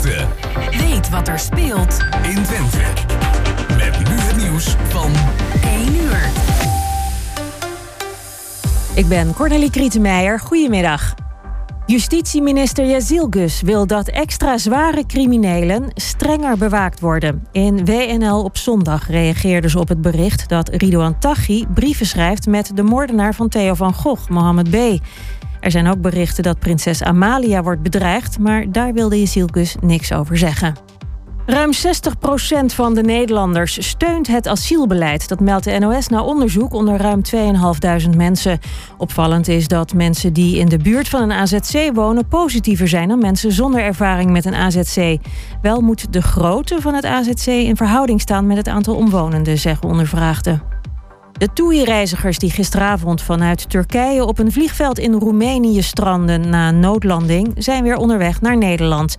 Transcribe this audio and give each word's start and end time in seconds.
Twente. 0.00 0.26
Weet 0.78 1.10
wat 1.10 1.28
er 1.28 1.38
speelt 1.38 1.98
in 2.22 2.42
Twente. 2.42 2.78
Met 3.76 4.08
nu 4.08 4.14
het 4.14 4.36
nieuws 4.36 4.76
van 4.88 5.10
1 5.64 5.94
uur. 5.94 6.30
Ik 8.94 9.08
ben 9.08 9.34
Cornelie 9.34 9.70
Krietenmeijer. 9.70 10.40
Goedemiddag. 10.40 11.14
Justitieminister 11.86 12.86
Jazilgus 12.86 13.60
wil 13.62 13.86
dat 13.86 14.08
extra 14.08 14.58
zware 14.58 15.06
criminelen 15.06 15.90
strenger 15.94 16.58
bewaakt 16.58 17.00
worden. 17.00 17.46
In 17.52 17.84
WNL 17.84 18.44
op 18.44 18.56
zondag 18.56 19.08
reageerden 19.08 19.70
ze 19.70 19.78
op 19.78 19.88
het 19.88 20.00
bericht 20.00 20.48
dat 20.48 20.68
Ridouan 20.68 21.18
Taghi 21.18 21.66
brieven 21.74 22.06
schrijft 22.06 22.46
met 22.46 22.70
de 22.74 22.82
moordenaar 22.82 23.34
van 23.34 23.48
Theo 23.48 23.74
van 23.74 23.94
Gogh, 23.94 24.28
Mohammed 24.28 24.70
B. 24.70 24.76
Er 25.62 25.70
zijn 25.70 25.88
ook 25.88 26.00
berichten 26.00 26.42
dat 26.42 26.58
prinses 26.58 27.02
Amalia 27.02 27.62
wordt 27.62 27.82
bedreigd, 27.82 28.38
maar 28.38 28.72
daar 28.72 28.92
wilde 28.92 29.18
Jezilkus 29.18 29.76
niks 29.80 30.12
over 30.12 30.38
zeggen. 30.38 30.74
Ruim 31.46 31.70
60% 31.72 32.64
van 32.74 32.94
de 32.94 33.02
Nederlanders 33.02 33.88
steunt 33.88 34.26
het 34.26 34.48
asielbeleid. 34.48 35.28
Dat 35.28 35.40
meldt 35.40 35.64
de 35.64 35.78
NOS 35.78 36.08
na 36.08 36.22
onderzoek 36.22 36.72
onder 36.72 36.96
ruim 36.96 37.20
2.500 38.10 38.16
mensen. 38.16 38.58
Opvallend 38.98 39.48
is 39.48 39.68
dat 39.68 39.94
mensen 39.94 40.32
die 40.32 40.58
in 40.58 40.68
de 40.68 40.78
buurt 40.78 41.08
van 41.08 41.22
een 41.22 41.32
AZC 41.32 41.90
wonen 41.94 42.28
positiever 42.28 42.88
zijn 42.88 43.08
dan 43.08 43.18
mensen 43.18 43.52
zonder 43.52 43.82
ervaring 43.82 44.30
met 44.30 44.44
een 44.44 44.54
AZC. 44.54 45.16
Wel 45.62 45.80
moet 45.80 46.12
de 46.12 46.22
grootte 46.22 46.80
van 46.80 46.94
het 46.94 47.04
AZC 47.04 47.46
in 47.46 47.76
verhouding 47.76 48.20
staan 48.20 48.46
met 48.46 48.56
het 48.56 48.68
aantal 48.68 48.94
omwonenden, 48.94 49.58
zeggen 49.58 49.88
ondervraagden. 49.88 50.71
De 51.32 51.52
TUI-reizigers 51.52 52.38
die 52.38 52.50
gisteravond 52.50 53.22
vanuit 53.22 53.70
Turkije 53.70 54.24
op 54.24 54.38
een 54.38 54.52
vliegveld 54.52 54.98
in 54.98 55.12
Roemenië 55.12 55.82
stranden 55.82 56.48
na 56.48 56.68
een 56.68 56.80
noodlanding, 56.80 57.52
zijn 57.56 57.82
weer 57.82 57.96
onderweg 57.96 58.40
naar 58.40 58.56
Nederland. 58.56 59.16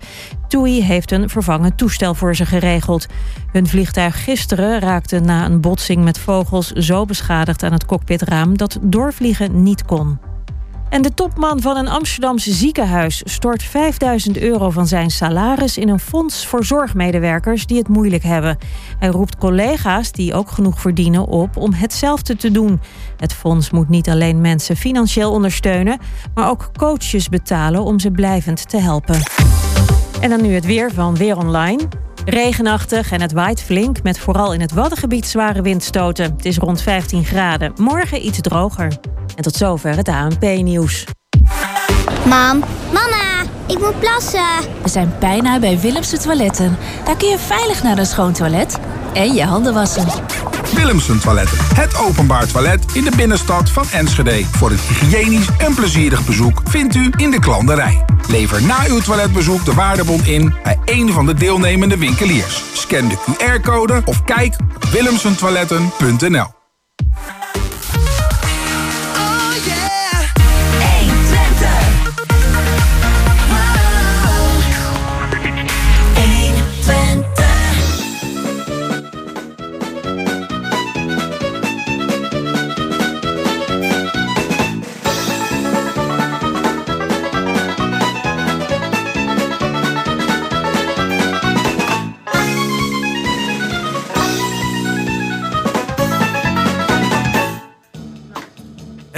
TUI 0.48 0.82
heeft 0.82 1.10
een 1.10 1.28
vervangend 1.28 1.78
toestel 1.78 2.14
voor 2.14 2.36
ze 2.36 2.46
geregeld. 2.46 3.06
Hun 3.52 3.66
vliegtuig 3.66 4.24
gisteren 4.24 4.80
raakte 4.80 5.20
na 5.20 5.44
een 5.44 5.60
botsing 5.60 6.04
met 6.04 6.18
vogels 6.18 6.70
zo 6.70 7.04
beschadigd 7.04 7.62
aan 7.62 7.72
het 7.72 7.86
cockpitraam 7.86 8.56
dat 8.56 8.78
doorvliegen 8.82 9.62
niet 9.62 9.84
kon. 9.84 10.18
En 10.94 11.02
de 11.02 11.14
topman 11.14 11.60
van 11.60 11.76
een 11.76 11.88
Amsterdamse 11.88 12.52
ziekenhuis 12.52 13.22
stort 13.24 13.62
5000 13.62 14.38
euro 14.38 14.70
van 14.70 14.86
zijn 14.86 15.10
salaris 15.10 15.78
in 15.78 15.88
een 15.88 16.00
fonds 16.00 16.46
voor 16.46 16.64
zorgmedewerkers 16.64 17.66
die 17.66 17.78
het 17.78 17.88
moeilijk 17.88 18.22
hebben. 18.22 18.58
Hij 18.98 19.08
roept 19.08 19.36
collega's 19.36 20.12
die 20.12 20.34
ook 20.34 20.50
genoeg 20.50 20.80
verdienen 20.80 21.26
op 21.26 21.56
om 21.56 21.72
hetzelfde 21.72 22.36
te 22.36 22.50
doen. 22.50 22.80
Het 23.16 23.32
fonds 23.32 23.70
moet 23.70 23.88
niet 23.88 24.08
alleen 24.08 24.40
mensen 24.40 24.76
financieel 24.76 25.32
ondersteunen, 25.32 25.98
maar 26.34 26.48
ook 26.48 26.70
coaches 26.76 27.28
betalen 27.28 27.84
om 27.84 27.98
ze 27.98 28.10
blijvend 28.10 28.68
te 28.68 28.78
helpen. 28.78 29.22
En 30.20 30.30
dan 30.30 30.42
nu 30.42 30.54
het 30.54 30.64
weer 30.64 30.92
van 30.92 31.16
Weer 31.16 31.36
Online. 31.36 31.88
Regenachtig 32.24 33.12
en 33.12 33.20
het 33.20 33.32
waait 33.32 33.62
flink 33.62 34.02
met 34.02 34.18
vooral 34.18 34.52
in 34.52 34.60
het 34.60 34.72
Waddengebied 34.72 35.26
zware 35.26 35.62
windstoten. 35.62 36.24
Het 36.36 36.44
is 36.44 36.58
rond 36.58 36.82
15 36.82 37.24
graden. 37.24 37.72
Morgen 37.76 38.26
iets 38.26 38.40
droger. 38.40 38.92
En 39.36 39.42
tot 39.42 39.54
zover 39.54 39.96
het 39.96 40.08
ANP-nieuws. 40.08 41.04
Mam, 42.26 42.64
mama, 42.92 43.42
ik 43.66 43.78
moet 43.78 43.98
plassen. 43.98 44.40
We 44.82 44.88
zijn 44.88 45.12
bijna 45.18 45.58
bij 45.58 45.78
Willemse 45.78 46.18
Toiletten. 46.18 46.76
Daar 47.04 47.16
kun 47.16 47.28
je 47.28 47.38
veilig 47.38 47.82
naar 47.82 47.98
een 47.98 48.06
schoon 48.06 48.32
toilet 48.32 48.78
en 49.14 49.34
je 49.34 49.44
handen 49.44 49.74
wassen. 49.74 50.06
Willemsen 50.74 51.20
Toiletten. 51.20 51.58
Het 51.74 51.96
openbaar 51.96 52.46
toilet 52.46 52.84
in 52.92 53.04
de 53.04 53.12
binnenstad 53.16 53.70
van 53.70 53.84
Enschede. 53.90 54.44
Voor 54.44 54.70
een 54.70 54.78
hygiënisch 54.88 55.48
en 55.58 55.74
plezierig 55.74 56.26
bezoek 56.26 56.62
vindt 56.64 56.94
u 56.94 57.10
in 57.16 57.30
de 57.30 57.38
klanderij. 57.38 58.04
Lever 58.28 58.62
na 58.62 58.86
uw 58.88 59.00
toiletbezoek 59.00 59.64
de 59.64 59.74
waardebon 59.74 60.24
in 60.24 60.54
bij 60.62 60.78
een 60.84 61.12
van 61.12 61.26
de 61.26 61.34
deelnemende 61.34 61.98
winkeliers. 61.98 62.62
Scan 62.72 63.08
de 63.08 63.16
QR-code 63.16 64.02
of 64.04 64.24
kijk 64.24 64.56
op 64.74 64.84
willemsentoiletten.nl. 64.84 66.63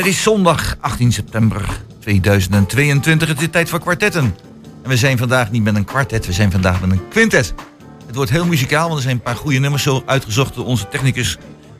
Het 0.06 0.14
is 0.14 0.22
zondag 0.22 0.76
18 0.80 1.12
september 1.12 1.80
2022. 1.98 3.28
Het 3.28 3.40
is 3.40 3.46
tijd 3.50 3.68
voor 3.68 3.80
kwartetten. 3.80 4.34
En 4.82 4.88
we 4.88 4.96
zijn 4.96 5.18
vandaag 5.18 5.50
niet 5.50 5.62
met 5.62 5.76
een 5.76 5.84
kwartet, 5.84 6.26
we 6.26 6.32
zijn 6.32 6.50
vandaag 6.50 6.80
met 6.80 6.90
een 6.90 7.08
quintet. 7.08 7.54
Het 8.06 8.14
wordt 8.14 8.30
heel 8.30 8.46
muzikaal, 8.46 8.84
want 8.84 8.96
er 8.96 9.02
zijn 9.02 9.16
een 9.16 9.22
paar 9.22 9.36
goede 9.36 9.58
nummers 9.58 9.82
zo 9.82 10.02
uitgezocht 10.06 10.54
door 10.54 10.64
onze 10.64 10.88
technicus 10.88 11.36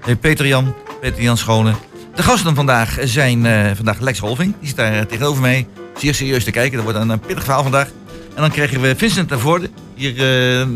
eh, 0.06 0.14
Peter 0.20 0.46
Jan, 0.46 0.74
Peter 1.00 1.22
Jan 1.22 1.36
Schone. 1.36 1.72
De 2.14 2.22
gasten 2.22 2.54
vandaag 2.54 2.98
zijn 3.00 3.44
uh, 3.44 3.70
vandaag 3.74 4.00
Lex 4.00 4.18
Holving, 4.18 4.54
die 4.58 4.68
zit 4.68 4.76
daar 4.76 5.06
tegenover 5.06 5.40
mij. 5.40 5.66
Zeer 5.96 6.14
serieus 6.14 6.44
te 6.44 6.50
kijken, 6.50 6.76
dat 6.76 6.84
wordt 6.84 6.98
een, 6.98 7.08
een 7.08 7.20
pittig 7.20 7.44
verhaal 7.44 7.62
vandaag. 7.62 7.88
En 8.34 8.40
dan 8.40 8.50
krijgen 8.50 8.80
we 8.80 8.94
Vincent 8.96 9.28
Tervoorde, 9.28 9.70
hier 9.94 10.66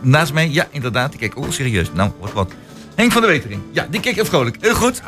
naast 0.00 0.32
mij. 0.32 0.50
Ja, 0.50 0.66
inderdaad, 0.70 1.10
die 1.10 1.20
kijkt 1.20 1.36
ook 1.36 1.52
serieus. 1.52 1.90
Nou, 1.94 2.10
wat 2.20 2.32
wat. 2.32 2.52
Henk 2.94 3.12
van 3.12 3.22
der 3.22 3.30
Wetering, 3.30 3.60
ja, 3.72 3.86
die 3.90 4.00
kijkt 4.00 4.18
even 4.18 4.30
vrolijk. 4.30 4.56
Heel 4.60 4.74
goed. 4.74 5.02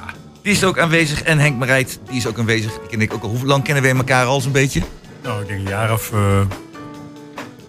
Die 0.48 0.56
is 0.56 0.64
ook 0.64 0.78
aanwezig. 0.78 1.22
En 1.22 1.38
Henk 1.38 1.59
Marijt, 1.59 2.00
die 2.09 2.16
is 2.16 2.26
ook 2.26 2.38
aanwezig. 2.38 2.72
Die 2.78 2.88
ken 2.88 3.00
ik 3.00 3.14
ook 3.14 3.22
al. 3.22 3.28
Hoe 3.28 3.44
lang 3.47 3.64
kennen 3.64 3.82
wij 3.82 3.94
elkaar 3.94 4.26
al 4.26 4.41
zo'n 4.41 4.53
beetje? 4.53 4.82
Nou, 5.22 5.42
ik 5.42 5.48
denk 5.48 5.60
een 5.60 5.69
jaar 5.69 5.92
of 5.92 6.10
uh, 6.14 6.41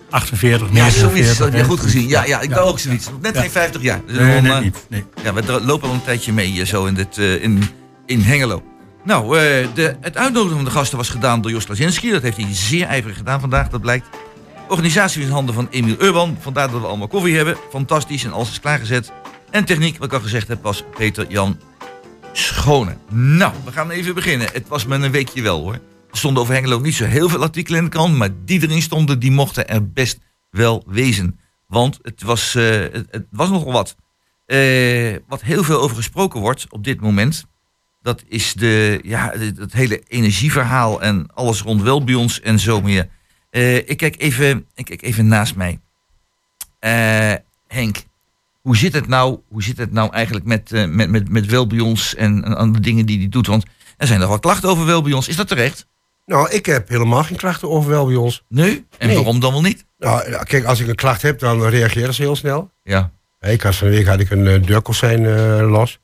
48, 0.10 0.68
Ja, 0.68 0.74
49. 0.74 1.36
zoiets. 1.36 1.38
Je 1.38 1.58
hè. 1.62 1.64
goed 1.64 1.80
gezien. 1.80 2.08
Ja, 2.08 2.26
ja 2.26 2.42
ik 2.42 2.50
Ja. 2.50 2.56
ben 2.56 2.64
ook 2.64 2.80
zoiets. 2.80 3.10
Net 3.22 3.36
Ja. 3.36 3.42
geen 3.42 3.52
50 3.52 3.82
jaar. 3.82 4.02
Dus 4.08 4.18
Nee, 4.18 4.42
nee, 4.42 4.52
eh, 4.52 4.60
niet. 4.60 4.86
Nee. 4.90 5.04
Ja, 5.24 5.34
we 5.34 5.62
lopen 5.66 5.88
al 5.88 5.94
een 5.94 6.04
tijdje 6.04 6.34
mee 6.34 6.60
eh, 6.60 6.66
zo 6.66 6.86
in, 6.86 6.94
dit, 6.94 7.18
eh, 7.18 7.44
in, 7.44 7.64
in 8.06 8.22
Hengelo. 8.22 8.64
Nou, 9.04 9.38
eh, 9.38 9.68
de, 9.74 9.96
het 10.02 10.18
uitnodigen 10.18 10.56
van 10.56 10.66
de 10.66 10.72
gasten 10.72 10.98
was 10.98 11.10
gedaan 11.10 11.42
door 11.42 11.52
Jos 11.52 11.68
Lazinski. 11.68 12.12
Dat 12.12 12.22
heeft 12.22 12.38
hij 12.38 12.48
zeer 12.52 12.86
ijverig 12.86 13.18
gedaan 13.18 13.40
vandaag, 13.40 13.70
dat 13.70 13.82
blijkt. 13.82 14.08
Organisatie 14.68 15.22
is 15.22 15.28
in 15.28 15.34
handen 15.34 15.56
van 15.56 15.68
Emiel 15.72 15.96
Urban. 16.00 16.38
Vandaar 16.42 16.72
dat 16.72 16.82
we 16.82 16.88
allemaal 16.88 17.08
koffie 17.08 17.36
hebben. 17.36 17.58
Fantastisch 17.72 18.24
en 18.24 18.32
alles 18.34 18.50
is 18.50 18.60
klaargezet. 18.60 19.12
En 19.50 19.66
techniek, 19.66 19.98
wat 19.98 20.08
ik 20.08 20.14
al 20.14 20.20
gezegd 20.20 20.48
heb, 20.48 20.64
was 20.64 20.84
Peter 20.98 21.26
Jan 21.30 21.60
Schone. 22.32 22.98
Nou, 23.10 23.54
we 23.66 23.72
gaan 23.72 23.90
even 23.90 24.16
beginnen. 24.16 24.48
Het 24.54 24.68
was 24.68 24.86
me 24.86 24.96
een 24.96 25.12
weekje 25.12 25.42
wel 25.42 25.62
hoor. 25.62 25.74
Er 25.74 26.18
stonden 26.18 26.42
over 26.42 26.54
Hengelo 26.54 26.80
niet 26.80 26.96
zo 26.96 27.06
heel 27.06 27.30
veel 27.30 27.42
artikelen 27.42 27.80
in 27.80 27.86
de 27.86 27.92
krant. 27.92 28.16
Maar 28.16 28.30
die 28.46 28.62
erin 28.62 28.82
stonden, 28.82 29.20
die 29.20 29.32
mochten 29.32 29.68
er 29.68 29.92
best 29.92 30.20
wel 30.50 30.84
wezen. 30.88 31.40
Want 31.68 32.00
het 32.02 32.22
was, 32.24 32.56
eh, 32.56 32.80
het, 32.92 33.26
was 33.32 33.50
nogal 33.50 33.72
wat. 33.72 33.96
Eh, 34.46 35.16
wat 35.28 35.42
heel 35.42 35.64
veel 35.64 35.82
over 35.82 35.96
gesproken 35.96 36.40
wordt 36.40 36.66
op 36.70 36.84
dit 36.84 37.02
moment. 37.02 37.46
Dat 38.02 38.24
is 38.28 38.54
de, 38.54 39.00
ja, 39.04 39.34
het 39.38 39.74
hele 39.74 40.04
energieverhaal 40.08 41.02
en 41.02 41.34
alles 41.34 41.62
rond 41.62 41.82
wel 41.82 42.04
bij 42.04 42.16
ons 42.16 42.42
en 42.42 42.60
zo 42.60 42.82
meer. 42.82 43.10
Eh, 43.50 43.76
ik, 43.76 43.98
kijk 43.98 44.22
even, 44.22 44.68
ik 44.76 44.86
kijk 44.86 45.02
even 45.02 45.28
naast 45.28 45.56
mij. 45.56 45.80
Henk, 47.68 48.04
hoe 48.62 48.78
zit 48.78 48.94
het 48.94 49.08
nou, 49.08 49.40
hoe 49.50 49.64
zit 49.64 49.78
het 49.78 49.92
nou 49.92 50.14
eigenlijk 50.14 50.46
met, 50.46 50.72
eh, 50.72 50.86
met, 50.86 51.10
met, 51.10 51.30
met 51.30 51.46
Welbions 51.46 52.16
en, 52.16 52.44
en 52.44 52.56
andere 52.58 52.84
dingen 52.84 53.06
die 53.06 53.18
hij 53.20 53.30
doet? 53.30 53.48
Want 53.48 53.64
er 53.98 54.08
zijn 54.08 54.20
nog 54.20 54.30
wat 54.30 54.40
klachten 54.42 54.70
over 54.70 54.86
Welbions. 54.86 55.28
Is 55.28 55.36
dat 55.36 55.48
terecht? 55.48 55.88
Nou, 56.26 56.50
ik 56.50 56.66
heb 56.66 56.90
helemaal 56.90 57.24
geen 57.24 57.38
klachten 57.38 57.70
over 57.70 57.90
wel 57.90 58.06
bij 58.06 58.16
ons. 58.16 58.44
Nee? 58.50 58.86
En 58.98 59.08
Nee. 59.08 59.16
waarom 59.16 59.40
dan 59.40 59.52
wel 59.52 59.62
niet? 59.62 59.86
Nou, 60.00 60.44
kijk, 60.44 60.64
als 60.66 60.80
ik 60.80 60.88
een 60.88 60.96
klacht 60.96 61.22
heb, 61.22 61.40
dan 61.40 61.66
reageren 61.66 62.14
ze 62.14 62.22
heel 62.22 62.36
snel. 62.36 62.72
Ja. 62.84 63.12
Ik 63.42 63.62
had 63.62 63.76
van 63.76 63.88
de 63.88 63.94
week 63.94 64.08
had 64.08 64.20
ik 64.20 64.30
een 64.30 64.46
uh, 64.46 64.64
deurkozijn 64.66 65.26
eh, 65.26 65.70
los. 65.70 66.00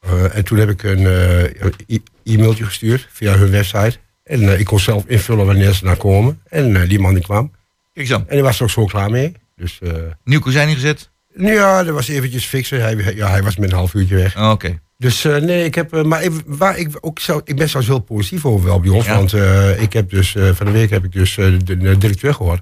Eh, 0.00 0.36
en 0.36 0.44
toen 0.44 0.58
heb 0.58 0.68
ik 0.70 0.82
een 0.82 1.06
eh, 1.06 1.98
e-mailtje 2.24 2.64
gestuurd 2.64 3.08
via 3.12 3.36
hun 3.36 3.50
website. 3.50 3.98
En 4.24 4.42
eh, 4.52 4.58
ik 4.58 4.64
kon 4.66 4.80
zelf 4.80 5.04
invullen 5.06 5.46
wanneer 5.46 5.72
ze 5.72 5.84
naar 5.84 5.96
komen. 5.96 6.40
En 6.48 6.76
eh, 6.82 6.88
die 6.88 6.98
man 6.98 7.14
die 7.14 7.22
kwam. 7.22 7.52
Kijk 7.94 8.10
aan. 8.10 8.24
En 8.28 8.34
die 8.34 8.42
was 8.42 8.56
er 8.56 8.62
ook 8.62 8.70
zo 8.70 8.84
klaar 8.84 9.10
mee. 9.10 9.32
Dus 9.56 9.78
eh, 9.82 9.92
Nieuw 10.24 10.40
kozijn 10.40 10.68
ingezet? 10.68 11.10
Ja, 11.36 11.82
dat 11.84 11.94
was 11.94 12.08
eventjes 12.08 12.44
fixen. 12.44 12.80
Hij, 12.82 13.14
ja, 13.14 13.28
hij 13.30 13.42
was 13.42 13.56
met 13.56 13.70
een 13.70 13.76
half 13.76 13.94
uurtje 13.94 14.16
weg. 14.16 14.36
Oh, 14.36 14.50
Oké. 14.50 14.78
Dus 14.98 15.24
eh, 15.24 15.36
nee, 15.36 15.64
ik 15.64 15.74
heb. 15.74 15.92
eh, 15.94 16.02
maar 16.02 16.22
ik, 16.22 16.32
waar 16.46 16.78
ik, 16.78 16.88
ook 17.00 17.18
ik 17.44 17.56
ben 17.56 17.68
zelfs 17.68 17.86
heel 17.86 17.98
positief 17.98 18.44
over 18.46 18.66
wel 18.66 18.80
bij 18.80 18.90
ons. 18.90 19.06
Ja. 19.06 19.14
Want 19.16 19.32
eh, 19.32 19.80
ik 19.82 19.92
heb 19.92 20.10
dus 20.10 20.36
van 20.52 20.66
de 20.66 20.72
week 20.72 20.90
heb 20.90 21.04
ik 21.04 21.12
dus 21.12 21.34
de, 21.34 21.64
de 21.64 21.98
directeur 21.98 22.34
gehoord. 22.34 22.60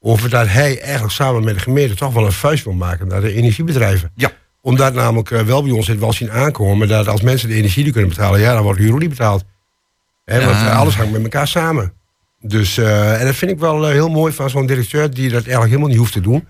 Over 0.00 0.30
dat 0.30 0.46
hij 0.48 0.80
eigenlijk 0.80 1.12
samen 1.12 1.44
met 1.44 1.54
de 1.54 1.60
gemeente 1.60 1.94
toch 1.94 2.12
wel 2.12 2.24
een 2.26 2.32
vuist 2.32 2.64
wil 2.64 2.72
maken 2.72 3.06
naar 3.08 3.20
de 3.20 3.32
energiebedrijven. 3.32 4.10
Ja. 4.14 4.30
Omdat 4.60 4.94
namelijk 4.94 5.28
wel 5.28 5.62
bij 5.62 5.72
ons 5.72 5.86
het 5.86 5.98
wel 5.98 6.12
zien 6.12 6.30
aankomen 6.30 6.88
dat 6.88 7.08
als 7.08 7.20
mensen 7.20 7.48
de 7.48 7.54
energie 7.54 7.84
niet 7.84 7.92
kunnen 7.92 8.10
betalen, 8.10 8.40
ja, 8.40 8.52
dan 8.54 8.62
wordt 8.62 8.80
huur 8.80 8.98
niet 8.98 9.08
betaald. 9.08 9.44
Hè, 10.24 10.44
Want 10.44 10.56
Ja. 10.56 10.70
eh, 10.70 10.78
alles 10.78 10.96
hangt 10.96 11.12
met 11.12 11.22
elkaar 11.22 11.48
samen. 11.48 11.92
Dus, 12.40 12.78
en 12.78 13.24
dat 13.24 13.34
vind 13.34 13.50
ik 13.50 13.58
wel 13.58 13.86
heel 13.88 14.08
mooi 14.08 14.32
van 14.32 14.50
zo'n 14.50 14.66
directeur 14.66 15.10
die 15.10 15.24
dat 15.28 15.40
eigenlijk 15.40 15.66
helemaal 15.68 15.88
niet 15.88 15.98
hoeft 15.98 16.12
te 16.12 16.20
doen. 16.20 16.48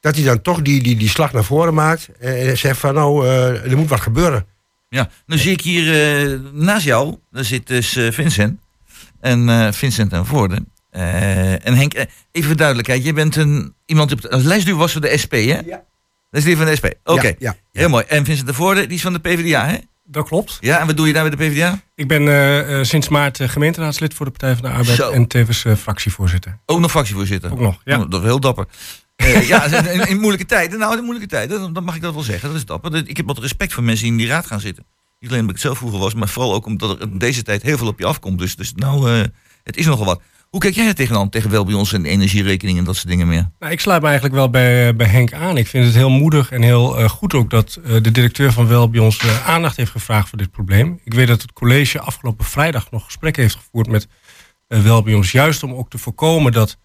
Dat 0.00 0.14
hij 0.14 0.24
dan 0.24 0.42
toch 0.42 0.62
die, 0.62 0.82
die, 0.82 0.96
die 0.96 1.08
slag 1.08 1.32
naar 1.32 1.44
voren 1.44 1.74
maakt 1.74 2.08
en 2.18 2.58
zegt 2.58 2.78
van 2.78 2.94
nou, 2.94 3.26
eh, 3.26 3.70
er 3.70 3.76
moet 3.76 3.88
wat 3.88 4.00
gebeuren. 4.00 4.46
Ja, 4.88 5.08
nu 5.26 5.38
zie 5.38 5.52
ik 5.52 5.60
hier 5.60 6.16
eh, 6.22 6.38
naast 6.52 6.84
jou, 6.84 7.16
daar 7.30 7.44
zit 7.44 7.66
dus 7.66 7.96
eh, 7.96 8.12
Vincent. 8.12 8.60
En 9.20 9.48
eh, 9.48 9.72
Vincent 9.72 10.12
en 10.12 10.26
Voorde. 10.26 10.64
Eh, 10.90 11.66
en 11.66 11.74
Henk, 11.74 11.94
even 12.32 12.48
voor 12.48 12.56
duidelijkheid, 12.56 13.04
je 13.04 13.12
bent 13.12 13.36
een, 13.36 13.74
iemand 13.86 14.12
op 14.12 14.20
de, 14.20 14.30
als 14.30 14.42
lijstduur 14.42 14.76
was 14.76 14.92
voor 14.92 15.00
de 15.00 15.16
SP, 15.22 15.32
hè? 15.32 15.38
Ja. 15.40 15.82
Dat 16.30 16.40
is 16.40 16.44
die 16.44 16.56
van 16.56 16.66
de 16.66 16.76
SP. 16.80 16.86
Oké, 17.04 17.26
Ja, 17.26 17.34
ja, 17.38 17.54
ja. 17.72 17.80
heel 17.80 17.88
mooi. 17.88 18.04
En 18.08 18.24
Vincent 18.24 18.46
de 18.46 18.54
Voorde, 18.54 18.86
die 18.86 18.96
is 18.96 19.02
van 19.02 19.12
de 19.12 19.18
PvdA, 19.18 19.66
hè? 19.66 19.76
Dat 20.04 20.28
klopt. 20.28 20.56
Ja, 20.60 20.80
en 20.80 20.86
wat 20.86 20.96
doe 20.96 21.06
je 21.06 21.12
daar 21.12 21.28
bij 21.28 21.36
de 21.36 21.48
PvdA? 21.50 21.80
Ik 21.94 22.08
ben 22.08 22.86
sinds 22.86 23.08
maart 23.08 23.38
gemeenteraadslid 23.42 24.14
voor 24.14 24.26
de 24.26 24.32
Partij 24.32 24.54
van 24.54 24.62
de 24.62 24.68
Arbeid 24.70 24.96
Zo. 24.96 25.10
en 25.10 25.26
tevens 25.26 25.64
fractievoorzitter. 25.78 26.58
Ook 26.66 26.80
nog 26.80 26.90
fractievoorzitter. 26.90 27.52
Ook 27.52 27.60
nog, 27.60 27.80
ja. 27.84 28.00
Oh, 28.00 28.10
dat 28.10 28.20
is 28.20 28.26
heel 28.26 28.40
dapper. 28.40 28.66
Eh, 29.18 29.48
ja, 29.48 29.64
in, 30.06 30.18
moeilijke 30.18 30.46
tijden. 30.46 30.78
Nou, 30.78 30.96
in 30.96 31.04
moeilijke 31.04 31.28
tijden, 31.28 31.72
dan, 31.72 31.84
mag 31.84 31.94
ik 31.94 32.02
dat 32.02 32.14
wel 32.14 32.22
zeggen. 32.22 32.48
Dat 32.48 32.58
is 32.58 32.64
dapper. 32.64 33.08
Ik 33.08 33.16
heb 33.16 33.26
wat 33.26 33.38
respect 33.38 33.72
voor 33.72 33.82
mensen 33.82 34.02
die 34.02 34.12
in 34.12 34.18
die 34.18 34.28
raad 34.28 34.46
gaan 34.46 34.60
zitten. 34.60 34.84
Niet 35.18 35.30
alleen 35.30 35.42
omdat 35.42 35.56
ik 35.56 35.62
zelf 35.62 35.78
vroeger 35.78 35.98
was, 35.98 36.14
maar 36.14 36.28
vooral 36.28 36.54
ook 36.54 36.66
omdat 36.66 36.90
er 36.90 37.10
in 37.10 37.18
deze 37.18 37.42
tijd 37.42 37.62
heel 37.62 37.78
veel 37.78 37.86
op 37.86 37.98
je 37.98 38.06
afkomt. 38.06 38.38
Dus, 38.38 38.56
dus 38.56 38.72
nou, 38.74 39.12
eh, 39.12 39.24
het 39.62 39.76
is 39.76 39.86
nogal 39.86 40.04
wat. 40.04 40.20
Hoe 40.48 40.60
kijk 40.60 40.74
jij 40.74 40.86
er 40.86 40.94
tegenaan? 40.94 41.28
Tegen 41.28 41.50
wel 41.50 41.64
bij 41.64 41.74
ons 41.74 41.92
en 41.92 42.04
energierekening 42.04 42.78
en 42.78 42.84
dat 42.84 42.96
soort 42.96 43.08
dingen 43.08 43.28
meer? 43.28 43.50
Nou, 43.58 43.72
ik 43.72 43.80
sluit 43.80 44.00
me 44.00 44.06
eigenlijk 44.06 44.36
wel 44.36 44.50
bij, 44.50 44.96
bij 44.96 45.06
Henk 45.06 45.32
aan. 45.32 45.56
Ik 45.56 45.66
vind 45.66 45.84
het 45.84 45.94
heel 45.94 46.10
moedig 46.10 46.50
en 46.50 46.62
heel 46.62 46.98
eh, 46.98 47.08
goed 47.08 47.34
ook 47.34 47.50
dat 47.50 47.80
eh, 47.84 48.02
de 48.02 48.10
directeur 48.10 48.52
van 48.52 48.66
Wel 48.66 48.90
bij 48.90 49.00
ons 49.00 49.18
eh, 49.18 49.48
aandacht 49.48 49.76
heeft 49.76 49.90
gevraagd 49.90 50.28
voor 50.28 50.38
dit 50.38 50.50
probleem. 50.50 51.00
Ik 51.04 51.14
weet 51.14 51.26
dat 51.26 51.42
het 51.42 51.52
college 51.52 52.00
afgelopen 52.00 52.44
vrijdag 52.44 52.90
nog 52.90 53.04
gesprekken 53.04 53.42
heeft 53.42 53.54
gevoerd 53.54 53.88
met 53.88 54.08
eh, 54.68 54.96
ons. 54.96 55.32
Juist 55.32 55.62
om 55.62 55.72
ook 55.72 55.90
te 55.90 55.98
voorkomen 55.98 56.52
dat 56.52 56.78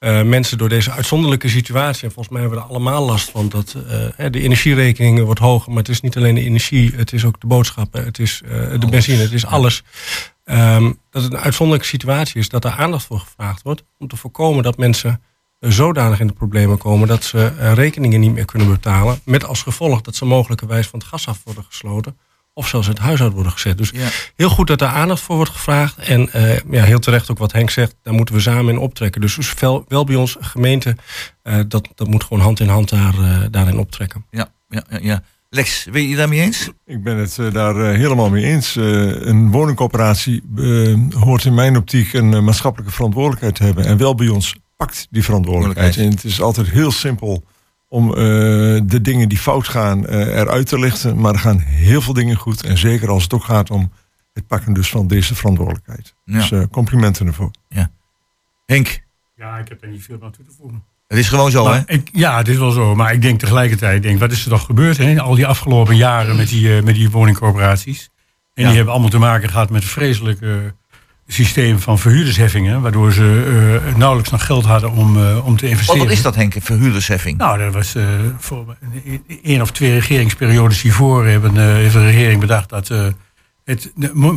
eh, 0.00 0.22
mensen 0.22 0.58
door 0.58 0.68
deze 0.68 0.90
uitzonderlijke 0.90 1.48
situatie, 1.48 2.04
en 2.04 2.12
volgens 2.12 2.28
mij 2.28 2.40
hebben 2.40 2.58
we 2.58 2.64
er 2.64 2.70
allemaal 2.70 3.04
last 3.04 3.30
van, 3.30 3.48
dat 3.48 3.74
eh, 4.16 4.30
de 4.30 4.40
energierekeningen 4.40 5.24
wordt 5.24 5.40
hoger. 5.40 5.68
Maar 5.68 5.78
het 5.78 5.88
is 5.88 6.00
niet 6.00 6.16
alleen 6.16 6.34
de 6.34 6.44
energie, 6.44 6.92
het 6.94 7.12
is 7.12 7.24
ook 7.24 7.40
de 7.40 7.46
boodschappen, 7.46 8.04
het 8.04 8.18
is 8.18 8.42
eh, 8.44 8.50
de 8.80 8.86
benzine, 8.90 9.22
het 9.22 9.32
is 9.32 9.46
alles. 9.46 9.82
Ehm, 10.44 10.92
dat 11.10 11.22
het 11.22 11.32
een 11.32 11.38
uitzonderlijke 11.38 11.88
situatie 11.88 12.40
is, 12.40 12.48
dat 12.48 12.64
er 12.64 12.70
aandacht 12.70 13.04
voor 13.04 13.18
gevraagd 13.18 13.62
wordt. 13.62 13.84
Om 13.98 14.08
te 14.08 14.16
voorkomen 14.16 14.62
dat 14.62 14.76
mensen 14.76 15.22
zodanig 15.58 16.20
in 16.20 16.26
de 16.26 16.32
problemen 16.32 16.78
komen 16.78 17.08
dat 17.08 17.24
ze 17.24 17.72
rekeningen 17.74 18.20
niet 18.20 18.34
meer 18.34 18.44
kunnen 18.44 18.68
betalen. 18.68 19.20
Met 19.24 19.44
als 19.44 19.62
gevolg 19.62 20.00
dat 20.00 20.16
ze 20.16 20.24
mogelijkerwijs 20.24 20.86
van 20.86 20.98
het 20.98 21.08
gas 21.08 21.26
af 21.26 21.40
worden 21.44 21.64
gesloten. 21.64 22.18
Of 22.60 22.68
zelfs 22.68 22.86
in 22.86 22.92
het 22.92 23.02
huishouden 23.02 23.36
worden 23.38 23.52
gezet. 23.58 23.78
Dus 23.78 23.90
Ja. 23.94 24.08
heel 24.36 24.48
goed 24.48 24.66
dat 24.66 24.78
daar 24.78 24.88
aandacht 24.92 25.22
voor 25.22 25.36
wordt 25.36 25.50
gevraagd. 25.50 25.98
En 25.98 26.32
eh, 26.32 26.58
ja, 26.70 26.84
heel 26.84 26.98
terecht 26.98 27.30
ook 27.30 27.38
wat 27.38 27.52
Henk 27.52 27.70
zegt, 27.70 27.94
daar 28.02 28.14
moeten 28.14 28.34
we 28.34 28.40
samen 28.40 28.74
in 28.74 28.80
optrekken. 28.80 29.20
Dus, 29.20 29.34
dus 29.34 29.54
wel, 29.54 29.84
wel 29.88 30.04
bij 30.04 30.14
ons 30.14 30.36
gemeente, 30.40 30.96
eh, 31.42 31.58
dat, 31.68 31.88
dat 31.94 32.08
moet 32.08 32.24
gewoon 32.24 32.42
hand 32.42 32.60
in 32.60 32.68
hand 32.68 32.88
daar, 32.88 33.14
eh, 33.18 33.40
daarin 33.50 33.78
optrekken. 33.78 34.26
Ja, 34.30 34.52
ja, 34.68 34.82
ja, 34.90 34.98
ja. 35.02 35.22
Lex, 35.48 35.86
ben 35.92 36.02
je 36.02 36.08
het 36.08 36.16
daarmee 36.16 36.40
eens? 36.40 36.70
Ik 36.86 37.02
ben 37.02 37.16
het 37.16 37.38
daar 37.52 37.76
helemaal 37.94 38.30
mee 38.30 38.44
eens. 38.44 38.76
Eh, 38.76 38.84
een 39.26 39.50
woningcoöperatie 39.50 40.42
hoort 41.18 41.44
in 41.44 41.54
mijn 41.54 41.76
optiek 41.76 42.12
een 42.12 42.44
maatschappelijke 42.44 42.92
verantwoordelijkheid 42.94 43.54
te 43.54 43.62
hebben. 43.64 43.84
En 43.84 43.96
wel 43.96 44.14
bij 44.14 44.28
ons 44.28 44.54
pakt 44.76 45.06
die 45.10 45.24
verantwoordelijkheid. 45.24 45.96
En 45.96 46.10
het 46.10 46.24
is 46.24 46.40
altijd 46.40 46.70
heel 46.70 46.90
simpel 46.90 47.44
om 47.92 48.08
eh, 48.10 48.16
de 48.84 48.98
dingen 49.02 49.28
die 49.28 49.38
fout 49.38 49.68
gaan 49.68 50.06
eh, 50.06 50.38
eruit 50.38 50.66
te 50.66 50.78
lichten. 50.78 51.20
Maar 51.20 51.32
er 51.32 51.38
gaan 51.38 51.58
heel 51.58 52.00
veel 52.00 52.12
dingen 52.14 52.36
goed. 52.36 52.62
En 52.64 52.78
zeker 52.78 53.08
als 53.08 53.22
het 53.22 53.32
ook 53.34 53.44
gaat 53.44 53.70
om 53.70 53.92
het 54.32 54.46
pakken 54.46 54.72
dus 54.72 54.88
van 54.90 55.06
deze 55.06 55.34
verantwoordelijkheid. 55.34 56.14
Ja. 56.24 56.34
Dus 56.38 56.50
eh, 56.52 56.62
complimenten 56.70 57.26
ervoor. 57.26 57.50
Henk, 58.66 59.02
Ja, 59.36 59.58
ik 59.58 59.68
heb 59.68 59.82
er 59.82 59.88
niet 59.88 60.02
veel 60.02 60.18
aan 60.22 60.30
toe 60.30 60.44
te 60.44 60.50
voegen. 60.58 60.82
het 61.06 61.18
is 61.18 61.28
gewoon 61.28 61.50
zo, 61.50 61.72
hè? 61.72 61.80
Ik, 61.86 62.08
ja, 62.12 62.36
het 62.36 62.48
is 62.48 62.56
wel 62.56 62.70
zo. 62.70 62.94
Maar 62.94 63.12
ik 63.12 63.22
denk 63.22 63.38
tegelijkertijd, 63.40 64.02
denk, 64.02 64.18
wat 64.20 64.32
is 64.32 64.44
er 64.44 64.50
toch 64.50 64.64
gebeurd 64.64 64.96
hè? 64.96 65.20
al 65.20 65.34
die 65.34 65.46
afgelopen 65.46 65.96
jaren 65.96 66.36
met 66.36 66.48
die, 66.48 66.76
eh, 66.76 66.82
met 66.82 66.94
die 66.94 67.10
woningcorporaties? 67.10 68.10
En 68.54 68.62
Ja. 68.62 68.66
die 68.66 68.76
hebben 68.76 68.92
allemaal 68.92 69.10
te 69.10 69.18
maken 69.18 69.48
gehad 69.48 69.70
met 69.70 69.82
een 69.82 69.88
vreselijk 69.88 70.40
eh, 70.40 70.50
systeem 71.32 71.78
van 71.78 71.98
verhuurdersheffingen. 71.98 72.80
Waardoor 72.80 73.12
ze 73.12 73.80
eh, 73.86 73.96
nauwelijks 73.96 74.30
nog 74.30 74.46
geld 74.46 74.64
hadden 74.64 74.90
om, 74.90 75.16
eh, 75.16 75.46
om 75.46 75.56
te 75.56 75.62
Wat, 75.62 75.70
investeren. 75.70 76.02
wat 76.02 76.12
is 76.12 76.22
dat, 76.22 76.34
Henk, 76.34 76.54
een 76.54 76.62
verhuurdersheffing? 76.62 77.38
Nou, 77.38 77.58
dat 77.58 77.72
was 77.72 77.94
eh, 77.94 78.04
voor 78.38 78.76
één 79.42 79.60
of 79.60 79.70
twee 79.70 79.92
regeringsperiodes 79.92 80.82
hiervoor 80.82 81.26
hebben, 81.26 81.74
heeft 81.74 81.92
de 81.92 82.04
regering 82.04 82.40
bedacht 82.40 82.68
dat 82.68 82.88
het 83.64 83.92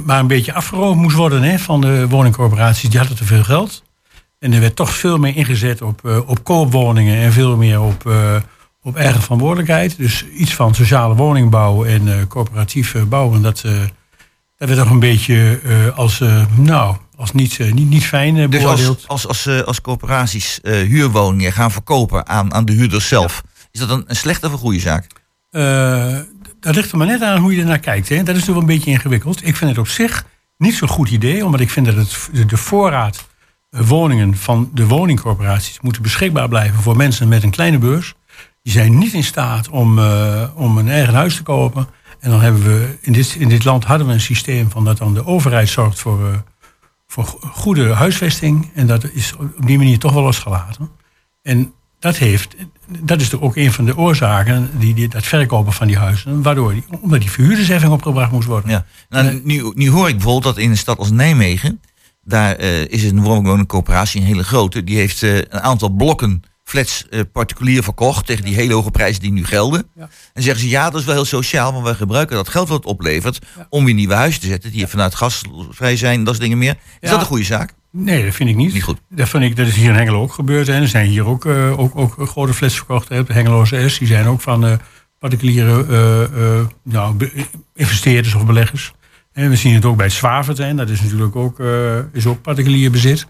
maar 0.05 0.19
een 0.19 0.27
beetje 0.27 0.53
afgeroomd 0.53 1.01
moest 1.01 1.15
worden 1.15 1.41
hè, 1.43 1.59
van 1.59 1.81
de 1.81 2.07
woningcorporaties. 2.07 2.89
Die 2.89 2.99
hadden 2.99 3.17
te 3.17 3.25
veel 3.25 3.43
geld. 3.43 3.83
En 4.39 4.53
er 4.53 4.59
werd 4.59 4.75
toch 4.75 4.93
veel 4.95 5.17
meer 5.17 5.35
ingezet 5.35 5.81
op, 5.81 6.23
op 6.25 6.43
koopwoningen 6.43 7.17
en 7.17 7.33
veel 7.33 7.57
meer 7.57 7.81
op, 7.81 8.11
op 8.81 8.95
eigen 8.95 9.21
verantwoordelijkheid. 9.21 9.97
Dus 9.97 10.25
iets 10.27 10.53
van 10.53 10.75
sociale 10.75 11.15
woningbouw 11.15 11.83
en 11.85 12.27
coöperatief 12.27 12.95
bouwen. 13.07 13.41
Dat, 13.41 13.63
dat 14.67 14.75
werd 14.75 14.81
toch 14.87 14.93
een 14.93 14.99
beetje 14.99 15.59
eh, 15.63 15.97
als, 15.97 16.21
eh, 16.21 16.45
nou, 16.55 16.95
als 17.15 17.31
niet, 17.31 17.59
eh, 17.59 17.71
niet, 17.71 17.89
niet 17.89 18.05
fijn 18.05 18.35
Dus 18.35 18.47
beoordeeld. 18.49 19.07
als, 19.07 19.27
als, 19.27 19.47
als, 19.47 19.65
als 19.65 19.81
corporaties 19.81 20.59
huurwoningen 20.63 21.51
gaan 21.51 21.71
verkopen 21.71 22.27
aan, 22.27 22.53
aan 22.53 22.65
de 22.65 22.73
huurders 22.73 23.07
zelf, 23.07 23.43
is 23.71 23.79
dat 23.79 23.89
een, 23.89 24.03
een 24.07 24.15
slechte 24.15 24.45
of 24.47 24.51
een 24.51 24.57
goede 24.57 24.79
zaak? 24.79 25.07
Dat 26.59 26.75
ligt 26.75 26.91
er 26.91 26.97
maar 26.97 27.07
net 27.07 27.21
aan 27.21 27.41
hoe 27.41 27.53
je 27.55 27.61
er 27.61 27.67
naar 27.67 27.79
kijkt. 27.79 28.09
Hè. 28.09 28.15
Dat 28.15 28.27
is 28.27 28.33
natuurlijk 28.33 28.59
wel 28.59 28.69
een 28.69 28.75
beetje 28.75 28.91
ingewikkeld. 28.91 29.45
Ik 29.47 29.55
vind 29.55 29.69
het 29.69 29.79
op 29.79 29.87
zich 29.87 30.25
niet 30.57 30.75
zo'n 30.75 30.87
goed 30.87 31.09
idee, 31.09 31.45
omdat 31.45 31.59
ik 31.59 31.69
vind 31.69 31.85
dat 31.85 31.95
het, 31.95 32.29
de- 32.49 32.57
voorraad 32.57 33.27
woningen 33.69 34.37
van 34.37 34.69
de 34.73 34.87
woningcorporaties 34.87 35.79
moeten 35.81 36.01
beschikbaar 36.01 36.47
blijven 36.47 36.81
voor 36.81 36.95
mensen 36.95 37.27
met 37.27 37.43
een 37.43 37.49
kleine 37.51 37.77
beurs. 37.77 38.13
Die 38.61 38.73
zijn 38.73 38.97
niet 38.97 39.13
in 39.13 39.23
staat 39.23 39.69
om, 39.69 39.99
om 40.55 40.77
een 40.77 40.89
eigen 40.89 41.13
huis 41.13 41.35
te 41.35 41.43
kopen. 41.43 41.87
En 42.23 42.29
dan 42.29 42.41
hebben 42.41 42.63
we 42.63 42.97
in 43.01 43.13
dit, 43.13 43.35
in 43.39 43.49
dit 43.49 43.63
land 43.63 43.83
hadden 43.83 44.07
we 44.07 44.13
een 44.13 44.21
systeem 44.21 44.69
van 44.69 44.85
dat 44.85 44.97
dan 44.97 45.13
de 45.13 45.25
overheid 45.25 45.69
zorgt 45.69 45.99
voor, 45.99 46.27
eh, 46.27 46.37
voor 47.07 47.25
go- 47.25 47.39
goede 47.41 47.93
huisvesting. 47.93 48.71
En 48.73 48.87
dat 48.87 49.03
is 49.13 49.33
op 49.35 49.65
die 49.65 49.77
manier 49.77 49.99
toch 49.99 50.13
wel 50.13 50.23
losgelaten. 50.23 50.89
En 51.41 51.73
dat, 51.99 52.17
heeft, 52.17 52.55
dat 52.99 53.21
is 53.21 53.39
ook 53.39 53.55
een 53.55 53.71
van 53.71 53.85
de 53.85 53.97
oorzaken, 53.97 54.69
die, 54.79 54.93
die, 54.93 55.07
dat 55.07 55.25
verkopen 55.25 55.73
van 55.73 55.87
die 55.87 55.97
huizen, 55.97 56.41
waardoor 56.41 56.73
die, 56.73 56.83
omdat 57.01 57.19
die 57.21 57.31
verhuurdersheffing 57.31 57.91
opgebracht 57.91 58.31
moest 58.31 58.47
worden. 58.47 58.69
Ja. 58.69 58.85
Nou, 59.09 59.41
nu, 59.43 59.71
nu 59.73 59.89
hoor 59.89 60.07
ik 60.07 60.15
bijvoorbeeld 60.15 60.55
dat 60.55 60.63
in 60.63 60.69
een 60.69 60.77
stad 60.77 60.97
als 60.97 61.11
Nijmegen, 61.11 61.81
daar 62.23 62.55
eh, 62.55 62.87
is 62.87 63.03
een 63.03 63.21
woningcoöperatie, 63.21 64.21
een 64.21 64.27
hele 64.27 64.43
grote, 64.43 64.83
die 64.83 64.97
heeft 64.97 65.23
eh, 65.23 65.37
een 65.37 65.61
aantal 65.61 65.89
blokken 65.89 66.43
flats 66.63 67.07
eh, 67.09 67.21
particulier 67.31 67.83
verkocht 67.83 68.25
tegen 68.25 68.43
die 68.43 68.55
hele 68.55 68.73
hoge 68.73 68.91
prijzen 68.91 69.21
die 69.21 69.31
nu 69.31 69.45
gelden. 69.45 69.87
Ja. 69.95 70.09
En 70.33 70.43
zeggen 70.43 70.61
ze, 70.61 70.69
ja, 70.69 70.89
dat 70.89 70.99
is 70.99 71.05
wel 71.05 71.15
heel 71.15 71.25
sociaal, 71.25 71.71
maar 71.71 71.83
wij 71.83 71.93
gebruiken 71.93 72.35
dat 72.35 72.49
geld 72.49 72.67
wat 72.67 72.77
het 72.77 72.87
oplevert 72.87 73.39
om 73.69 73.85
weer 73.85 73.93
nieuwe 73.93 74.13
huizen 74.13 74.41
te 74.41 74.47
zetten, 74.47 74.71
die 74.71 74.87
vanuit 74.87 75.15
gasvrij 75.15 75.97
zijn, 75.97 76.23
dat 76.23 76.27
soort 76.27 76.41
dingen 76.41 76.57
meer. 76.57 76.75
Is 76.99 77.09
dat 77.09 77.19
een 77.19 77.25
goede 77.25 77.43
zaak? 77.43 77.73
Nee, 77.91 78.25
dat 78.25 78.33
vind 78.33 78.49
ik 78.49 78.55
niet. 78.55 78.73
Niet 78.73 78.83
goed. 78.83 79.01
Dat, 79.09 79.29
vind 79.29 79.43
ik, 79.43 79.55
dat 79.55 79.67
is 79.67 79.75
hier 79.75 79.89
in 79.89 79.95
Hengelo 79.95 80.21
ook 80.21 80.33
gebeurd. 80.33 80.67
En 80.67 80.81
er 80.81 80.87
zijn 80.87 81.07
hier 81.07 81.25
ook, 81.25 81.45
eh, 81.45 81.79
ook, 81.79 81.97
ook 81.97 82.29
grote 82.29 82.53
flats 82.53 82.75
verkocht. 82.75 83.09
Hè. 83.09 83.23
De 83.23 83.33
Hengeloze 83.33 83.89
S, 83.89 83.97
die 83.97 84.07
zijn 84.07 84.25
ook 84.25 84.41
van 84.41 84.65
eh, 84.65 84.73
particuliere 85.19 86.67
nou, 86.83 87.29
investeerders 87.75 88.35
of 88.35 88.45
beleggers. 88.45 88.93
En 89.31 89.49
we 89.49 89.55
zien 89.55 89.73
het 89.73 89.85
ook 89.85 89.95
bij 89.95 90.05
het 90.05 90.15
Zwavertijn. 90.15 90.75
Dat 90.77 90.89
is 90.89 91.01
natuurlijk 91.01 91.35
ook, 91.35 91.59
is 92.11 92.25
ook 92.25 92.41
particulier 92.41 92.91
bezit. 92.91 93.27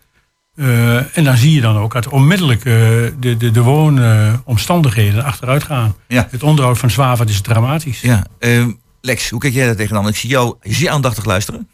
Eh, 0.56 1.18
en 1.18 1.24
dan 1.24 1.38
zie 1.38 1.52
je 1.52 1.62
dan 1.62 1.78
ook 1.78 1.94
dat 1.94 2.08
onmiddellijk 2.08 2.66
eh, 2.66 2.74
de, 3.20 3.38
de, 3.38 3.52
de 3.52 3.62
woonomstandigheden 3.62 5.24
achteruit 5.24 5.64
gaan. 5.64 5.96
Ja. 6.08 6.28
Het 6.32 6.44
onderhoud 6.44 6.78
van 6.78 6.90
Zwavert 6.92 7.30
is 7.30 7.42
dramatisch. 7.42 8.02
Ja. 8.02 8.26
Eh, 8.40 8.66
Lex, 9.02 9.30
hoe 9.30 9.40
kijk 9.40 9.54
jij 9.54 9.66
daar 9.66 9.76
tegenaan? 9.76 10.08
Ik 10.08 10.16
zie 10.16 10.30
jou 10.30 10.56
zeer 10.62 10.90
aandachtig 10.90 11.26
luisteren. 11.26 11.70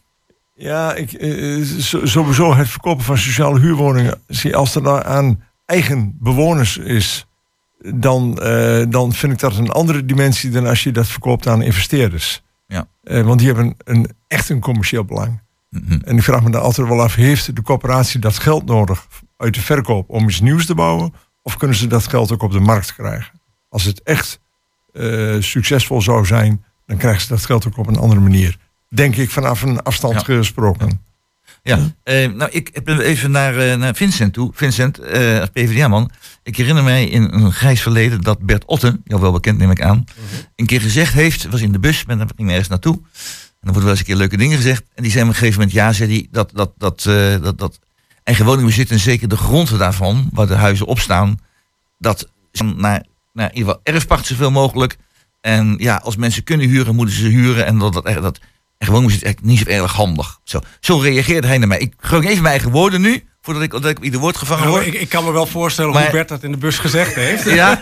Ja, 0.56 0.94
ik, 0.94 1.12
eh, 1.14 1.64
so- 1.78 2.06
sowieso 2.06 2.56
het 2.56 2.70
verkopen 2.70 3.04
van 3.06 3.18
sociale 3.18 3.60
huurwoningen. 3.60 4.22
zie- 4.28 4.56
Als 4.56 4.76
er 4.76 4.82
nou 4.82 5.06
aan 5.06 5.44
eigen 5.66 6.18
bewoners 6.20 6.78
is, 6.78 7.26
dan, 7.96 8.38
eh, 8.42 8.84
dan 8.90 9.14
vind 9.14 9.34
ik 9.34 9.40
dat 9.40 9.58
een 9.58 9.70
andere 9.72 10.06
dimensie 10.06 10.50
dan 10.52 10.66
als 10.68 10.84
je 10.84 10.92
dat 10.92 11.08
verkoopt 11.08 11.48
aan 11.48 11.62
investeerders. 11.62 12.42
Ja. 12.68 12.88
Eh, 13.04 13.22
want 13.22 13.40
die 13.40 13.48
hebben 13.48 13.76
een, 13.84 14.10
echt 14.28 14.50
een 14.50 14.60
commercieel 14.60 15.04
belang. 15.06 15.42
Mhm. 15.70 16.00
En 16.04 16.18
ik 16.18 16.24
vraag 16.24 16.44
me 16.44 16.50
dan 16.50 16.62
altijd 16.62 16.88
wel 16.88 17.02
af, 17.02 17.16
heeft 17.16 17.56
de 17.56 17.62
coöperatie 17.62 18.20
dat 18.20 18.38
geld 18.38 18.66
nodig 18.66 19.08
uit 19.38 19.54
de 19.54 19.62
verkoop 19.62 20.10
om 20.10 20.28
iets 20.28 20.40
nieuws 20.42 20.66
te 20.66 20.76
bouwen? 20.76 21.14
Of 21.44 21.58
kunnen 21.58 21.78
ze 21.78 21.88
dat 21.88 22.08
geld 22.08 22.32
ook 22.32 22.44
op 22.44 22.52
de 22.52 22.60
markt 22.60 22.96
krijgen? 22.96 23.40
Als 23.70 23.84
het 23.84 24.04
echt 24.04 24.40
eh, 24.94 25.36
succesvol 25.40 26.02
zou 26.02 26.26
zijn, 26.26 26.64
dan 26.86 26.98
krijgen 26.98 27.22
ze 27.22 27.28
dat 27.28 27.46
geld 27.46 27.68
ook 27.68 27.78
op 27.78 27.88
een 27.88 27.98
andere 27.98 28.22
manier. 28.22 28.58
Denk 28.90 29.16
ik 29.16 29.30
vanaf 29.30 29.62
een 29.62 29.82
afstand 29.84 30.14
Ja. 30.14 30.20
gesproken. 30.20 31.02
Ja, 31.64 31.80
eh, 32.04 32.32
nou, 32.32 32.52
ik 32.52 32.84
ben 32.84 33.00
even 33.00 33.32
naar, 33.32 33.58
eh, 33.58 33.78
naar 33.78 33.96
Vincent 33.96 34.34
toe. 34.34 34.52
Vincent, 34.54 35.00
als 35.40 35.50
PvdA-man. 35.50 36.10
Ik 36.44 36.56
herinner 36.58 36.84
mij 36.84 37.06
in 37.06 37.24
een 37.24 37.52
grijs 37.52 37.82
verleden 37.82 38.22
dat 38.22 38.40
Bert 38.46 38.66
Otten, 38.66 39.02
jou 39.04 39.22
wel 39.22 39.32
bekend 39.32 39.58
neem 39.58 39.72
ik 39.72 39.82
aan, 39.82 40.04
een 40.56 40.66
keer 40.66 40.82
gezegd 40.82 41.14
heeft, 41.14 41.50
was 41.50 41.62
in 41.62 41.72
de 41.72 41.80
bus, 41.80 42.06
ben 42.06 42.18
daar 42.18 42.28
ging 42.36 42.50
ergens 42.50 42.68
naartoe. 42.68 43.02
En 43.60 43.66
dan 43.66 43.74
worden 43.74 43.84
wel 43.84 43.92
eens 43.92 44.00
een 44.00 44.06
keer 44.06 44.16
leuke 44.16 44.38
dingen 44.38 44.58
gezegd. 44.58 44.84
En 44.96 45.04
die 45.04 45.12
zei 45.12 45.24
op 45.24 45.30
een 45.30 45.36
gegeven 45.36 45.60
moment, 45.60 45.78
ja, 45.78 45.94
zei 45.94 46.12
hij, 46.12 46.28
dat, 46.32 46.52
dat, 46.54 46.72
dat, 46.78 47.06
eh, 47.06 47.42
dat, 47.42 47.58
dat 47.58 47.80
eigen 48.24 48.46
woningbezit 48.46 48.92
en 48.92 49.00
zeker 49.00 49.28
de 49.28 49.38
grond 49.38 49.78
daarvan, 49.78 50.30
waar 50.32 50.48
de 50.48 50.56
huizen 50.56 50.86
op 50.86 51.00
staan, 51.00 51.40
dat 51.98 52.30
naar, 52.76 53.06
naar 53.34 53.50
in 53.50 53.58
ieder 53.58 53.74
geval 53.74 53.80
erfpacht 53.84 54.26
zoveel 54.26 54.52
mogelijk. 54.52 54.98
En 55.42 55.76
ja, 55.78 55.96
als 55.96 56.16
mensen 56.16 56.44
kunnen 56.44 56.68
huren, 56.68 56.96
moeten 56.96 57.16
ze 57.16 57.28
huren. 57.28 57.66
En 57.66 57.78
dat, 57.78 57.94
dat, 57.94 58.04
dat 58.04 58.40
eigen 58.78 58.98
woningbezit 58.98 59.22
is 59.22 59.24
eigenlijk 59.24 59.46
niet 59.46 59.60
zo 59.60 59.82
erg 59.82 59.94
handig. 59.94 60.40
Zo, 60.44 60.60
zo 60.80 60.98
reageerde 60.98 61.48
hij 61.48 61.58
naar 61.58 61.68
mij. 61.68 61.80
Ik 61.80 61.94
gebruik 61.98 62.26
even 62.26 62.42
mijn 62.42 62.54
eigen 62.54 62.72
woorden 62.72 63.02
nu, 63.02 63.24
voordat 63.42 63.64
ik, 63.64 63.72
dat 63.72 63.86
ik 63.86 63.98
op 63.98 64.04
ieder 64.04 64.20
woord 64.20 64.38
gevangen 64.38 64.64
Nou, 64.64 64.76
word. 64.76 64.88
ik, 64.94 65.02
ik 65.02 65.10
kan 65.10 65.24
me 65.24 65.32
wel 65.32 65.46
voorstellen 65.46 65.92
hoe 65.92 66.00
Maar- 66.02 66.12
Bert 66.12 66.28
dat 66.30 66.44
in 66.44 66.52
de 66.52 66.58
bus 66.58 66.78
gezegd 66.78 67.14
heeft. 67.16 67.44
Ja. 67.50 67.82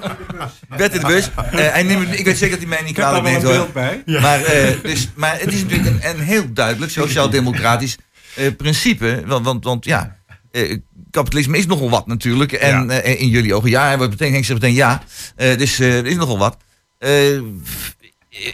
Bert 0.76 0.94
in 0.94 1.00
de 1.00 1.06
bus. 1.06 1.30
Eh, 1.36 1.70
hij 1.70 1.82
neemt, 1.82 2.18
ik 2.18 2.24
weet 2.24 2.38
zeker 2.38 2.58
dat 2.58 2.58
hij 2.58 2.68
mij 2.68 2.80
niet 2.80 2.90
Ik 2.90 2.96
heb 2.96 3.04
daar 3.04 3.20
kwalijk 3.20 3.42
wel 3.42 3.52
een 3.52 3.58
neemt. 3.58 3.72
beeld 3.74 3.86
hoor. 4.04 4.04
bij. 4.14 4.20
Maar, 4.20 4.42
eh, 4.44 4.82
dus, 4.82 5.08
maar 5.14 5.38
het 5.40 5.52
is 5.52 5.62
natuurlijk 5.62 5.88
een, 6.04 6.10
een 6.10 6.20
heel 6.20 6.52
duidelijk 6.52 6.92
sociaal-democratisch 6.92 7.96
eh, 8.34 8.46
principe. 8.56 9.22
Want, 9.26 9.44
want, 9.44 9.64
want 9.64 9.84
ja, 9.84 10.16
eh, 10.50 10.78
kapitalisme 11.10 11.58
is 11.58 11.66
nogal 11.66 11.90
wat 11.90 12.06
natuurlijk. 12.06 12.52
En 12.52 12.90
eh, 13.02 13.20
in 13.20 13.28
jullie 13.28 13.54
ogen 13.54 13.70
ja, 13.70 13.84
hij 13.86 13.96
wordt 13.96 14.10
meteen 14.12 14.32
Henk 14.32 14.44
zegt 14.44 14.60
meteen 14.60 14.76
ja. 14.76 15.02
Eh, 15.36 15.58
dus 15.58 15.78
eh, 15.78 15.98
er 15.98 16.06
is 16.06 16.16
nogal 16.16 16.38
wat. 16.38 16.56
Eh, 16.98 17.32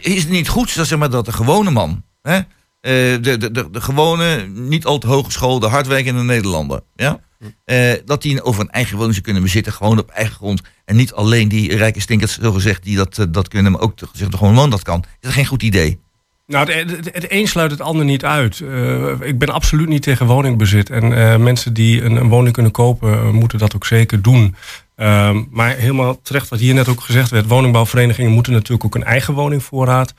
is 0.01 0.21
het 0.21 0.29
niet 0.29 0.47
goed 0.47 0.75
dat, 0.75 0.87
zeg 0.87 0.99
maar, 0.99 1.09
dat 1.09 1.25
de 1.25 1.31
gewone 1.33 1.71
man, 1.71 2.03
hè, 2.21 2.39
de, 2.85 3.37
de, 3.37 3.51
de, 3.51 3.69
de 3.71 3.81
gewone, 3.81 4.47
niet 4.47 4.85
al 4.85 4.97
te 4.97 5.07
hooggeschoolde, 5.07 5.67
hardwerkende 5.67 6.23
Nederlander, 6.23 6.81
ja, 6.95 7.19
eh, 7.65 7.93
dat 8.05 8.21
die 8.21 8.43
over 8.43 8.61
een 8.61 8.69
eigen 8.69 8.97
woning 8.97 9.21
kunnen 9.21 9.41
bezitten, 9.41 9.73
gewoon 9.73 9.99
op 9.99 10.09
eigen 10.09 10.35
grond. 10.35 10.61
En 10.85 10.95
niet 10.95 11.13
alleen 11.13 11.47
die 11.47 11.75
rijke 11.75 11.99
stinkers, 11.99 12.37
zo 12.39 12.51
gezegd, 12.51 12.83
die 12.83 12.95
dat, 12.95 13.17
eh, 13.17 13.25
dat 13.29 13.47
kunnen, 13.47 13.71
maar 13.71 13.81
ook 13.81 13.97
de, 13.97 14.07
gewone 14.29 14.55
man 14.55 14.69
dat 14.69 14.83
kan. 14.83 14.99
Is 14.99 15.05
dat 15.19 15.33
geen 15.33 15.45
goed 15.45 15.63
idee? 15.63 15.99
Nou, 16.47 16.71
het, 16.71 16.89
het, 17.13 17.31
een 17.31 17.47
sluit 17.47 17.71
het 17.71 17.81
ander 17.81 18.05
niet 18.05 18.25
uit. 18.25 18.59
Eh, 18.59 19.21
ik 19.21 19.39
ben 19.39 19.49
absoluut 19.49 19.87
niet 19.87 20.01
tegen 20.01 20.25
woningbezit. 20.25 20.89
En 20.89 21.13
eh, 21.13 21.37
mensen 21.37 21.73
die 21.73 22.01
een, 22.01 22.15
een 22.15 22.29
woning 22.29 22.53
kunnen 22.53 22.71
kopen, 22.71 23.11
eh, 23.11 23.29
moeten 23.29 23.59
dat 23.59 23.75
ook 23.75 23.85
zeker 23.85 24.21
doen. 24.21 24.55
Ehm, 24.95 25.43
maar 25.49 25.75
helemaal 25.75 26.21
terecht 26.21 26.49
wat 26.49 26.59
hier 26.59 26.73
net 26.73 26.87
ook 26.87 27.01
gezegd 27.01 27.29
werd. 27.29 27.47
Woningbouwverenigingen 27.47 28.31
moeten 28.31 28.53
natuurlijk 28.53 28.85
ook 28.85 28.95
een 28.95 29.03
eigen 29.03 29.33
woningvoorraad 29.33 30.13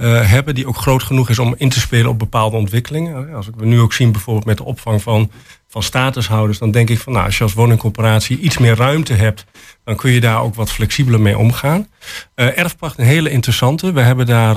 eh, 0.00 0.30
hebben. 0.30 0.54
Die 0.54 0.66
ook 0.66 0.76
groot 0.76 1.02
genoeg 1.02 1.28
is 1.28 1.38
om 1.38 1.54
in 1.58 1.68
te 1.68 1.80
spelen 1.80 2.10
op 2.10 2.18
bepaalde 2.18 2.56
ontwikkelingen. 2.56 3.28
Eh, 3.28 3.34
Als 3.34 3.48
we 3.56 3.66
nu 3.66 3.80
ook 3.80 3.92
zien 3.92 4.12
bijvoorbeeld 4.12 4.46
met 4.46 4.56
de 4.56 4.64
opvang 4.64 5.02
van, 5.02 5.30
van 5.68 5.82
statushouders. 5.82 6.58
Dan 6.58 6.70
denk 6.70 6.90
ik 6.90 6.98
van 6.98 7.12
nou, 7.12 7.24
als 7.24 7.38
je 7.38 7.42
als 7.44 7.52
woningcorporatie 7.54 8.38
iets 8.38 8.58
meer 8.58 8.76
ruimte 8.76 9.12
hebt. 9.12 9.44
Dan 9.84 9.96
kun 9.96 10.10
je 10.10 10.20
daar 10.20 10.42
ook 10.42 10.54
wat 10.54 10.70
flexibeler 10.70 11.20
mee 11.20 11.38
omgaan. 11.38 11.86
Eh, 12.34 12.58
erfpacht 12.58 12.98
een 12.98 13.04
hele 13.04 13.30
interessante. 13.30 13.92
We 13.92 14.00
hebben 14.00 14.26
daar 14.26 14.56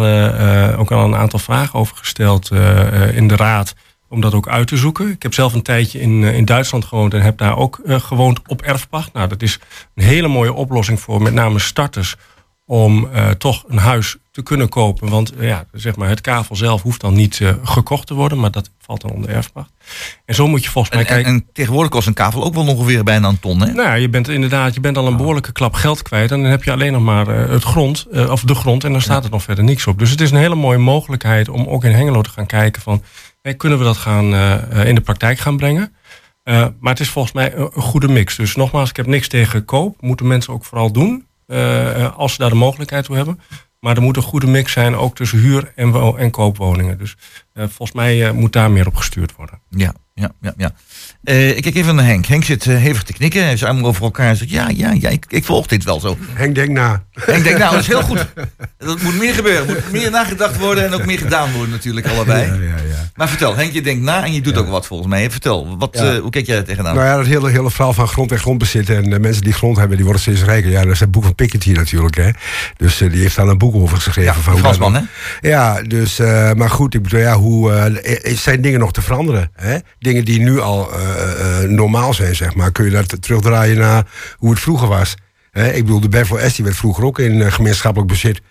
ook 0.77 0.91
al 0.91 1.03
een 1.05 1.15
aantal 1.15 1.39
vragen 1.39 1.79
over 1.79 1.95
gesteld 1.97 2.51
in 3.13 3.27
de 3.27 3.35
raad. 3.35 3.75
Om 4.09 4.21
dat 4.21 4.33
ook 4.33 4.47
uit 4.47 4.67
te 4.67 4.77
zoeken. 4.77 5.09
Ik 5.09 5.23
heb 5.23 5.33
zelf 5.33 5.53
een 5.53 5.61
tijdje 5.61 5.99
in, 5.99 6.23
in 6.23 6.45
Duitsland 6.45 6.85
gewoond 6.85 7.13
en 7.13 7.21
heb 7.21 7.37
daar 7.37 7.57
ook 7.57 7.79
gewoond 7.85 8.39
op 8.47 8.61
erfpacht. 8.61 9.13
Nou, 9.13 9.27
dat 9.27 9.41
is 9.41 9.59
een 9.95 10.03
hele 10.03 10.27
mooie 10.27 10.53
oplossing 10.53 10.99
voor 10.99 11.21
met 11.21 11.33
name 11.33 11.59
starters. 11.59 12.15
Om 12.65 13.09
eh, 13.13 13.29
toch 13.29 13.63
een 13.67 13.77
huis 13.77 14.17
te 14.31 14.43
kunnen 14.43 14.69
kopen. 14.69 15.09
Want 15.09 15.35
eh, 15.35 15.47
ja, 15.47 15.65
zeg 15.71 15.95
maar, 15.95 16.09
het 16.09 16.21
kavel 16.21 16.55
zelf 16.55 16.81
hoeft 16.81 17.01
dan 17.01 17.13
niet 17.13 17.39
eh, 17.41 17.53
gekocht 17.63 18.07
te 18.07 18.13
worden. 18.13 18.39
Maar 18.39 18.51
dat 18.51 18.69
valt 18.79 19.01
dan 19.01 19.11
onder 19.11 19.29
erfpacht. 19.29 19.71
En 20.25 20.35
zo 20.35 20.47
moet 20.47 20.63
je 20.63 20.69
volgens 20.69 20.93
mij 20.93 21.03
En, 21.03 21.09
en, 21.09 21.15
kijken. 21.15 21.33
en 21.33 21.47
tegenwoordig 21.53 21.91
kost 21.91 22.07
een 22.07 22.13
kavel 22.13 22.43
ook 22.43 22.53
wel 22.53 22.67
ongeveer 22.67 23.03
bijna 23.03 23.27
een 23.27 23.39
ton, 23.39 23.59
hè? 23.59 23.73
Nou 23.73 23.87
ja, 23.87 23.93
je 23.93 24.09
bent 24.09 24.27
inderdaad, 24.27 24.73
je 24.73 24.79
bent 24.79 24.97
al 24.97 25.07
een 25.07 25.17
behoorlijke 25.17 25.51
klap 25.51 25.73
geld 25.73 26.01
kwijt. 26.01 26.31
En 26.31 26.41
dan 26.41 26.51
heb 26.51 26.63
je 26.63 26.71
alleen 26.71 26.91
nog 26.91 27.01
maar 27.01 27.27
het 27.27 27.63
grond, 27.63 28.07
of 28.29 28.41
de 28.41 28.55
grond, 28.55 28.83
en 28.83 28.91
dan 28.91 29.01
staat 29.01 29.23
er 29.23 29.31
nog 29.31 29.43
verder 29.43 29.63
niks 29.63 29.87
op. 29.87 29.99
Dus 29.99 30.09
het 30.09 30.21
is 30.21 30.31
een 30.31 30.37
hele 30.37 30.55
mooie 30.55 30.77
mogelijkheid 30.77 31.49
om 31.49 31.67
ook 31.67 31.83
in 31.83 31.91
Hengelo 31.91 32.21
te 32.21 32.29
gaan 32.29 32.45
kijken 32.45 32.81
van, 32.81 33.03
hey, 33.41 33.55
kunnen 33.55 33.77
we 33.77 33.83
dat 33.83 33.97
gaan, 33.97 34.25
in 34.85 34.95
de 34.95 35.01
praktijk 35.01 35.39
gaan 35.39 35.57
brengen? 35.57 35.93
Maar 36.43 36.91
het 36.91 36.99
is 36.99 37.09
volgens 37.09 37.33
mij 37.33 37.55
een, 37.55 37.69
een 37.73 37.81
goede 37.81 38.07
mix. 38.07 38.35
Dus 38.35 38.55
nogmaals, 38.55 38.89
ik 38.89 38.95
heb 38.95 39.07
niks 39.07 39.27
tegen 39.27 39.65
koop. 39.65 40.01
Moeten 40.01 40.27
mensen 40.27 40.53
ook 40.53 40.65
vooral 40.65 40.91
doen, 40.91 41.25
eh, 41.47 42.03
eh, 42.03 42.17
als 42.17 42.31
ze 42.33 42.37
daar 42.37 42.49
de 42.49 42.55
mogelijkheid 42.55 43.05
toe 43.05 43.15
hebben. 43.15 43.39
Maar 43.79 43.95
er 43.95 44.01
moet 44.01 44.17
een 44.17 44.23
goede 44.23 44.47
mix 44.47 44.71
zijn, 44.71 44.95
ook 44.95 45.15
tussen 45.15 45.37
huur- 45.37 45.71
en, 45.75 45.93
en 46.17 46.31
koopwoningen. 46.31 46.97
Dus 46.97 47.15
eh, 47.53 47.63
volgens 47.63 47.91
mij 47.91 48.31
moet 48.31 48.53
daar 48.53 48.71
meer 48.71 48.87
op 48.87 48.95
gestuurd 48.95 49.35
worden. 49.35 49.59
Ja, 49.69 49.93
ja, 50.13 50.31
ja. 50.41 50.53
ja. 50.57 50.73
Eh, 51.23 51.49
ik 51.57 51.61
kijk 51.61 51.75
even 51.75 51.95
naar 51.95 52.05
Henk. 52.05 52.25
Henk 52.25 52.43
zit 52.43 52.65
eh, 52.65 52.75
hevig 52.77 53.03
te 53.03 53.13
knikken. 53.13 53.39
Hij 53.39 53.47
heeft 53.47 53.59
zijn 53.59 53.71
armen 53.71 53.85
over 53.89 54.03
elkaar 54.03 54.29
en 54.29 54.35
zegt, 54.37 54.51
ja, 54.51 54.69
ja, 54.75 54.91
ja, 54.99 55.09
ik, 55.09 55.25
ik 55.27 55.45
volg 55.45 55.67
dit 55.67 55.83
wel 55.83 55.99
zo. 55.99 56.17
Henk, 56.33 56.55
denk 56.55 56.69
na. 56.69 57.03
Henk 57.13 57.43
denkt, 57.43 57.59
nou, 57.59 57.71
dat 57.71 57.81
is 57.81 57.87
heel 57.87 58.01
goed. 58.01 58.25
Dat 58.77 59.01
moet 59.01 59.17
meer 59.19 59.33
gebeuren. 59.33 59.67
Er 59.67 59.73
moet 59.83 59.91
meer 59.91 60.11
nagedacht 60.11 60.57
worden 60.57 60.85
en 60.85 60.93
ook 60.93 61.05
meer 61.05 61.17
gedaan 61.17 61.51
worden 61.51 61.69
natuurlijk, 61.69 62.07
allebei. 62.07 62.45
Ja, 62.45 62.53
ja, 62.53 62.61
ja. 62.61 63.09
Maar 63.15 63.29
vertel, 63.29 63.55
Henk, 63.55 63.73
je 63.73 63.81
denkt 63.81 64.03
na 64.03 64.23
en 64.23 64.33
je 64.33 64.41
doet 64.41 64.57
ook 64.57 64.67
wat 64.69 64.85
volgens 64.87 65.09
mij. 65.09 65.31
Vertel, 65.31 65.77
wat, 65.77 65.95
eh, 65.95 66.17
hoe 66.17 66.29
kijk 66.29 66.45
jij 66.45 66.57
er 66.57 66.63
tegenaan? 66.63 66.95
Nou 66.95 67.07
ja, 67.07 67.15
dat 67.17 67.25
hele, 67.25 67.49
hele 67.49 67.69
verhaal 67.71 67.93
van 67.93 68.07
grond 68.07 68.31
en 68.31 68.39
grondbezit. 68.39 68.89
En 68.89 69.13
eh, 69.13 69.19
mensen 69.19 69.41
die 69.43 69.53
grond 69.53 69.77
hebben, 69.77 69.95
die 69.95 70.05
worden 70.05 70.21
steeds 70.23 70.43
rijker. 70.43 70.71
Ja, 70.71 70.81
dat 70.83 70.91
is 70.91 70.99
het 70.99 71.11
boek 71.11 71.23
van 71.23 71.35
Piketty 71.35 71.71
natuurlijk. 71.71 72.15
Hè. 72.15 72.29
Dus 72.77 72.97
die 72.97 73.09
heeft 73.09 73.35
daar 73.35 73.47
een 73.47 73.57
boek 73.57 73.75
over 73.75 73.97
geschreven. 73.97 74.33
van 74.35 74.57
Fransman, 74.57 74.93
dan- 74.93 75.07
Ja, 75.41 75.81
dus, 75.81 76.17
maar 76.55 76.69
goed, 76.69 76.93
ik 76.93 77.01
bedoel, 77.03 77.19
ja, 77.19 77.35
hoe, 77.35 78.01
zijn 78.35 78.61
dingen 78.61 78.79
nog 78.79 78.91
te 78.91 79.01
veranderen. 79.01 79.51
Hè? 79.55 79.77
Dingen 79.99 80.25
die 80.25 80.39
nu 80.39 80.59
al 80.59 80.89
normaal 81.67 82.13
zijn, 82.13 82.35
zeg 82.35 82.55
maar. 82.55 82.71
Kun 82.71 82.85
je 82.85 82.91
dat 82.91 83.21
terugdraaien 83.21 83.77
naar 83.77 84.05
hoe 84.37 84.49
het 84.49 84.59
vroeger 84.59 84.87
was. 84.87 85.15
Ik 85.53 85.73
bedoel, 85.85 85.99
de 85.99 86.09
Berkel 86.09 86.49
S 86.49 86.55
die 86.55 86.65
werd 86.65 86.77
vroeger 86.77 87.03
ook 87.05 87.19
in 87.19 87.41
eh, 87.41 87.51
gemeenschappelijk 87.51 88.11
bezit. 88.11 88.41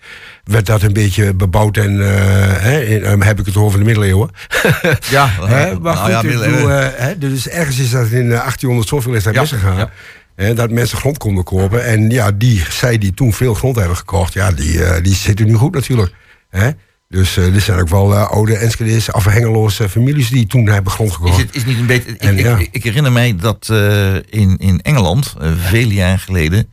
Werd 0.43 0.65
dat 0.65 0.81
een 0.81 0.93
beetje 0.93 1.33
bebouwd 1.33 1.77
en 1.77 2.01
eh, 2.01 2.91
in, 2.91 3.03
eh, 3.03 3.27
heb 3.27 3.39
ik 3.39 3.45
het 3.45 3.57
over 3.57 3.79
de 3.79 3.85
middeleeuwen. 3.85 4.29
Ja, 5.09 5.29
maar 5.39 5.77
nou 5.81 5.97
goed, 5.97 6.07
ja, 6.09 6.21
middeleeuwen. 6.21 6.61
bedoel, 6.61 6.71
eh, 6.71 7.07
dus 7.17 7.47
ergens 7.49 7.79
is 7.79 7.89
dat 7.91 8.07
in 8.07 8.31
eh, 8.31 8.37
1800 8.39 8.87
zoveel 8.87 9.13
is 9.13 9.23
dat 9.23 9.33
Ja, 9.33 9.41
misgegaan. 9.41 9.77
ja. 9.77 9.89
Hè, 10.35 10.53
dat 10.53 10.69
mensen 10.71 10.97
grond 10.97 11.17
konden 11.17 11.43
kopen. 11.43 11.85
En 11.85 12.09
ja, 12.09 12.31
die, 12.31 12.65
zij 12.69 12.97
die 12.97 13.13
toen 13.13 13.33
veel 13.33 13.53
grond 13.53 13.75
hebben 13.75 13.97
gekocht, 13.97 14.33
ja, 14.33 14.51
die, 14.51 14.83
eh, 14.83 15.03
die 15.03 15.15
zitten 15.15 15.45
nu 15.45 15.53
goed 15.53 15.73
natuurlijk. 15.73 16.13
Hè? 16.49 16.69
Dus 17.13 17.37
eh, 17.37 17.55
er 17.55 17.61
zijn 17.61 17.79
ook 17.79 17.89
wel 17.89 18.13
eh, 18.13 18.29
oude 18.29 18.57
Enschede's 18.57 19.11
of 19.11 19.25
Hengeloze 19.25 19.89
families 19.89 20.29
die 20.29 20.47
toen 20.47 20.67
hebben 20.67 20.91
grond 20.91 21.17
Is 21.23 21.37
het 21.37 21.55
is 21.55 21.65
niet 21.65 21.77
een 21.77 21.85
beetje. 21.85 22.11
Ik, 22.11 22.21
ik, 22.21 22.39
ja. 22.39 22.57
ik, 22.57 22.69
ik 22.71 22.83
herinner 22.83 23.11
mij 23.11 23.35
dat 23.35 23.69
eh, 23.69 24.15
in, 24.15 24.57
in 24.57 24.81
Engeland, 24.81 25.33
vele 25.57 25.93
jaren 25.93 26.19
geleden, 26.19 26.69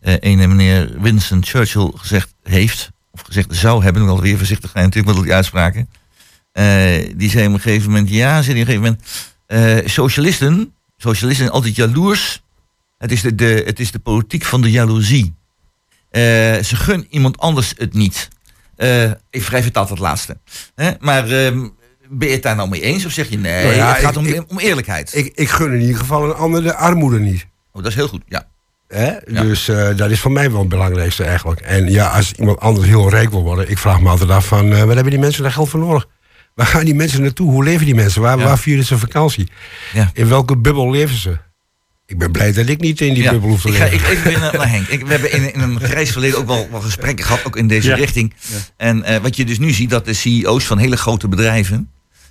een 0.00 0.38
meneer 0.38 1.00
Winston 1.00 1.44
Churchill 1.44 1.90
gezegd 1.94 2.34
heeft, 2.42 2.90
of 3.10 3.20
gezegd 3.20 3.46
zou 3.50 3.82
hebben, 3.82 4.02
moet 4.02 4.10
alweer 4.10 4.36
voorzichtig 4.36 4.70
zijn 4.70 4.84
natuurlijk 4.84 5.14
met 5.14 5.16
al 5.16 5.26
die 5.26 5.34
uitspraken. 5.34 5.88
Die 7.18 7.30
zei 7.30 7.46
op 7.46 7.52
een 7.52 7.60
gegeven 7.60 7.90
moment, 7.90 8.08
ja, 8.08 8.42
zei 8.42 8.60
op 8.60 8.68
een 8.68 8.74
gegeven 8.74 8.98
moment, 9.48 9.90
socialisten, 9.90 10.74
socialisten 10.96 11.44
zijn 11.44 11.50
altijd 11.50 11.76
jaloers. 11.76 12.42
Het 12.98 13.12
is 13.12 13.22
de, 13.22 13.34
de, 13.34 13.62
het 13.66 13.80
is 13.80 13.90
de 13.90 13.98
politiek 13.98 14.44
van 14.44 14.60
de 14.60 14.70
jaloezie. 14.70 15.34
Ze 16.12 16.76
gun 16.76 17.06
iemand 17.10 17.38
anders 17.38 17.72
het 17.76 17.94
niet. 17.94 18.28
Eh 18.78 19.10
ik 19.30 19.42
vrij 19.42 19.62
vertaald 19.62 19.88
het 19.88 19.98
laatste. 19.98 20.36
Hè? 20.74 20.90
Maar 21.00 21.24
ehm, 21.30 21.68
ben 22.08 22.28
je 22.28 22.34
het 22.34 22.42
daar 22.42 22.56
nou 22.56 22.68
mee 22.68 22.80
eens? 22.80 23.04
Of 23.06 23.12
zeg 23.12 23.28
je 23.28 23.38
nee, 23.38 23.64
Nou 23.64 23.74
ja, 23.76 23.88
het 23.92 24.04
gaat 24.04 24.10
ik- 24.12 24.18
om, 24.18 24.26
ik- 24.26 24.44
om 24.50 24.58
eerlijkheid? 24.58 25.14
Ik, 25.16 25.32
ik 25.34 25.48
gun 25.48 25.72
in 25.72 25.80
ieder 25.80 25.96
geval 25.96 26.24
een 26.24 26.34
ander 26.34 26.62
de 26.62 26.74
armoede 26.74 27.20
niet. 27.20 27.46
oh, 27.72 27.82
dat 27.82 27.90
is 27.90 27.94
heel 27.96 28.08
goed, 28.08 28.22
ja. 28.28 28.46
Hè? 28.88 29.12
Dus 29.42 29.68
eh, 29.68 29.96
dat 29.96 30.10
is 30.10 30.20
voor 30.20 30.32
mij 30.32 30.50
wel 30.50 30.60
het 30.60 30.68
belangrijkste 30.68 31.24
eigenlijk. 31.24 31.60
En 31.60 31.90
ja, 31.90 32.08
als 32.08 32.32
iemand 32.32 32.60
anders 32.60 32.86
heel 32.86 33.10
rijk 33.10 33.30
wil 33.30 33.42
worden, 33.42 33.70
ik 33.70 33.78
vraag 33.78 34.00
me 34.00 34.08
altijd 34.08 34.30
af 34.30 34.46
van, 34.46 34.72
eh, 34.72 34.78
wat 34.82 34.94
hebben 34.94 35.10
die 35.12 35.18
mensen 35.18 35.42
daar 35.42 35.52
geld 35.52 35.68
voor 35.68 35.80
nodig? 35.80 36.06
Waar 36.54 36.66
gaan 36.66 36.84
die 36.84 36.94
mensen 36.94 37.22
naartoe? 37.22 37.50
Hoe 37.50 37.64
leven 37.64 37.86
die 37.86 37.94
mensen? 37.94 38.22
Waar, 38.22 38.38
Ja. 38.38 38.44
waar 38.44 38.58
vieren 38.58 38.84
ze 38.84 38.98
vakantie? 38.98 39.48
Ja. 39.92 40.10
In 40.12 40.28
welke 40.28 40.56
bubbel 40.56 40.90
leven 40.90 41.16
ze? 41.16 41.38
Ik 42.08 42.18
ben 42.18 42.32
blij 42.32 42.52
dat 42.52 42.68
ik 42.68 42.80
niet 42.80 43.00
in 43.00 43.14
die 43.14 43.22
ja. 43.22 43.30
bubbel 43.30 43.48
hoef 43.48 43.60
te 43.62 43.68
ik 43.68 43.74
ga 43.74 43.84
leven. 43.84 43.98
ik 43.98 44.08
even 44.08 44.24
weer 44.24 44.38
naar, 44.38 44.52
naar 44.56 44.68
Henk. 44.70 44.86
Ik, 44.88 45.04
we 45.06 45.10
hebben 45.10 45.32
in, 45.32 45.54
in 45.54 45.60
een 45.60 45.80
grijs 45.80 46.10
verleden 46.10 46.38
ook 46.38 46.46
wel, 46.46 46.68
wel 46.70 46.80
gesprekken 46.80 47.24
gehad, 47.24 47.44
ook 47.44 47.56
in 47.56 47.66
deze 47.68 47.88
Ja. 47.88 47.94
richting. 47.94 48.34
En 48.76 49.02
eh, 49.02 49.16
wat 49.20 49.36
je 49.36 49.44
dus 49.44 49.58
nu 49.58 49.70
ziet, 49.72 49.90
dat 49.90 50.04
de 50.04 50.12
CEO's 50.12 50.64
van 50.64 50.78
hele 50.78 50.96
grote 50.96 51.28
bedrijven, 51.28 51.90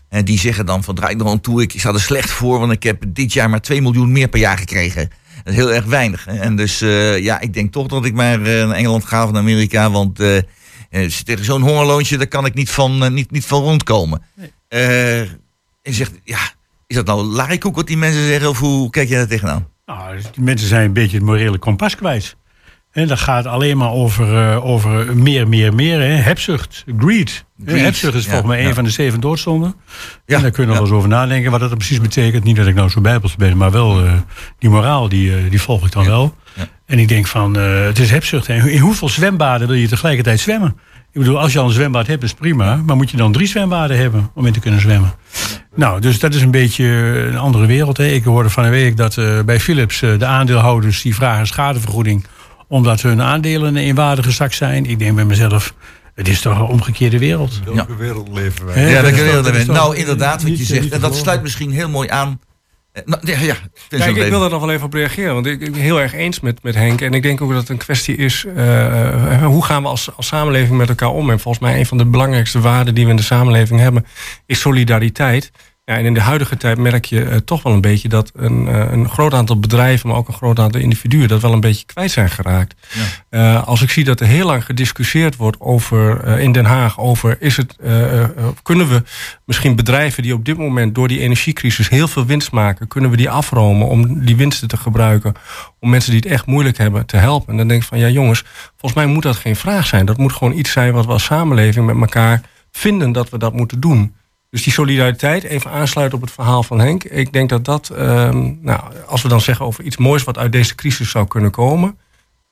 eh, 0.10 0.24
die 0.24 0.39
zeggen 0.39 0.65
dan 0.65 0.84
van 0.84 0.96
draai 0.96 1.12
ik 1.12 1.17
nog 1.17 1.31
aan 1.31 1.41
toe, 1.41 1.62
ik 1.62 1.74
sta 1.77 1.93
er 1.93 2.00
slecht 2.01 2.29
voor, 2.29 2.60
want 2.60 2.72
ik 2.72 2.84
heb 2.84 3.03
dit 3.07 3.34
jaar 3.34 3.50
maar 3.50 3.62
2 3.62 3.81
miljoen 3.81 4.12
meer 4.12 4.27
per 4.27 4.39
jaar 4.39 4.57
gekregen. 4.57 5.10
Dat 5.43 5.53
is 5.53 5.60
heel 5.60 5.74
erg 5.74 5.86
weinig. 5.86 6.25
Hè? 6.25 6.38
En 6.39 6.55
dus 6.55 6.81
eh, 6.81 7.19
ja, 7.19 7.39
ik 7.39 7.53
denk 7.53 7.72
toch 7.72 7.88
dat 7.88 8.05
ik 8.05 8.13
maar 8.13 8.41
eh, 8.41 8.67
naar 8.67 8.75
Engeland 8.75 9.05
ga 9.05 9.24
of 9.25 9.31
naar 9.31 9.41
Amerika, 9.41 9.91
want 9.91 10.19
eh, 10.19 10.38
eh, 10.38 11.12
tegen 11.24 11.46
zo'n 11.46 11.62
hongerloontje, 11.62 12.17
daar 12.17 12.27
kan 12.27 12.46
ik 12.46 12.53
niet 12.53 12.69
van, 12.69 13.03
eh, 13.03 13.10
niet, 13.12 13.31
niet 13.31 13.46
van 13.46 13.62
rondkomen. 13.62 14.22
Eh, 14.67 15.19
en 15.19 15.93
zegt, 15.93 16.12
ja, 16.24 16.39
is 16.88 16.96
dat 16.96 17.06
nou 17.06 17.24
larikoek 17.24 17.75
wat 17.75 17.88
die 17.88 17.98
mensen 17.98 18.25
zeggen, 18.25 18.50
of 18.50 18.60
hoe 18.60 18.89
kijk 18.89 19.10
jij 19.10 19.17
daar 19.17 19.27
tegenaan? 19.27 19.67
Nou, 19.86 20.15
dus 20.15 20.32
die 20.32 20.44
mensen 20.44 20.67
zijn 20.67 20.86
een 20.86 20.94
beetje 20.94 21.17
het 21.17 21.25
morele 21.25 21.58
kompas 21.58 21.96
kwijt. 21.96 22.36
En 22.91 23.08
dat 23.08 23.20
gaat 23.20 23.46
alleen 23.46 23.77
maar 23.77 23.91
over, 23.91 24.38
eh, 24.38 24.65
over 24.65 25.15
meer, 25.15 25.48
meer, 25.48 25.74
meer. 25.74 26.00
Hè. 26.00 26.08
Hebzucht, 26.08 26.84
greed. 26.98 27.46
Hebzucht 27.65 28.13
is 28.13 28.24
ja, 28.24 28.29
volgens 28.29 28.51
mij 28.51 28.62
ja. 28.62 28.67
een 28.67 28.74
van 28.74 28.84
de 28.84 28.89
zeven 28.89 29.20
doodzonden. 29.20 29.75
Ja, 30.25 30.36
en 30.36 30.41
daar 30.41 30.51
kunnen 30.51 30.75
we 30.75 30.79
ja. 30.79 30.84
wel 30.84 30.88
eens 30.88 30.98
over 30.98 31.10
nadenken 31.10 31.51
wat 31.51 31.60
dat 31.60 31.77
precies 31.77 32.01
betekent. 32.01 32.44
Niet 32.44 32.56
dat 32.56 32.67
ik 32.67 32.75
nou 32.75 32.89
zo 32.89 33.01
bijbels 33.01 33.36
ben, 33.36 33.58
maar 33.58 33.72
wel 33.72 34.06
eh, 34.06 34.13
die 34.60 34.70
moraal, 34.70 35.10
die, 35.10 35.36
eh, 35.36 35.50
die 35.50 35.62
volg 35.62 35.86
ik 35.86 35.91
dan 35.91 36.06
wel. 36.06 36.36
En 36.86 37.00
ik 37.00 37.08
denk 37.08 37.27
van, 37.27 37.53
het 37.53 38.00
is 38.00 38.10
hebzucht. 38.10 38.48
hè. 38.48 38.70
In 38.70 38.79
hoeveel 38.79 39.10
zwembaden 39.10 39.67
wil 39.67 39.75
je 39.75 39.88
tegelijkertijd 39.88 40.39
zwemmen? 40.39 40.77
Ik 41.17 41.24
bedoel, 41.24 41.39
als 41.39 41.53
je 41.53 41.59
al 41.59 41.65
een 41.65 41.71
zwembad 41.74 42.07
hebt, 42.07 42.24
is 42.24 42.33
prima. 42.33 42.75
Maar 42.86 42.95
moet 42.95 43.12
je 43.12 43.17
dan 43.17 43.31
drie 43.31 43.47
zwembaden 43.47 43.97
hebben 43.97 44.29
om 44.33 44.45
in 44.45 44.53
te 44.53 44.59
kunnen 44.59 44.81
zwemmen? 44.81 45.13
Nou, 45.75 46.01
dus 46.01 46.19
dat 46.19 46.33
is 46.33 46.41
een 46.41 46.51
beetje 46.51 46.86
een 47.29 47.38
andere 47.38 47.65
wereld. 47.65 47.97
Hè. 47.97 48.05
Ik 48.05 48.24
hoorde 48.24 48.50
van 48.50 48.63
de 48.63 48.69
week 48.69 48.97
dat 48.97 49.15
uh, 49.17 49.41
bij 49.41 49.59
Philips 49.59 50.01
uh, 50.01 50.19
de 50.19 50.25
aandeelhouders... 50.25 51.01
die 51.01 51.15
vragen 51.15 51.47
schadevergoeding 51.47 52.25
omdat 52.67 53.01
hun 53.01 53.21
aandelen 53.21 53.75
in 53.77 53.95
waarde 53.95 54.24
gezakt 54.24 54.55
zijn. 54.55 54.86
Ik 54.86 55.00
denk 55.00 55.15
bij 55.15 55.25
mezelf, 55.25 55.74
het 56.15 56.27
is 56.27 56.41
toch 56.41 56.57
een 56.59 56.65
omgekeerde 56.65 57.19
wereld. 57.19 57.59
Welke 57.65 57.91
Ja. 57.91 57.97
wereld 57.97 58.29
leven 58.33 58.65
wij? 58.65 58.89
Ja, 58.89 58.93
dat 58.93 59.03
dat 59.03 59.12
is 59.12 59.17
kan 59.17 59.25
toch- 59.27 59.36
je 59.36 59.41
dat 59.51 59.55
is 59.55 59.65
wel. 59.65 59.75
toch 59.75 59.83
Nou, 59.86 59.95
inderdaad, 59.97 60.41
wat 60.41 60.50
niet- 60.51 60.59
je 60.59 60.65
zegt. 60.65 60.89
En 60.89 61.00
dat 61.00 61.15
sluit 61.15 61.41
misschien 61.41 61.71
heel 61.71 61.89
mooi 61.89 62.09
aan. 62.09 62.39
Eh, 62.98 63.04
nou, 63.06 63.22
ja, 63.25 63.39
ja, 63.39 63.56
Kijk, 63.89 64.16
ik 64.16 64.30
wil 64.30 64.39
daar 64.39 64.50
nog 64.50 64.60
wel 64.60 64.72
even 64.72 64.86
op 64.86 64.94
reageren. 64.94 65.34
Want 65.34 65.46
ik 65.46 65.62
ik 65.62 65.72
ben 65.72 65.82
heel 65.82 66.01
erg 66.01 66.13
eens 66.13 66.39
met, 66.39 66.63
met 66.63 66.75
Henk. 66.75 67.01
En 67.01 67.13
ik 67.13 67.22
denk 67.22 67.42
ook 67.42 67.50
dat 67.50 67.60
het 67.60 67.70
een 67.70 67.77
kwestie 67.77 68.16
is... 68.16 68.46
eh, 68.56 69.46
hoe 69.46 69.63
gaan 69.66 69.82
we 69.82 69.88
als, 69.88 70.16
als 70.16 70.27
samenleving 70.27 70.77
met 70.77 70.89
elkaar 70.89 71.10
om? 71.10 71.30
En 71.30 71.39
volgens 71.39 71.63
mij 71.63 71.80
een 71.80 71.86
van 71.86 71.98
de 71.98 72.06
belangrijkste 72.06 72.60
waarden 72.60 72.96
die 72.96 73.04
we 73.04 73.10
in 73.10 73.16
de 73.16 73.24
samenleving 73.24 73.80
hebben... 73.80 74.06
is 74.46 74.60
solidariteit. 74.60 75.51
Ja, 75.89 75.98
en 75.98 76.06
in 76.06 76.13
de 76.13 76.22
huidige 76.22 76.58
tijd 76.58 76.77
merk 76.77 77.06
je 77.06 77.24
eh, 77.24 77.36
toch 77.38 77.63
wel 77.63 77.74
een 77.74 77.82
beetje... 77.82 78.10
dat 78.10 78.32
een, 78.36 78.67
eh, 78.67 78.91
een 78.91 79.10
groot 79.10 79.34
aantal 79.34 79.60
bedrijven, 79.60 80.10
maar 80.10 80.17
ook 80.17 80.27
een 80.27 80.34
groot 80.34 80.60
aantal 80.60 80.82
individuen... 80.82 81.27
dat 81.27 81.41
wel 81.41 81.53
een 81.53 81.60
beetje 81.60 81.86
kwijt 81.86 82.12
zijn 82.12 82.29
geraakt. 82.29 82.75
Eh, 83.29 83.67
als 83.67 83.82
ik 83.82 83.89
zie 83.89 84.03
dat 84.03 84.20
er 84.20 84.27
heel 84.27 84.46
lang 84.46 84.65
gediscussieerd 84.65 85.36
wordt 85.36 85.60
over, 85.60 86.27
in 86.39 86.51
Den 86.51 86.65
Haag... 86.65 87.00
over 87.00 87.41
is 87.41 87.58
het, 87.58 87.75
kunnen 88.63 88.89
we 88.89 89.03
misschien 89.46 89.75
bedrijven 89.75 90.24
die 90.24 90.34
op 90.34 90.46
dit 90.46 90.58
moment... 90.58 90.96
door 90.96 91.08
die 91.08 91.20
energiecrisis 91.20 91.89
heel 91.89 92.08
veel 92.08 92.25
winst 92.25 92.51
maken... 92.51 92.88
kunnen 92.88 93.10
we 93.10 93.17
die 93.17 93.29
afromen 93.29 93.88
om 93.88 94.25
die 94.25 94.36
winsten 94.36 94.67
te 94.67 94.77
gebruiken... 94.77 95.34
om 95.79 95.89
mensen 95.89 96.12
die 96.12 96.20
het 96.20 96.29
echt 96.29 96.46
moeilijk 96.46 96.77
hebben 96.77 97.06
te 97.06 97.17
helpen. 97.17 97.50
En 97.50 97.58
dan 97.58 97.67
denk 97.67 97.82
ik 97.82 97.88
van, 97.88 98.00
ja 98.00 98.10
jongens, 98.10 98.44
volgens 98.70 98.94
mij 98.94 99.06
moet 99.06 99.24
dat 99.24 99.36
geen 99.36 99.56
vraag 99.56 99.88
zijn. 99.88 100.06
Dat 100.06 100.17
moet 100.17 100.34
gewoon 100.34 100.58
iets 100.58 100.72
zijn 100.72 100.94
wat 100.94 101.06
we 101.06 101.12
als 101.12 101.24
samenleving 101.24 101.86
met 101.86 101.96
elkaar 101.96 102.41
vinden 102.72 103.12
dat 103.12 103.29
we 103.29 103.38
dat 103.38 103.53
moeten 103.53 103.79
doen. 103.79 104.15
Dus 104.50 104.63
die 104.63 104.74
solidariteit, 104.74 105.44
even 105.44 105.72
aansluiten 105.72 106.18
op 106.18 106.24
het 106.24 106.34
verhaal 106.34 106.63
van 106.63 106.80
Henk. 106.80 107.04
Ik 107.04 107.34
denk 107.34 107.50
dat 107.50 107.66
dat, 107.66 107.89
ehm, 107.89 108.54
nou, 108.62 108.82
als 109.08 109.22
we 109.22 109.27
dan 109.27 109.42
zeggen 109.42 109.66
over 109.66 109.84
iets 109.84 109.98
moois 109.98 110.24
wat 110.24 110.38
uit 110.38 110.51
deze 110.51 110.75
crisis 110.75 111.10
zou 111.10 111.27
kunnen 111.27 111.51
komen. 111.51 111.98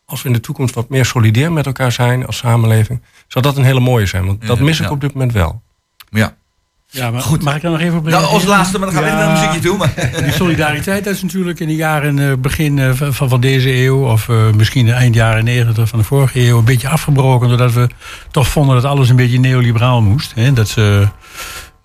Als 0.06 0.22
we 0.22 0.28
in 0.28 0.34
de 0.34 0.40
toekomst 0.40 0.76
wat 0.76 0.90
meer 0.90 1.06
solidair 1.06 1.52
met 1.52 1.66
elkaar 1.66 1.92
zijn 1.92 2.26
als 2.26 2.38
samenleving, 2.38 3.02
zou 3.28 3.46
dat 3.46 3.58
een 3.58 3.64
hele 3.64 3.80
mooie 3.80 4.06
zijn. 4.06 4.26
Want 4.26 4.48
dat 4.48 4.58
Ja, 4.58 4.64
mis 4.64 4.80
ik 4.80 4.86
ja. 4.86 4.92
op 4.92 5.02
dit 5.02 5.14
moment 5.14 5.32
wel. 5.32 5.62
Ja. 6.10 6.36
Ja, 6.96 7.12
maar 7.12 7.24
mag 7.42 7.56
ik 7.56 7.62
daar 7.62 7.72
nog 7.72 7.80
even 7.80 7.98
op 7.98 8.08
Nou, 8.08 8.26
als 8.26 8.44
laatste, 8.44 8.80
maar 8.80 8.92
dan 8.92 8.96
gaan 8.96 9.04
we 9.04 9.10
even 9.10 9.26
naar 9.26 9.36
een 9.36 9.42
muziekje 9.42 9.70
toe. 9.70 9.78
Maar... 9.78 9.94
Die 10.24 10.32
solidariteit 10.32 11.04
dat 11.04 11.14
is 11.14 11.22
natuurlijk 11.22 11.60
in 11.60 11.68
de 11.68 11.76
jaren 11.76 12.20
eh, 12.20 12.38
begin 12.38 12.80
eh, 12.80 12.92
van, 12.94 13.30
van 13.30 13.42
deze 13.42 13.74
eeuw... 13.74 14.06
of 14.12 14.30
eh, 14.30 14.52
misschien 14.56 14.90
eind 14.90 15.16
jaren 15.16 15.44
negentig 15.44 15.90
van 15.90 16.00
de 16.00 16.06
vorige 16.06 16.40
eeuw... 16.48 16.58
een 16.58 16.66
beetje 16.66 16.90
afgebroken 16.90 17.48
doordat 17.48 17.74
we 17.74 17.90
toch 18.32 18.48
vonden 18.48 18.76
dat 18.76 18.86
alles 18.86 19.10
een 19.10 19.16
beetje 19.16 19.40
neoliberaal 19.40 20.02
moest. 20.02 20.32
Hè? 20.36 20.54
Dat 20.54 20.68
ze, 20.68 21.08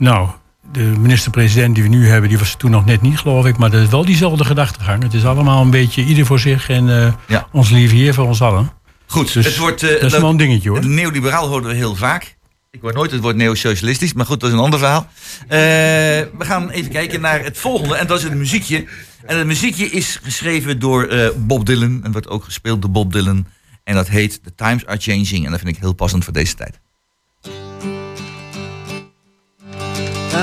nou, 0.01 0.29
de 0.73 0.81
minister-president 0.81 1.75
die 1.75 1.83
we 1.85 1.89
nu 1.91 2.09
hebben... 2.09 2.29
die 2.29 2.39
was 2.39 2.55
toen 2.55 2.71
nog 2.71 2.85
net 2.85 3.03
niet, 3.03 3.19
geloof 3.19 3.47
ik. 3.47 3.57
Maar 3.57 3.71
dat 3.71 3.81
is 3.83 3.89
wel 3.89 4.05
diezelfde 4.05 4.45
gedachtegang. 4.45 5.03
Het 5.03 5.15
is 5.15 5.25
allemaal 5.25 5.63
een 5.63 5.71
beetje 5.71 6.05
ieder 6.05 6.27
voor 6.27 6.39
zich... 6.39 6.69
en 6.69 7.05
eh, 7.05 7.13
Ja. 7.27 7.47
ons 7.53 7.71
lieve 7.71 7.95
heer 7.95 8.15
voor 8.15 8.27
ons 8.27 8.43
allen. 8.43 8.71
Goed, 9.07 9.33
Dus 9.33 9.45
het 9.45 9.57
wordt, 9.57 9.83
eh, 9.83 10.01
dat 10.01 10.13
is 10.13 10.19
wel 10.19 10.31
een 10.31 10.37
dingetje, 10.37 10.69
hoor. 10.69 10.87
Neoliberaal 10.87 11.49
horen 11.49 11.69
we 11.69 11.75
heel 11.75 11.95
vaak. 11.97 12.37
Ik 12.71 12.81
hoor 12.81 12.93
nooit 12.93 13.11
het 13.11 13.21
woord 13.21 13.37
neosocialistisch, 13.37 14.13
maar 14.13 14.27
goed, 14.27 14.41
dat 14.41 14.49
is 14.49 14.55
een 14.55 14.63
ander 14.63 14.79
verhaal. 14.79 15.07
Eh, 15.49 15.59
we 16.39 16.45
gaan 16.45 16.71
even 16.71 16.91
kijken 16.91 17.21
naar 17.21 17.45
het 17.45 17.59
volgende, 17.59 17.97
en 17.97 18.07
dat 18.07 18.19
is 18.19 18.25
het 18.25 18.35
muziekje. 18.35 18.85
En 19.27 19.39
het 19.39 19.47
muziekje 19.47 19.91
is 19.91 20.21
geschreven 20.23 20.79
door 20.79 21.33
Bob 21.37 21.67
Dylan 21.67 22.01
en 22.05 22.13
wordt 22.13 22.29
ook 22.29 22.45
gespeeld 22.45 22.83
door 22.83 22.91
Bob 22.91 23.13
Dylan. 23.13 23.47
En 23.85 23.95
dat 23.95 24.09
heet 24.09 24.43
The 24.45 24.55
Times 24.55 24.87
Are 24.87 24.99
Changing 25.01 25.45
en 25.45 25.51
dat 25.51 25.61
vind 25.61 25.75
ik 25.77 25.81
heel 25.81 25.93
passend 25.93 26.25
voor 26.25 26.33
deze 26.33 26.55
tijd. 26.55 26.81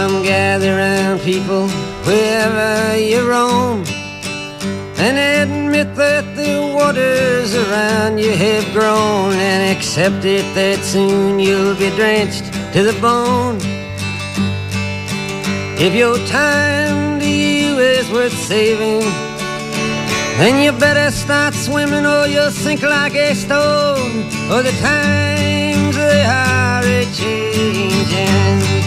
Come 0.07 0.23
gather 0.23 0.77
round, 0.77 1.19
people, 1.19 1.67
wherever 2.07 2.97
you 2.97 3.27
roam, 3.29 3.83
and 4.95 5.17
admit 5.43 5.95
that 5.95 6.23
the 6.33 6.73
waters 6.73 7.53
around 7.53 8.17
you 8.17 8.31
have 8.31 8.63
grown, 8.71 9.33
and 9.33 9.77
accept 9.77 10.23
it 10.23 10.45
that 10.55 10.79
soon 10.79 11.39
you'll 11.39 11.75
be 11.75 11.89
drenched 11.97 12.45
to 12.71 12.83
the 12.83 12.97
bone. 13.01 13.59
If 15.77 15.93
your 15.93 16.17
time 16.27 17.19
to 17.19 17.29
you 17.29 17.77
is 17.77 18.09
worth 18.09 18.31
saving, 18.31 19.01
then 20.39 20.63
you 20.63 20.71
better 20.79 21.11
start 21.11 21.53
swimming 21.53 22.05
or 22.05 22.27
you'll 22.27 22.51
sink 22.51 22.81
like 22.81 23.13
a 23.13 23.35
stone. 23.35 24.23
For 24.47 24.63
the 24.63 24.71
times 24.79 25.97
they 25.97 26.23
are 26.23 26.85
a 26.85 27.03
changing. 27.13 28.86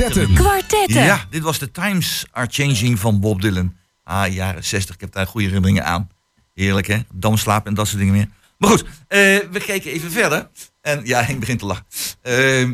Kwartetten. 0.00 0.34
Kwartetten. 0.34 1.02
Ja, 1.04 1.26
dit 1.30 1.42
was 1.42 1.58
The 1.58 1.70
Times 1.70 2.24
Are 2.30 2.46
Changing 2.50 2.98
van 2.98 3.20
Bob 3.20 3.42
Dylan. 3.42 3.76
Ah, 4.04 4.32
jaren 4.32 4.64
60. 4.64 4.94
Ik 4.94 5.00
heb 5.00 5.12
daar 5.12 5.26
goede 5.26 5.46
herinneringen 5.46 5.84
aan. 5.84 6.10
Heerlijk, 6.54 6.86
hè? 6.86 6.98
Damslaap 7.12 7.66
en 7.66 7.74
dat 7.74 7.86
soort 7.86 7.98
dingen 7.98 8.14
meer. 8.14 8.28
Maar 8.58 8.70
goed, 8.70 8.82
eh, 8.82 9.18
we 9.50 9.62
kijken 9.66 9.90
even 9.90 10.10
verder. 10.10 10.48
En 10.80 11.00
ja, 11.04 11.22
Henk 11.26 11.40
begint 11.40 11.58
te 11.58 11.66
lachen. 11.66 11.84
Eh, 12.22 12.70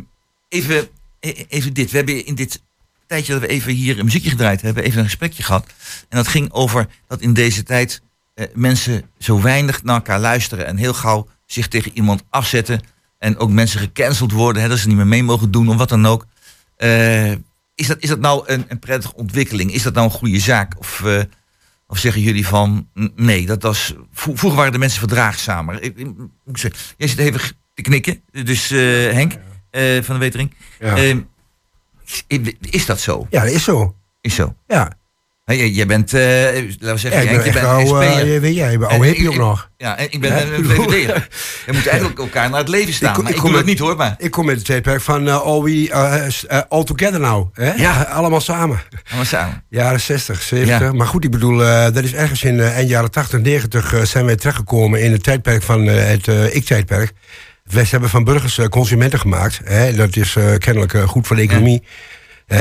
even, 0.49 0.89
e- 1.21 1.45
even 1.49 1.73
dit. 1.73 1.91
We 1.91 1.97
hebben 1.97 2.27
in 2.27 2.35
dit 2.35 2.63
tijdje 3.07 3.33
dat 3.33 3.41
we 3.41 3.49
even 3.49 3.73
hier 3.73 3.99
een 3.99 4.05
muziekje 4.05 4.31
gedraaid 4.31 4.63
hebben, 4.63 4.85
even 4.85 4.99
een 4.99 5.05
gesprekje 5.05 5.43
gehad. 5.43 5.67
En 6.09 6.17
dat 6.17 6.29
ging 6.29 6.53
over 6.53 6.87
dat 7.09 7.21
in 7.21 7.33
deze 7.33 7.63
tijd 7.63 8.03
eh, 8.35 8.47
mensen 8.55 9.11
zo 9.19 9.41
weinig 9.41 9.83
naar 9.83 9.95
elkaar 9.95 10.21
luisteren 10.21 10.67
en 10.67 10.77
heel 10.77 10.95
gauw 10.95 11.29
zich 11.47 11.69
tegen 11.69 11.91
iemand 11.95 12.23
afzetten. 12.31 12.81
En 13.19 13.39
ook 13.39 13.51
mensen 13.51 13.81
gecanceld 13.81 14.33
worden, 14.33 14.63
hè, 14.63 14.69
dat 14.69 14.79
ze 14.79 14.87
niet 14.89 14.97
meer 14.97 15.07
mee 15.07 15.23
mogen 15.23 15.51
doen 15.51 15.69
of 15.69 15.77
wat 15.77 15.89
dan 15.89 16.07
ook. 16.07 16.27
Eh, 16.77 17.31
is, 17.75 17.87
dat, 17.87 17.97
is 18.01 18.09
dat 18.09 18.19
nou 18.21 18.43
een, 18.47 18.65
een 18.69 18.79
prettige 18.79 19.15
ontwikkeling? 19.15 19.73
Is 19.73 19.83
dat 19.83 19.95
nou 19.95 20.07
een 20.07 20.13
goede 20.19 20.41
zaak? 20.41 20.79
Of, 20.79 21.03
eh, 21.05 21.21
of 21.87 21.99
zeggen 21.99 22.23
jullie 22.23 22.47
van 22.47 22.89
"N- 23.01 23.13
nee, 23.17 23.47
dat 23.47 23.63
was. 23.63 23.95
vro- 24.13 24.35
Vroeger 24.37 24.59
waren 24.59 24.73
de 24.73 24.79
mensen 24.79 24.99
verdraagzamer. 24.99 25.83
Ik, 25.83 25.97
ik, 25.97 26.07
moet 26.07 26.29
ik 26.47 26.59
zeggen, 26.59 26.81
jij 26.97 27.09
zit 27.09 27.19
even 27.19 27.41
te 27.75 27.83
knikken, 27.83 28.21
dus 28.31 28.71
eh, 28.71 28.79
Henk 29.13 29.33
van 30.05 30.15
de 30.15 30.19
Wetering. 30.19 30.55
Ja. 30.81 30.97
Eh, 30.97 31.17
is, 32.27 32.55
is 32.61 32.87
dat 32.87 33.01
zo? 33.01 33.27
Ja, 33.31 33.43
dat 33.45 33.53
is 33.53 33.65
zo. 33.65 33.95
Is 34.21 34.35
zo. 34.35 34.55
Ja. 34.67 34.93
Hey, 35.47 35.69
jij- 35.71 35.87
bent, 35.87 36.13
eh, 36.13 36.21
laten 36.23 36.79
we 36.79 36.97
zeggen, 36.97 37.11
Ja, 37.11 37.31
ik 37.31 37.37
ben 37.37 37.45
je 37.47 37.53
bent 37.53 37.65
oude, 37.67 38.05
een 38.07 38.13
SP'er. 38.13 38.35
eh, 38.35 38.41
weet 38.41 38.55
jij, 38.55 38.73
ik 38.73 38.79
ben 38.79 38.89
En 38.89 38.95
oude 38.95 39.07
hippie 39.07 39.23
ik- 39.23 39.29
ook 39.29 39.35
ik- 39.35 39.41
nog. 39.41 39.71
Ja, 39.77 39.97
en 39.99 40.07
ik 40.11 40.21
ben 40.21 40.33
een 40.41 40.55
ik 40.55 40.67
bedoel- 40.67 40.85
VVD'er. 40.91 41.29
We 41.67 41.73
moeten 41.73 41.91
eigenlijk 41.91 42.21
elkaar 42.21 42.51
naar 42.51 42.59
het 42.59 42.69
leven 42.69 42.93
staan. 42.95 43.13
maar 43.13 43.21
ik, 43.21 43.27
doe 43.27 43.37
kom 43.43 43.51
dat 43.51 43.59
met- 43.61 43.69
niet 43.69 43.79
hoor, 43.79 43.97
maar... 43.97 44.15
Ik 44.19 44.31
kom 44.31 44.47
met 44.47 44.57
het 44.57 44.65
tijdperk 44.65 45.01
van 45.01 45.29
eh, 45.29 45.41
all, 45.41 45.61
we, 45.63 45.91
eh, 45.91 46.27
eh, 46.59 46.63
all 46.69 46.85
Together 46.85 47.21
Now. 47.21 47.49
Hè? 47.55 47.73
Ja. 47.75 48.03
Allemaal 48.19 48.41
samen. 48.41 48.83
We 49.19 49.25
samen. 49.25 49.65
Jaren 49.69 50.01
60, 50.01 50.43
70. 50.43 50.79
Ja. 50.81 50.93
Maar 50.93 51.07
goed, 51.07 51.25
ik 51.25 51.31
bedoel, 51.31 51.65
eh, 51.65 51.85
dat 51.85 52.05
is 52.05 52.13
ergens 52.15 52.43
in 52.43 52.61
eh, 52.61 52.77
eind 52.77 52.89
jaren 52.89 53.11
80, 53.11 53.41
90 53.41 53.93
eh, 53.95 54.03
zijn 54.03 54.25
wij 54.27 54.37
terechtgekomen 54.37 55.03
in 55.03 55.13
het 55.13 55.23
tijdperk 55.23 55.63
van 55.63 55.89
eh, 55.89 56.07
het 56.07 56.29
eh, 56.29 56.55
ik-tijdperk. 56.55 57.13
Wij 57.65 57.87
hebben 57.91 58.09
van 58.11 58.25
burgers 58.25 58.59
eh, 58.59 58.67
consumenten 58.67 59.19
gemaakt. 59.19 59.61
Hè? 59.65 59.93
Dat 59.95 60.17
is 60.17 60.37
eh, 60.37 60.45
kennelijk 60.59 60.95
eh, 60.95 61.03
goed 61.03 61.27
voor 61.27 61.37
de 61.37 61.43
economie. 61.43 61.83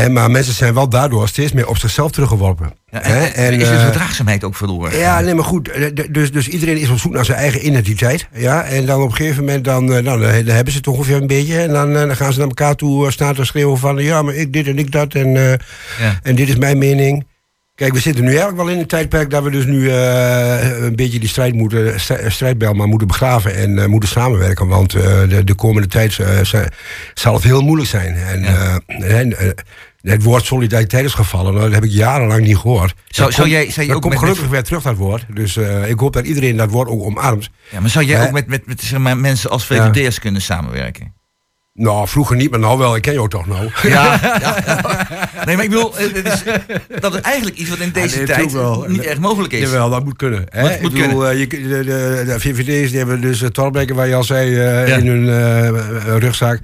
Maar 0.10 0.32
mensen 0.32 0.54
zijn 0.54 0.74
wel 0.74 0.90
daardoor 0.90 1.28
steeds 1.28 1.52
meer 1.52 1.68
op 1.68 1.78
zichzelf 1.78 2.12
teruggeworpen. 2.12 2.74
Ja, 2.92 3.02
en, 3.02 3.54
is 3.54 3.68
de 3.68 3.74
eh, 3.74 3.82
verdraagzaamheid 3.82 4.44
ook 4.44 4.56
verloren? 4.56 4.98
ja, 4.98 5.20
nee, 5.20 5.34
maar 5.34 5.44
goed. 5.44 5.70
eh, 5.70 5.90
Dus, 6.10 6.32
dus 6.32 6.48
iedereen 6.48 6.78
is 6.78 6.90
op 6.90 6.98
zoek 6.98 7.14
naar 7.14 7.26
zijn 7.26 7.38
eigen 7.38 7.66
identiteit. 7.68 8.28
Ja? 8.34 8.64
En 8.64 8.86
dan 8.86 9.02
op 9.02 9.10
een 9.10 9.16
gegeven 9.16 9.44
moment, 9.44 9.64
dan, 9.64 9.94
eh, 9.94 10.04
nou, 10.04 10.20
dan, 10.20 10.56
hebben 10.56 10.72
ze 10.74 10.78
het 10.78 10.88
ongeveer 10.88 11.16
een 11.16 11.28
beetje. 11.28 11.62
En 11.62 11.70
dan, 11.74 11.96
eh, 11.96 12.06
dan 12.08 12.16
gaan 12.16 12.32
ze 12.34 12.40
naar 12.40 12.48
elkaar 12.48 12.76
toe 12.76 13.06
eh, 13.06 13.12
staan 13.12 13.36
te 13.36 13.46
schreeuwen 13.46 13.78
van... 13.78 13.98
ja, 13.98 14.22
maar 14.22 14.34
ik 14.34 14.54
dit 14.54 14.68
en 14.68 14.78
ik 14.78 14.92
dat 14.92 15.14
en, 15.14 15.36
eh, 15.36 15.50
Ja. 16.00 16.20
en 16.24 16.36
dit 16.36 16.48
is 16.50 16.56
mijn 16.56 16.78
mening. 16.78 17.26
Kijk, 17.76 17.94
we 17.94 18.00
zitten 18.00 18.24
nu 18.24 18.30
eigenlijk 18.30 18.58
wel 18.58 18.70
in 18.70 18.80
een 18.80 18.88
tijdperk... 18.88 19.30
dat 19.30 19.44
we 19.44 19.50
dus 19.50 19.66
nu 19.66 19.90
eh, 19.90 20.84
een 20.84 20.96
beetje 20.96 21.20
die 21.20 21.30
strijd 21.30 21.54
moeten, 21.54 22.00
st- 22.00 22.20
strijdbel 22.28 22.74
maar 22.74 22.88
moeten 22.88 23.08
begraven... 23.08 23.56
en 23.56 23.80
eh, 23.80 23.86
moeten 23.86 24.10
samenwerken. 24.10 24.68
Want 24.68 24.94
eh, 24.94 25.30
de, 25.30 25.44
de 25.44 25.54
komende 25.56 25.88
tijd 25.88 26.20
zal 27.14 27.34
het 27.34 27.44
heel 27.44 27.62
moeilijk 27.62 27.90
zijn. 27.90 28.16
En, 28.16 28.42
Ja. 28.44 28.80
en, 28.88 29.36
het 30.02 30.24
woord 30.24 30.46
solidariteit 30.46 31.06
is 31.06 31.14
gevallen. 31.14 31.52
Nou, 31.54 31.66
dat 31.66 31.74
heb 31.74 31.84
ik 31.84 31.92
jarenlang 31.92 32.46
niet 32.46 32.58
gehoord. 32.58 32.94
Zou- 33.08 33.32
zou 33.32 33.50
jij- 33.50 33.72
zou 33.72 33.88
je 33.88 33.96
ook 33.96 34.02
komt 34.02 34.18
gelukkig 34.18 34.42
met- 34.42 34.52
weer 34.52 34.64
terug, 34.64 34.84
dat 34.84 34.96
woord. 34.98 35.26
Dus 35.34 35.58
ik 35.88 36.00
hoop 36.00 36.14
dat 36.14 36.26
iedereen 36.26 36.58
dat 36.58 36.70
woord 36.72 36.88
ook 36.90 37.04
omarmt. 37.04 37.50
Ja, 37.72 37.80
maar 37.80 37.90
zou 37.90 38.06
jij 38.06 38.24
ook 38.26 38.32
met, 38.32 38.48
met, 38.48 38.68
met 38.68 38.82
zeg 38.82 39.00
maar, 39.00 39.18
mensen 39.18 39.50
als 39.50 39.66
VVD'ers 39.66 40.20
kunnen 40.20 40.42
samenwerken? 40.42 41.14
Nou, 41.78 42.08
vroeger 42.08 42.36
niet, 42.36 42.50
maar 42.50 42.60
nou 42.60 42.78
wel. 42.78 42.96
Ik 42.96 43.02
ken 43.02 43.14
jou 43.14 43.30
toch 43.30 43.48
nou. 43.48 43.70
Ja, 43.84 44.20
ja, 44.22 44.40
ja. 44.66 45.30
Nee, 45.46 45.56
maar 45.56 45.66
ik 45.66 45.70
bedoel, 45.70 45.98
eh, 45.98 46.14
het 46.14 46.26
is, 46.26 46.44
dat 47.00 47.14
is 47.14 47.22
eigenlijk 47.22 47.58
iets 47.58 47.70
wat 47.70 47.80
in 47.80 47.92
deze 47.92 48.18
nee, 48.18 48.26
tijd 48.26 48.38
natuurlijk 48.38 48.52
wel. 48.52 48.86
niet 48.88 49.04
erg 49.04 49.20
mogelijk 49.20 49.54
is. 49.54 49.60
Jawel, 49.60 49.90
dat 49.90 50.04
moet 50.04 50.16
kunnen. 50.16 50.46
Hè? 50.50 50.74
Ik 50.74 50.82
moet 50.82 50.94
bedoel, 50.94 51.28
eh, 51.28 51.40
je, 51.40 51.48
de, 51.48 51.58
de, 51.68 52.24
de 52.26 52.40
VVD's 52.40 52.90
die 52.90 52.98
hebben 52.98 53.22
dus 53.22 53.42
uh, 53.42 53.50
Torbrekken, 53.50 53.96
waar 53.96 54.08
je 54.08 54.16
al 54.16 54.24
zei, 54.24 54.56
eh, 54.60 54.98
in 54.98 55.08
hun 55.08 55.30
eh, 55.30 56.18
rugzak. 56.18 56.60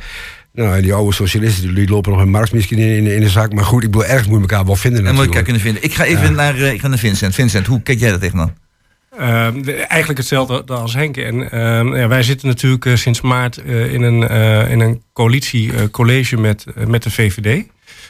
Nou, 0.53 0.75
en 0.75 0.81
die 0.81 0.93
oude 0.93 1.13
socialisten 1.13 1.75
die, 1.75 1.89
lopen 1.89 2.11
nog 2.11 2.21
een 2.21 2.29
Marx 2.29 2.51
misschien 2.51 2.77
in, 2.77 3.07
in, 3.07 3.21
de 3.21 3.29
zak. 3.29 3.53
Maar 3.53 3.65
goed, 3.65 3.83
ik 3.83 3.91
bedoel, 3.91 4.07
ergens 4.07 4.27
moet 4.27 4.35
je 4.35 4.47
elkaar 4.47 4.65
wel 4.65 4.75
vinden 4.75 5.05
En 5.05 5.15
moet 5.15 5.23
ik 5.23 5.29
natuurlijk. 5.29 5.47
elkaar 5.47 5.61
kunnen 5.61 5.61
vinden. 5.61 5.83
Ik 5.83 6.17
ga 6.17 6.23
even 6.23 6.35
naar, 6.35 6.55
eh, 6.55 6.73
ik 6.73 6.81
ga 6.81 6.87
naar 6.87 6.97
Vincent. 6.97 7.35
Vincent, 7.35 7.67
hoe 7.67 7.81
kijk 7.81 7.99
jij 7.99 8.09
dat 8.09 8.21
tegenaan? 8.21 8.53
Ehm, 9.21 9.69
eigenlijk 9.69 10.17
hetzelfde 10.17 10.63
als 10.65 10.93
Henk. 10.93 11.17
En 11.17 11.51
ehm, 11.51 11.95
ja, 11.95 12.07
wij 12.07 12.23
zitten 12.23 12.47
natuurlijk 12.47 12.85
eh, 12.85 12.95
sinds 12.95 13.21
maart 13.21 13.57
eh, 13.57 13.93
in 13.93 14.01
een, 14.01 14.27
eh, 14.27 14.71
in 14.71 14.79
een 14.79 15.03
coalitiecollege 15.13 16.37
met, 16.37 16.65
met 16.87 17.03
de 17.03 17.11
VVD. 17.11 17.65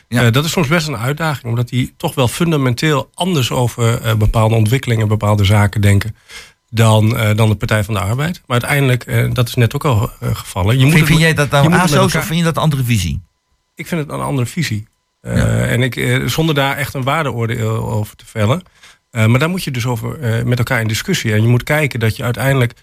Ja. 0.07 0.29
Dat 0.29 0.45
is 0.45 0.51
soms 0.51 0.67
best 0.67 0.87
een 0.87 0.97
uitdaging, 0.97 1.45
omdat 1.45 1.69
die 1.69 1.93
toch 1.97 2.15
wel 2.15 2.27
fundamenteel 2.27 3.09
anders 3.13 3.51
over 3.51 4.17
bepaalde 4.17 4.55
ontwikkelingen, 4.55 5.07
bepaalde 5.07 5.43
zaken 5.43 5.81
denken. 5.81 6.15
Dan, 6.69 7.17
dan 7.35 7.49
de 7.49 7.55
Partij 7.55 7.83
van 7.83 7.93
de 7.93 7.99
Arbeid. 7.99 8.41
Maar 8.45 8.61
uiteindelijk, 8.61 9.33
dat 9.35 9.47
is 9.47 9.55
net 9.55 9.75
ook 9.75 9.85
al 9.85 10.09
gevallen. 10.21 10.77
Je 10.77 10.85
moet 10.85 10.93
Vind, 10.93 11.07
vind 11.07 11.19
jij 11.19 11.33
dat 11.33 11.49
nou 11.49 11.73
ASO's 11.73 11.91
elkaar- 11.91 12.21
of 12.21 12.25
vind 12.25 12.39
je 12.39 12.45
dat 12.45 12.55
een 12.55 12.61
andere 12.61 12.83
visie? 12.83 13.21
ik 13.75 13.87
vind 13.87 14.01
het 14.01 14.11
een 14.11 14.21
andere 14.21 14.47
visie. 14.47 14.87
Ja. 15.21 15.45
En 15.45 15.81
ik, 15.81 16.21
zonder 16.25 16.55
daar 16.55 16.77
echt 16.77 16.93
een 16.93 17.03
waardeoordeel 17.03 17.89
over 17.89 18.15
te 18.15 18.25
vellen. 18.25 18.63
Eh, 19.11 19.25
maar 19.25 19.39
daar 19.39 19.49
moet 19.49 19.63
je 19.63 19.71
dus 19.71 19.85
over 19.85 20.19
eh, 20.19 20.43
met 20.43 20.57
elkaar 20.57 20.81
in 20.81 20.87
discussie. 20.87 21.33
En 21.33 21.41
je 21.41 21.47
moet 21.47 21.63
kijken 21.63 21.99
dat 21.99 22.15
je 22.15 22.23
uiteindelijk 22.23 22.73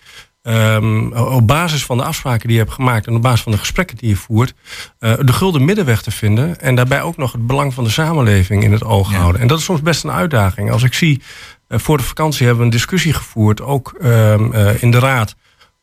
ehm, 0.42 1.06
op 1.12 1.46
basis 1.46 1.84
van 1.84 1.96
de 1.96 2.04
afspraken 2.04 2.46
die 2.48 2.56
je 2.56 2.62
hebt 2.62 2.74
gemaakt 2.74 3.06
en 3.06 3.14
op 3.14 3.22
basis 3.22 3.40
van 3.40 3.52
de 3.52 3.58
gesprekken 3.58 3.96
die 3.96 4.08
je 4.08 4.16
voert, 4.16 4.54
eh, 4.98 5.12
de 5.20 5.32
gulden 5.32 5.64
middenweg 5.64 6.02
te 6.02 6.10
vinden. 6.10 6.60
En 6.60 6.74
daarbij 6.74 7.02
ook 7.02 7.16
nog 7.16 7.32
het 7.32 7.46
belang 7.46 7.74
van 7.74 7.84
de 7.84 7.90
samenleving 7.90 8.62
in 8.64 8.72
het 8.72 8.84
oog 8.84 9.10
Ja. 9.12 9.18
houden. 9.18 9.40
En 9.40 9.46
dat 9.46 9.58
is 9.58 9.64
soms 9.64 9.82
best 9.82 10.04
een 10.04 10.10
uitdaging. 10.10 10.70
Als 10.70 10.82
ik 10.82 10.94
zie, 10.94 11.22
voor 11.68 11.96
de 11.96 12.02
vakantie 12.02 12.46
hebben 12.46 12.58
we 12.58 12.70
een 12.70 12.76
discussie 12.76 13.12
gevoerd, 13.12 13.60
ook 13.62 13.94
ehm, 14.00 14.52
eh, 14.52 14.82
in 14.82 14.90
de 14.90 14.98
raad, 14.98 15.34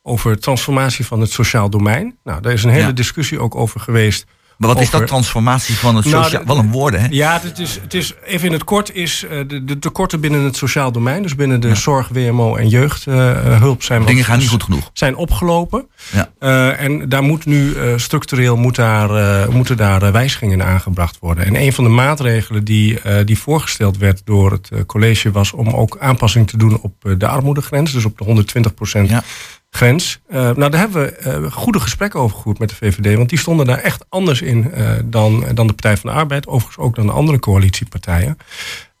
over 0.02 0.38
transformatie 0.40 1.06
van 1.06 1.20
het 1.20 1.30
sociaal 1.30 1.70
domein. 1.70 2.16
Nou, 2.24 2.40
daar 2.42 2.52
is 2.52 2.64
een 2.64 2.70
hele 2.70 2.86
Ja. 2.86 2.92
discussie 2.92 3.40
ook 3.40 3.54
over 3.54 3.80
geweest. 3.80 4.26
Maar 4.56 4.68
wat 4.68 4.80
is 4.80 4.90
dat 4.90 5.06
transformatie 5.06 5.74
van 5.74 5.96
het 5.96 6.04
Nou, 6.04 6.22
sociaal... 6.24 6.44
Wel 6.44 6.58
een 6.58 6.70
woorden, 6.70 7.00
hè? 7.00 7.06
Ja, 7.10 7.40
het 7.42 7.58
is, 7.58 7.78
het 7.82 7.94
is 7.94 8.14
even 8.24 8.46
in 8.46 8.52
het 8.52 8.64
kort 8.64 8.94
is 8.94 9.24
eh, 9.30 9.38
de, 9.48 9.64
de 9.64 9.78
tekorten 9.78 10.20
binnen 10.20 10.42
het 10.44 10.56
sociaal 10.56 10.92
domein, 10.92 11.22
dus 11.22 11.34
binnen 11.34 11.60
de 11.60 11.74
zorg, 11.74 12.08
WMO 12.08 12.56
en 12.56 12.68
jeugdhulp 12.68 13.82
zijn 13.82 13.98
wat- 13.98 14.08
Dingen 14.08 14.24
gaan 14.24 14.38
niet 14.38 14.48
goed 14.48 14.62
genoeg. 14.62 14.90
zijn 14.92 15.16
opgelopen. 15.16 15.86
Ja. 16.12 16.30
Eh, 16.38 16.80
en 16.80 17.08
daar 17.08 17.22
moet 17.22 17.46
nu 17.46 17.74
eh, 17.74 17.92
structureel 17.96 18.56
moet 18.56 18.74
daar, 18.76 19.10
eh, 19.10 19.48
moeten 19.48 19.76
daar 19.76 20.02
eh, 20.02 20.10
wijzigingen 20.12 20.60
in 20.60 20.66
aangebracht 20.66 21.18
worden. 21.20 21.44
En 21.46 21.56
een 21.60 21.72
van 21.72 21.84
de 21.84 21.90
maatregelen 21.90 22.64
die, 22.64 23.00
eh, 23.00 23.24
die 23.26 23.38
voorgesteld 23.38 23.96
werd 23.98 24.20
door 24.24 24.52
het 24.52 24.68
eh, 24.72 24.80
college 24.86 25.30
was 25.30 25.52
om 25.52 25.68
ook 25.68 25.96
aanpassing 26.00 26.48
te 26.48 26.56
doen 26.56 26.78
op 26.80 26.92
eh, 27.04 27.12
de 27.18 27.26
armoedegrens, 27.26 27.92
dus 27.92 28.04
op 28.04 28.18
de 28.18 28.24
120% 28.24 29.08
Ja. 29.10 29.22
Grens. 29.76 30.20
Eh, 30.26 30.40
nou, 30.40 30.70
daar 30.70 30.80
hebben 30.80 31.02
we 31.02 31.10
eh, 31.10 31.52
goede 31.52 31.80
gesprekken 31.80 32.20
over 32.20 32.36
gevoerd 32.36 32.58
met 32.58 32.68
de 32.68 32.74
VVD. 32.74 33.16
Want 33.16 33.28
die 33.28 33.38
stonden 33.38 33.66
daar 33.66 33.78
echt 33.78 34.04
anders 34.08 34.42
in 34.42 34.72
eh, 34.72 34.92
dan, 35.04 35.44
dan 35.54 35.66
de 35.66 35.72
Partij 35.72 35.96
van 35.96 36.10
de 36.10 36.16
Arbeid. 36.16 36.46
Overigens 36.46 36.84
ook 36.84 36.94
dan 36.94 37.06
de 37.06 37.12
andere 37.12 37.38
coalitiepartijen. 37.38 38.38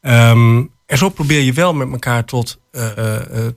Ehm, 0.00 0.64
en 0.86 0.98
zo 0.98 1.08
probeer 1.08 1.40
je 1.40 1.52
wel 1.52 1.74
met 1.74 1.92
elkaar 1.92 2.24
tot, 2.24 2.60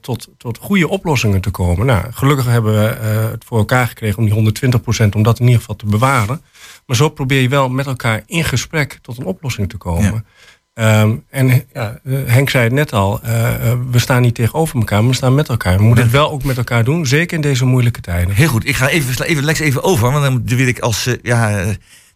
tot, 0.00 0.28
tot 0.36 0.58
goede 0.58 0.88
oplossingen 0.88 1.40
te 1.40 1.50
komen. 1.50 1.86
Nou, 1.86 2.12
gelukkig 2.12 2.46
hebben 2.46 2.72
we 2.72 3.06
het 3.30 3.44
voor 3.44 3.58
elkaar 3.58 3.86
gekregen 3.86 4.18
om 4.18 4.24
die 4.24 4.34
120% 4.34 5.14
om 5.14 5.22
dat 5.22 5.38
in 5.38 5.44
ieder 5.44 5.60
geval 5.60 5.76
te 5.76 5.86
bewaren. 5.86 6.42
Maar 6.86 6.96
zo 6.96 7.08
probeer 7.08 7.40
je 7.40 7.48
wel 7.48 7.68
met 7.68 7.86
elkaar 7.86 8.22
in 8.26 8.44
gesprek 8.44 8.98
tot 9.02 9.18
een 9.18 9.24
oplossing 9.24 9.68
te 9.68 9.76
komen. 9.76 10.26
Ehm, 10.74 11.16
en 11.30 11.64
ja, 11.74 11.98
eh, 12.04 12.12
Henk 12.26 12.50
zei 12.50 12.64
het 12.64 12.72
net 12.72 12.92
al, 12.92 13.20
eh, 13.22 13.54
eh, 13.70 13.78
we 13.90 13.98
staan 13.98 14.22
niet 14.22 14.34
tegenover 14.34 14.76
elkaar, 14.78 15.00
maar 15.00 15.10
we 15.10 15.16
staan 15.16 15.34
met 15.34 15.48
elkaar. 15.48 15.76
We 15.76 15.82
moeten 15.84 16.04
het 16.04 16.12
wel 16.12 16.30
ook 16.30 16.44
met 16.44 16.56
elkaar 16.56 16.84
doen, 16.84 17.06
zeker 17.06 17.36
in 17.36 17.42
deze 17.42 17.64
moeilijke 17.64 18.00
tijden. 18.00 18.34
Heel 18.34 18.48
goed, 18.48 18.66
ik 18.68 18.76
ga 18.76 18.88
even, 18.88 19.24
even 19.26 19.44
Lex 19.44 19.58
even 19.58 19.82
over, 19.82 20.10
want 20.12 20.24
dan 20.48 20.56
wil 20.58 20.66
ik 20.66 20.78
als 20.78 21.08
ja, 21.22 21.64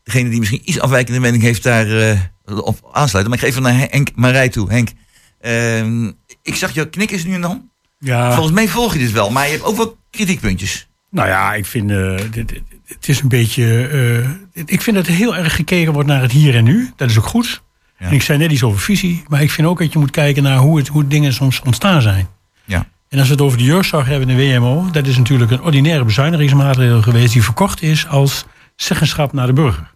degene 0.02 0.28
die 0.30 0.38
misschien 0.38 0.60
iets 0.64 0.80
afwijkende 0.80 1.20
mening 1.20 1.42
heeft 1.42 1.62
daar 1.62 1.86
eh, 2.10 2.18
op 2.44 2.88
aansluiten. 2.92 3.34
Maar 3.34 3.38
ik 3.38 3.40
ga 3.40 3.46
even 3.50 3.62
naar 3.62 3.86
Henk 3.90 4.08
Marij 4.14 4.48
toe. 4.48 4.70
Henk, 4.70 4.88
ehm, 5.40 6.06
ik 6.42 6.54
zag 6.54 6.70
jou 6.74 6.86
knikken 6.86 7.20
nu 7.28 7.34
en 7.34 7.40
dan. 7.40 7.68
Ja, 7.98 8.32
Volgens 8.32 8.54
mij 8.54 8.68
volg 8.68 8.92
je 8.92 8.98
dit 8.98 9.12
wel, 9.12 9.30
maar 9.30 9.44
je 9.44 9.50
hebt 9.52 9.64
ook 9.64 9.76
wel 9.76 9.96
kritiekpuntjes. 10.10 10.88
nou 11.10 11.28
ja, 11.28 11.54
ik 11.54 11.66
vind 11.66 11.90
eh, 11.90 12.16
dit, 12.30 12.48
dit- 12.48 12.62
het 12.86 13.08
is 13.08 13.20
een 13.20 13.28
beetje. 13.28 13.88
eh, 14.52 14.62
ik 14.64 14.80
vind 14.82 14.96
dat 14.96 15.06
er 15.06 15.12
heel 15.12 15.36
erg 15.36 15.54
gekeken 15.54 15.92
wordt 15.92 16.08
naar 16.08 16.22
het 16.22 16.32
hier 16.32 16.54
en 16.54 16.64
nu. 16.64 16.90
Dat 16.96 17.10
is 17.10 17.18
ook 17.18 17.26
goed. 17.26 17.62
En 18.08 18.12
ik 18.12 18.22
zei 18.22 18.38
net 18.38 18.52
iets 18.52 18.62
over 18.62 18.80
visie, 18.80 19.22
maar 19.28 19.42
ik 19.42 19.50
vind 19.50 19.68
ook 19.68 19.78
dat 19.78 19.92
je 19.92 19.98
moet 19.98 20.10
kijken 20.10 20.42
naar 20.42 20.58
hoe, 20.58 20.78
het, 20.78 20.88
hoe 20.88 21.06
dingen 21.06 21.32
soms 21.32 21.60
ontstaan 21.64 22.02
zijn. 22.02 22.28
Ja. 22.64 22.86
En 23.08 23.18
als 23.18 23.28
we 23.28 23.34
het 23.34 23.42
over 23.42 23.58
de 23.58 23.64
jeugdzorg 23.64 24.06
hebben 24.06 24.28
in 24.28 24.36
de 24.36 24.58
WMO, 24.58 24.90
dat 24.90 25.06
is 25.06 25.16
natuurlijk 25.16 25.50
een 25.50 25.62
ordinaire 25.62 26.04
bezuinigingsmaatregel 26.04 27.02
geweest 27.02 27.32
die 27.32 27.42
verkocht 27.42 27.82
is 27.82 28.08
als 28.08 28.44
zeggenschap 28.76 29.32
naar 29.32 29.46
de 29.46 29.52
burger. 29.52 29.92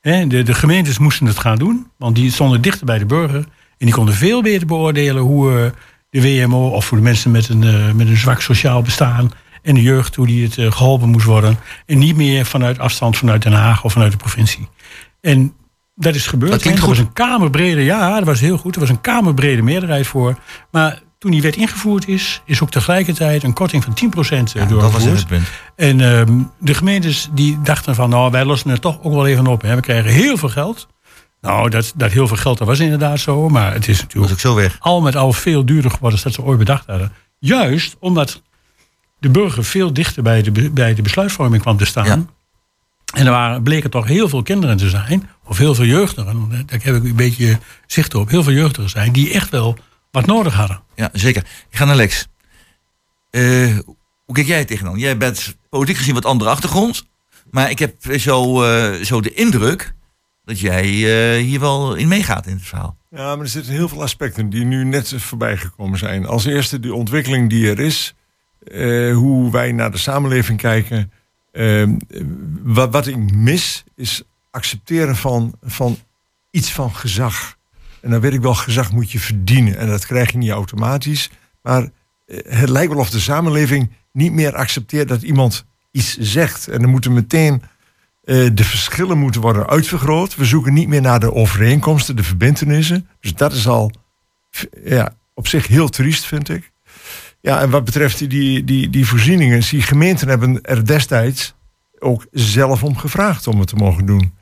De, 0.00 0.42
de 0.42 0.54
gemeentes 0.54 0.98
moesten 0.98 1.26
het 1.26 1.38
gaan 1.38 1.56
doen, 1.56 1.86
want 1.96 2.14
die 2.14 2.30
stonden 2.30 2.60
dichter 2.60 2.86
bij 2.86 2.98
de 2.98 3.06
burger. 3.06 3.44
En 3.78 3.86
die 3.86 3.94
konden 3.94 4.14
veel 4.14 4.42
beter 4.42 4.66
beoordelen 4.66 5.22
hoe 5.22 5.60
eh, 5.60 5.70
de 6.10 6.22
WMO, 6.22 6.68
of 6.68 6.84
voor 6.84 6.96
de 6.96 7.02
mensen 7.02 7.30
met 7.30 7.48
een, 7.48 7.62
eh, 7.62 7.92
met 7.92 8.08
een 8.08 8.16
zwak 8.16 8.40
sociaal 8.40 8.82
bestaan. 8.82 9.30
en 9.62 9.74
de 9.74 9.82
jeugd, 9.82 10.14
hoe 10.14 10.26
die 10.26 10.44
het 10.44 10.58
eh, 10.58 10.72
geholpen 10.72 11.08
moest 11.08 11.26
worden. 11.26 11.58
En 11.86 11.98
niet 11.98 12.16
meer 12.16 12.46
vanuit 12.46 12.78
afstand 12.78 13.16
vanuit 13.16 13.42
Den 13.42 13.52
Haag 13.52 13.84
of 13.84 13.92
vanuit 13.92 14.12
de 14.12 14.18
provincie. 14.18 14.68
En 15.20 15.52
dat 15.94 16.14
is 16.14 16.26
gebeurd. 16.26 16.52
Dat 16.52 16.60
klinkt 16.60 16.80
er 16.80 16.88
was 16.88 16.98
een 16.98 17.12
kamerbrede, 17.12 17.84
ja, 17.84 18.14
dat 18.14 18.24
was 18.24 18.40
heel 18.40 18.58
goed. 18.58 18.74
Er 18.74 18.80
was 18.80 18.88
een 18.88 19.00
kamerbrede 19.00 19.62
meerderheid 19.62 20.06
voor. 20.06 20.38
Maar 20.70 21.02
toen 21.18 21.30
die 21.30 21.42
wet 21.42 21.56
ingevoerd 21.56 22.08
is, 22.08 22.42
is 22.44 22.62
ook 22.62 22.70
tegelijkertijd 22.70 23.42
een 23.42 23.52
korting 23.52 23.84
van 23.84 23.92
10% 23.92 23.98
Ja, 23.98 24.64
doorgevoerd. 24.64 24.80
dat 24.80 24.92
was 24.92 25.04
het 25.04 25.26
punt. 25.26 25.46
En 25.76 26.00
ehm, 26.00 26.38
de 26.58 26.74
gemeentes 26.74 27.28
die 27.32 27.58
dachten 27.62 27.94
van, 27.94 28.10
nou, 28.10 28.30
wij 28.30 28.44
lossen 28.44 28.70
het 28.70 28.80
toch 28.80 28.98
ook 29.02 29.12
wel 29.12 29.26
even 29.26 29.46
op. 29.46 29.62
Hè. 29.62 29.74
We 29.74 29.80
krijgen 29.80 30.10
heel 30.10 30.36
veel 30.36 30.48
geld. 30.48 30.86
Nou, 31.40 31.70
dat, 31.70 31.92
dat 31.96 32.12
heel 32.12 32.28
veel 32.28 32.36
geld, 32.36 32.58
dat 32.58 32.66
was 32.66 32.80
inderdaad 32.80 33.20
zo. 33.20 33.48
Maar 33.48 33.72
het 33.72 33.88
is 33.88 34.00
natuurlijk 34.00 34.32
ook 34.32 34.40
zo 34.40 34.54
weg. 34.54 34.76
al 34.80 35.00
met 35.00 35.16
al 35.16 35.32
veel 35.32 35.64
duurder 35.64 35.90
geworden 35.90 36.20
dan 36.22 36.32
dat 36.32 36.40
ze 36.42 36.48
ooit 36.48 36.58
bedacht 36.58 36.86
hadden. 36.86 37.12
Juist 37.38 37.96
omdat 37.98 38.42
de 39.18 39.28
burger 39.28 39.64
veel 39.64 39.92
dichter 39.92 40.22
bij 40.22 40.42
de, 40.42 40.70
bij 40.70 40.94
de 40.94 41.02
besluitvorming 41.02 41.62
kwam 41.62 41.76
te 41.76 41.84
staan. 41.84 42.06
Ja. 42.06 42.24
En 43.14 43.26
er 43.26 43.30
waren, 43.32 43.62
bleken 43.62 43.90
toch 43.90 44.06
heel 44.06 44.28
veel 44.28 44.42
kinderen 44.42 44.76
te 44.76 44.88
zijn, 44.88 45.28
of 45.44 45.58
heel 45.58 45.74
veel 45.74 45.84
jeugdigen, 45.84 46.48
daar 46.50 46.80
heb 46.82 46.94
ik 46.94 47.04
een 47.04 47.16
beetje 47.16 47.58
zicht 47.86 48.14
op, 48.14 48.28
heel 48.30 48.42
veel 48.42 48.52
jeugdigen 48.52 48.90
zijn, 48.90 49.12
die 49.12 49.32
echt 49.32 49.50
wel 49.50 49.76
wat 50.10 50.26
nodig 50.26 50.54
hadden. 50.54 50.80
Ja, 50.94 51.08
zeker. 51.12 51.42
Ik 51.70 51.76
ga 51.76 51.84
naar 51.84 51.96
Lex. 51.96 52.26
Eh, 53.30 53.78
hoe 54.24 54.34
kijk 54.34 54.46
jij 54.46 54.64
tegenaan? 54.64 54.98
Jij 54.98 55.16
bent 55.16 55.56
politiek 55.68 55.96
gezien 55.96 56.14
wat 56.14 56.24
andere 56.24 56.50
achtergrond. 56.50 57.04
Maar 57.50 57.70
ik 57.70 57.78
heb 57.78 57.94
zo, 58.18 58.62
eh, 58.62 58.92
zo 59.02 59.20
de 59.20 59.34
indruk 59.34 59.94
dat 60.44 60.60
jij 60.60 60.82
eh, 60.84 61.42
hier 61.44 61.60
wel 61.60 61.94
in 61.94 62.08
meegaat 62.08 62.46
in 62.46 62.54
het 62.54 62.64
verhaal. 62.66 62.96
Ja, 63.10 63.34
maar 63.36 63.44
er 63.44 63.48
zitten 63.50 63.72
heel 63.72 63.88
veel 63.88 64.02
aspecten 64.02 64.50
die 64.50 64.64
nu 64.64 64.84
net 64.84 65.14
voorbij 65.16 65.56
gekomen 65.56 65.98
zijn. 65.98 66.26
Als 66.26 66.44
eerste 66.44 66.80
de 66.80 66.94
ontwikkeling 66.94 67.50
die 67.50 67.70
er 67.70 67.80
is. 67.80 68.14
eh, 68.64 69.14
hoe 69.14 69.50
wij 69.52 69.72
naar 69.72 69.90
de 69.90 69.98
samenleving 69.98 70.58
kijken. 70.58 71.12
Eh, 71.54 71.88
wat, 72.62 73.06
ik 73.06 73.32
mis 73.32 73.84
is 73.94 74.22
accepteren 74.50 75.16
van, 75.16 75.54
van 75.62 75.98
iets 76.50 76.72
van 76.72 76.94
gezag. 76.94 77.56
En 78.00 78.10
dan 78.10 78.20
weet 78.20 78.32
ik 78.32 78.40
wel, 78.40 78.54
gezag 78.54 78.92
moet 78.92 79.10
je 79.10 79.18
verdienen. 79.18 79.76
En 79.76 79.88
dat 79.88 80.06
krijg 80.06 80.32
je 80.32 80.38
niet 80.38 80.50
automatisch. 80.50 81.30
Maar 81.62 81.82
eh, 82.26 82.38
het 82.48 82.68
lijkt 82.68 82.92
wel 82.92 83.00
of 83.00 83.10
de 83.10 83.20
samenleving 83.20 83.90
niet 84.12 84.32
meer 84.32 84.54
accepteert 84.54 85.08
dat 85.08 85.22
iemand 85.22 85.64
iets 85.90 86.16
zegt. 86.18 86.68
En 86.68 86.80
dan 86.80 86.90
moeten 86.90 87.12
meteen 87.12 87.62
eh, 88.24 88.50
de 88.54 88.64
verschillen 88.64 89.18
moeten 89.18 89.40
worden 89.40 89.68
uitvergroot. 89.68 90.34
We 90.34 90.44
zoeken 90.44 90.72
niet 90.72 90.88
meer 90.88 91.00
naar 91.00 91.20
de 91.20 91.34
overeenkomsten, 91.34 92.16
de 92.16 92.22
verbindenissen. 92.22 93.08
Dus 93.20 93.34
dat 93.34 93.52
is 93.52 93.68
al 93.68 93.90
ja, 94.84 95.14
op 95.34 95.48
zich 95.48 95.66
heel 95.66 95.88
triest, 95.88 96.24
vind 96.24 96.48
ik. 96.48 96.72
Ja, 97.44 97.60
en 97.60 97.70
wat 97.70 97.84
betreft 97.84 98.18
die, 98.30 98.64
die, 98.64 98.90
die, 98.90 99.06
voorzieningen, 99.06 99.60
die 99.70 99.82
gemeenten 99.82 100.28
hebben 100.28 100.62
er 100.62 100.86
destijds 100.86 101.54
ook 101.98 102.26
zelf 102.30 102.82
om 102.82 102.96
gevraagd 102.96 103.46
om 103.46 103.58
het 103.58 103.68
te 103.68 103.76
mogen 103.76 104.06
doen. 104.06 104.34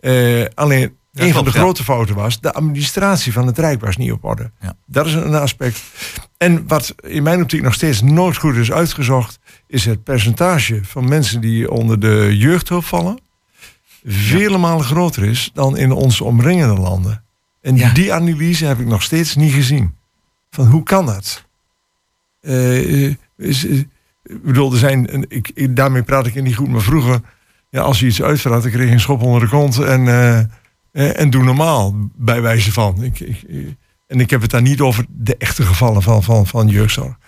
Eh, 0.00 0.44
alleen, 0.54 0.96
Ja, 1.10 1.22
een 1.24 1.32
van 1.32 1.32
klopt, 1.32 1.52
de 1.52 1.58
ja. 1.58 1.64
grote 1.64 1.84
fouten 1.84 2.14
was, 2.14 2.40
de 2.40 2.52
administratie 2.52 3.32
van 3.32 3.46
het 3.46 3.58
Rijk 3.58 3.80
was 3.80 3.96
niet 3.96 4.12
op 4.12 4.24
orde. 4.24 4.50
Ja. 4.60 4.76
Dat 4.86 5.06
is 5.06 5.14
een 5.14 5.34
aspect. 5.34 5.82
En 6.36 6.66
wat 6.66 6.94
in 7.00 7.22
mijn 7.22 7.42
optiek 7.42 7.62
nog 7.62 7.74
steeds 7.74 8.02
nooit 8.02 8.36
goed 8.36 8.56
is 8.56 8.72
uitgezocht, 8.72 9.38
is 9.66 9.84
het 9.84 10.02
percentage 10.02 10.80
van 10.84 11.08
mensen 11.08 11.40
die 11.40 11.70
onder 11.70 12.00
de 12.00 12.36
jeugdhulp 12.36 12.84
vallen, 12.84 13.18
vele 14.04 14.58
malen 14.58 14.84
groter 14.84 15.24
is 15.24 15.50
dan 15.54 15.76
in 15.76 15.92
onze 15.92 16.24
omringende 16.24 16.80
landen. 16.80 17.24
En 17.60 17.92
die 17.94 18.12
analyse 18.12 18.64
heb 18.64 18.78
ik 18.78 18.86
nog 18.86 19.02
steeds 19.02 19.36
niet 19.36 19.52
gezien. 19.52 19.94
Van 20.50 20.66
hoe 20.66 20.82
kan 20.82 21.06
dat? 21.06 21.50
Eh, 22.42 23.04
eh, 23.04 23.14
eh, 23.36 23.78
ik 24.22 24.42
bedoel, 24.42 24.72
er 24.72 24.78
zijn, 24.78 25.24
ik, 25.28 25.76
daarmee 25.76 26.02
praat 26.02 26.26
ik 26.26 26.42
niet 26.42 26.56
goed, 26.56 26.68
maar 26.68 26.80
vroeger, 26.80 27.20
ja, 27.68 27.80
als 27.80 28.00
je 28.00 28.06
iets 28.06 28.22
uitvraagt, 28.22 28.62
dan 28.62 28.72
kreeg 28.72 28.86
je 28.86 28.92
een 28.92 29.00
schop 29.00 29.22
onder 29.22 29.40
de 29.40 29.48
kont 29.48 29.78
en, 29.78 30.06
en 30.92 31.30
doe 31.30 31.42
normaal, 31.42 31.94
bij 32.16 32.42
wijze 32.42 32.72
van. 32.72 33.02
Ik, 33.02 33.20
ik, 33.20 33.44
en 34.06 34.20
ik 34.20 34.30
heb 34.30 34.40
het 34.40 34.50
daar 34.50 34.62
niet 34.62 34.80
over 34.80 35.06
de 35.08 35.36
echte 35.36 35.62
gevallen 35.62 36.02
van, 36.02 36.22
van, 36.22 36.46
van 36.46 36.68
jeugdzorg. 36.68 37.18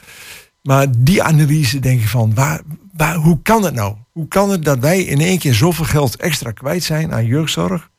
Maar 0.62 0.86
die 0.98 1.22
analyse 1.22 1.78
denk 1.80 2.00
ik 2.00 2.08
van, 2.08 2.34
waar, 2.34 2.60
waar, 2.96 3.14
hoe 3.14 3.38
kan 3.42 3.64
het 3.64 3.74
nou? 3.74 3.96
Hoe 4.12 4.28
kan 4.28 4.50
het 4.50 4.64
dat 4.64 4.78
wij 4.78 5.02
in 5.02 5.20
één 5.20 5.38
keer 5.38 5.54
zoveel 5.54 5.84
geld 5.84 6.16
extra 6.16 6.50
kwijt 6.50 6.84
zijn 6.84 7.12
aan 7.12 7.26
jeugdzorg? 7.26 7.90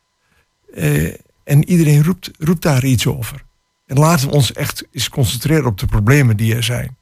En 1.44 1.70
iedereen 1.70 2.04
roept, 2.04 2.32
roept 2.40 2.62
daar 2.62 2.86
iets 2.86 3.08
over. 3.08 3.44
En 3.86 3.98
laten 3.98 4.28
we 4.28 4.34
ons 4.34 4.54
echt 4.54 4.88
eens 4.92 5.10
concentreren 5.10 5.66
op 5.66 5.78
de 5.80 5.86
problemen 5.86 6.38
die 6.38 6.56
er 6.56 6.64
zijn. 6.64 6.98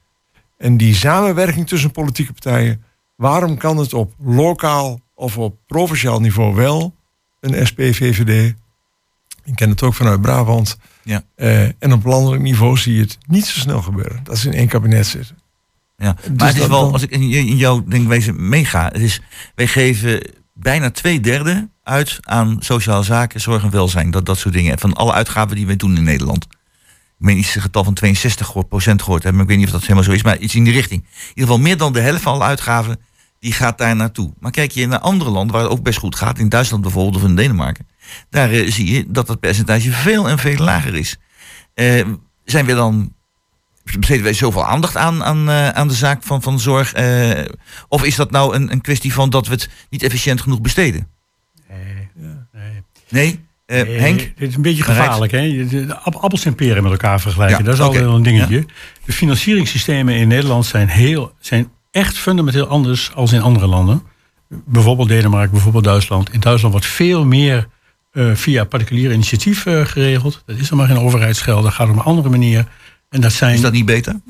En 0.63 0.77
die 0.77 0.95
samenwerking 0.95 1.67
tussen 1.67 1.91
politieke 1.91 2.31
partijen, 2.31 2.83
waarom 3.15 3.57
kan 3.57 3.77
het 3.77 3.93
op 3.93 4.13
lokaal 4.19 4.99
of 5.13 5.37
op 5.37 5.57
provinciaal 5.67 6.19
niveau 6.19 6.55
wel 6.55 6.95
een 7.39 7.67
SP-VVD? 7.67 8.53
Ik 9.43 9.55
ken 9.55 9.69
het 9.69 9.83
ook 9.83 9.93
vanuit 9.93 10.21
Brabant. 10.21 10.77
Ja. 11.01 11.23
Eh, 11.35 11.63
en 11.63 11.93
op 11.93 12.05
landelijk 12.05 12.41
niveau 12.41 12.77
zie 12.77 12.93
je 12.95 13.01
het 13.01 13.17
niet 13.27 13.45
zo 13.45 13.59
snel 13.59 13.81
gebeuren. 13.81 14.19
Dat 14.23 14.37
ze 14.37 14.47
in 14.47 14.53
één 14.53 14.67
kabinet 14.67 15.05
zitten. 15.05 15.37
Ja. 15.97 16.13
Dus 16.13 16.37
maar 16.37 16.47
het 16.47 16.57
is 16.57 16.67
wel, 16.67 16.91
als 16.91 17.01
ik 17.01 17.11
in, 17.11 17.21
in 17.21 17.57
jouw 17.57 17.83
denkwezen 17.83 18.49
meega, 18.49 18.85
het 18.85 19.01
is, 19.01 19.21
wij 19.55 19.67
geven 19.67 20.31
bijna 20.53 20.91
twee 20.91 21.19
derde 21.19 21.69
uit 21.83 22.19
aan 22.21 22.57
sociale 22.59 23.03
zaken, 23.03 23.41
zorg 23.41 23.63
en 23.63 23.69
welzijn, 23.69 24.11
dat, 24.11 24.25
dat 24.25 24.37
soort 24.37 24.53
dingen. 24.53 24.79
Van 24.79 24.93
alle 24.93 25.13
uitgaven 25.13 25.55
die 25.55 25.65
wij 25.65 25.75
doen 25.75 25.97
in 25.97 26.03
Nederland. 26.03 26.47
Ik 27.23 27.29
meen 27.29 27.37
iets 27.37 27.51
getal 27.55 27.83
van 27.83 27.93
62 27.93 28.45
gehoord- 28.47 28.67
procent 28.67 29.01
gehoord 29.01 29.23
hebben, 29.23 29.41
maar 29.41 29.51
ik 29.51 29.57
weet 29.57 29.65
niet 29.65 29.67
of 29.75 29.79
dat 29.79 29.81
helemaal 29.81 30.03
zo 30.03 30.11
is, 30.11 30.23
maar 30.23 30.37
iets 30.37 30.55
in 30.55 30.63
die 30.63 30.73
richting. 30.73 31.01
In 31.01 31.09
ieder 31.29 31.43
geval 31.43 31.59
meer 31.59 31.77
dan 31.77 31.93
de 31.93 31.99
helft 31.99 32.21
van 32.21 32.33
alle 32.33 32.43
uitgaven, 32.43 32.99
die 33.39 33.53
gaat 33.53 33.77
daar 33.77 33.95
naartoe. 33.95 34.33
Maar 34.39 34.51
kijk 34.51 34.71
je 34.71 34.87
naar 34.87 34.99
andere 34.99 35.29
landen 35.29 35.53
waar 35.55 35.63
het 35.63 35.71
ook 35.71 35.83
best 35.83 35.99
goed 35.99 36.15
gaat, 36.15 36.39
in 36.39 36.49
Duitsland 36.49 36.83
bijvoorbeeld 36.83 37.15
of 37.23 37.29
in 37.29 37.35
Denemarken, 37.35 37.87
daar 38.29 38.51
eh, 38.51 38.71
zie 38.71 38.93
je 38.93 39.05
dat 39.07 39.27
dat 39.27 39.39
percentage 39.39 39.91
veel 39.91 40.29
en 40.29 40.37
veel 40.39 40.57
lager 40.57 40.95
is. 40.95 41.17
Eh, 41.73 42.05
zijn 42.45 42.65
we 42.65 42.73
dan 42.73 43.13
besteden 43.83 44.23
wij 44.23 44.33
zoveel 44.33 44.65
aandacht 44.65 44.97
aan, 44.97 45.23
aan, 45.23 45.49
eh, 45.49 45.69
aan 45.69 45.87
de 45.87 45.93
zaak 45.93 46.23
van, 46.23 46.41
van 46.41 46.59
zorg? 46.59 46.93
eh, 46.93 47.45
of 47.87 48.03
is 48.03 48.15
dat 48.15 48.31
nou 48.31 48.55
een, 48.55 48.71
een 48.71 48.81
kwestie 48.81 49.13
van 49.13 49.29
dat 49.29 49.47
we 49.47 49.53
het 49.53 49.69
niet 49.89 50.03
efficiënt 50.03 50.41
genoeg 50.41 50.61
besteden? 50.61 51.07
Nee. 52.51 52.83
Nee? 53.09 53.31
Eh, 53.31 53.52
Nee, 53.65 53.85
Henk? 53.85 54.19
Dit 54.19 54.49
is 54.49 54.55
een 54.55 54.61
beetje 54.61 54.83
gevaarlijk. 54.83 55.31
Hè? 55.31 55.65
Appels 56.03 56.45
en 56.45 56.55
peren 56.55 56.83
met 56.83 56.91
elkaar 56.91 57.21
vergelijken. 57.21 57.57
Ja, 57.57 57.63
dat 57.63 57.73
is 57.73 57.79
altijd 57.79 58.03
wel 58.03 58.15
een 58.15 58.23
dingetje. 58.23 58.65
De 59.05 59.13
financieringssystemen 59.13 60.15
in 60.15 60.27
Nederland 60.27 60.65
zijn, 60.65 60.87
heel, 60.87 61.33
zijn 61.39 61.71
echt 61.91 62.17
fundamenteel 62.17 62.67
anders 62.67 63.11
als 63.15 63.31
in 63.31 63.41
andere 63.41 63.67
landen. 63.67 64.03
Bijvoorbeeld 64.65 65.07
Denemarken, 65.07 65.51
bijvoorbeeld 65.51 65.83
Duitsland. 65.83 66.33
In 66.33 66.39
Duitsland 66.39 66.73
wordt 66.73 66.87
veel 66.87 67.25
meer 67.25 67.67
eh, 68.11 68.31
via 68.33 68.63
particulier 68.63 69.11
initiatief 69.11 69.65
eh, 69.65 69.85
geregeld. 69.85 70.43
Dat 70.45 70.57
is 70.57 70.69
dan 70.69 70.77
maar 70.77 70.87
geen 70.87 70.99
overheidsgeld. 70.99 71.63
Dat 71.63 71.73
gaat 71.73 71.89
op 71.89 71.95
een 71.95 72.01
andere 72.01 72.29
manier. 72.29 72.67
En 73.09 73.21
dat 73.21 73.31
zijn, 73.31 73.53
Is 73.53 73.61
dat 73.61 73.71
niet 73.71 73.85
beter? 73.85 74.21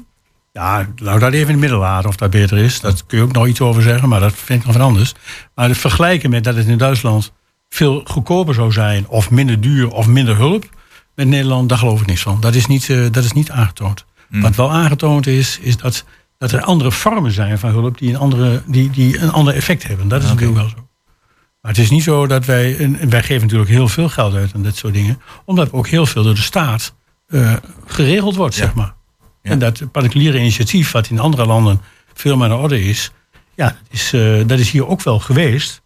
ja, 0.51 0.87
nou 0.95 1.19
dat 1.19 1.33
even 1.33 1.45
in 1.45 1.51
het 1.51 1.59
midden 1.59 1.79
laten 1.79 2.09
of 2.09 2.15
dat 2.15 2.29
beter 2.29 2.57
is. 2.57 2.79
Dat 2.79 3.05
kun 3.05 3.17
je 3.17 3.23
ook 3.23 3.31
nog 3.31 3.47
iets 3.47 3.61
over 3.61 3.81
zeggen, 3.81 4.09
maar 4.09 4.19
dat 4.19 4.33
vind 4.35 4.59
ik 4.59 4.65
nog 4.65 4.75
wat 4.75 4.85
anders. 4.85 5.13
Maar 5.55 5.67
het 5.67 5.77
vergelijken 5.77 6.29
met 6.29 6.43
dat 6.43 6.55
het 6.55 6.67
in 6.67 6.77
Duitsland 6.77 7.31
veel 7.73 8.01
goedkoper 8.05 8.53
zou 8.53 8.71
zijn... 8.71 9.07
of 9.07 9.29
minder 9.29 9.61
duur 9.61 9.91
of 9.91 10.07
minder 10.07 10.35
hulp 10.35 10.69
met 11.15 11.27
Nederland, 11.27 11.69
daar 11.69 11.77
geloof 11.77 12.01
ik 12.01 12.07
niks 12.07 12.21
van. 12.21 12.39
Dat 12.39 12.55
is 12.55 12.65
niet, 12.65 12.89
eh, 12.89 13.05
dat 13.11 13.23
is 13.23 13.31
niet 13.31 13.51
aangetoond. 13.51 14.05
Wat 14.29 14.55
wel 14.55 14.71
aangetoond 14.71 15.27
is, 15.27 15.59
is 15.61 15.77
dat, 15.77 16.05
dat 16.37 16.51
er 16.51 16.61
andere 16.61 16.91
vormen 16.91 17.31
zijn 17.31 17.59
van 17.59 17.69
hulp... 17.69 17.97
die 17.97 18.09
een, 18.09 18.17
andere, 18.17 18.61
die, 18.65 18.89
die 18.89 19.19
een 19.19 19.31
ander 19.31 19.53
effect 19.53 19.87
hebben. 19.87 20.07
Dat 20.07 20.23
is 20.23 20.29
natuurlijk 20.29 20.57
wel 20.57 20.69
zo. 20.69 20.87
Maar 21.61 21.71
het 21.71 21.81
is 21.81 21.89
niet 21.89 22.03
zo 22.03 22.27
dat 22.27 22.45
wij... 22.45 22.77
En 22.77 23.09
wij 23.09 23.23
geven 23.23 23.41
natuurlijk 23.41 23.69
heel 23.69 23.87
veel 23.87 24.09
geld 24.09 24.33
uit 24.33 24.53
aan 24.55 24.63
dit 24.63 24.75
soort 24.75 24.93
dingen... 24.93 25.21
omdat 25.45 25.71
ook 25.71 25.87
heel 25.87 26.05
veel 26.05 26.23
door 26.23 26.35
de 26.35 26.41
staat 26.41 26.95
eh, 27.27 27.53
geregeld 27.85 28.35
wordt, 28.35 28.55
zeg 28.55 28.73
maar. 28.73 28.93
En 29.41 29.59
dat 29.59 29.91
particuliere 29.91 30.39
initiatief, 30.39 30.91
wat 30.91 31.09
in 31.09 31.19
andere 31.19 31.45
landen 31.45 31.81
veel 32.13 32.35
meer 32.35 32.43
aan 32.49 32.55
de 32.55 32.63
orde 32.63 32.83
is, 32.83 33.11
ja, 33.55 33.65
dat 33.65 33.75
is, 33.89 34.13
eh, 34.13 34.47
dat 34.47 34.59
is 34.59 34.71
hier 34.71 34.87
ook 34.87 35.01
wel 35.01 35.19
geweest. 35.19 35.82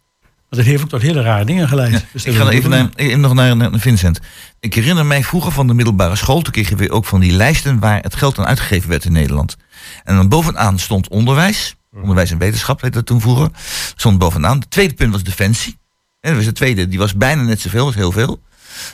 Maar 0.48 0.58
dat 0.58 0.68
heeft 0.68 0.82
ook 0.82 0.88
tot 0.88 1.02
hele 1.02 1.22
rare 1.22 1.44
dingen 1.44 1.68
geleid. 1.68 2.04
Dus 2.12 2.24
Ik 2.24 2.34
ga 2.34 2.48
even, 2.48 2.70
naar, 2.70 2.88
even 2.94 3.20
nog 3.20 3.34
naar, 3.34 3.56
naar 3.56 3.78
Vincent. 3.78 4.20
Ik 4.60 4.74
herinner 4.74 5.06
mij 5.06 5.22
vroeger 5.22 5.52
van 5.52 5.66
de 5.66 5.74
middelbare 5.74 6.16
school, 6.16 6.42
toen 6.42 6.52
kreeg 6.52 6.68
je 6.68 6.76
weer 6.76 6.90
ook 6.90 7.04
van 7.04 7.20
die 7.20 7.32
lijsten 7.32 7.78
waar 7.78 8.00
het 8.00 8.14
geld 8.14 8.38
aan 8.38 8.46
uitgegeven 8.46 8.88
werd 8.88 9.04
in 9.04 9.12
Nederland. 9.12 9.56
En 10.04 10.16
dan 10.16 10.28
bovenaan 10.28 10.78
stond 10.78 11.08
onderwijs. 11.08 11.76
Onderwijs 11.92 12.30
en 12.30 12.38
wetenschap 12.38 12.80
heette 12.80 12.96
dat 12.96 13.06
toen 13.06 13.20
vroeger. 13.20 13.50
Stond 13.96 14.18
bovenaan. 14.18 14.58
Het 14.58 14.70
tweede 14.70 14.94
punt 14.94 15.12
was 15.12 15.22
defensie. 15.22 15.78
En 16.20 16.28
dat 16.28 16.36
was 16.36 16.44
de 16.44 16.52
tweede, 16.52 16.88
die 16.88 16.98
was 16.98 17.14
bijna 17.14 17.42
net 17.42 17.60
zoveel, 17.60 17.84
was 17.84 17.94
heel 17.94 18.12
veel. 18.12 18.40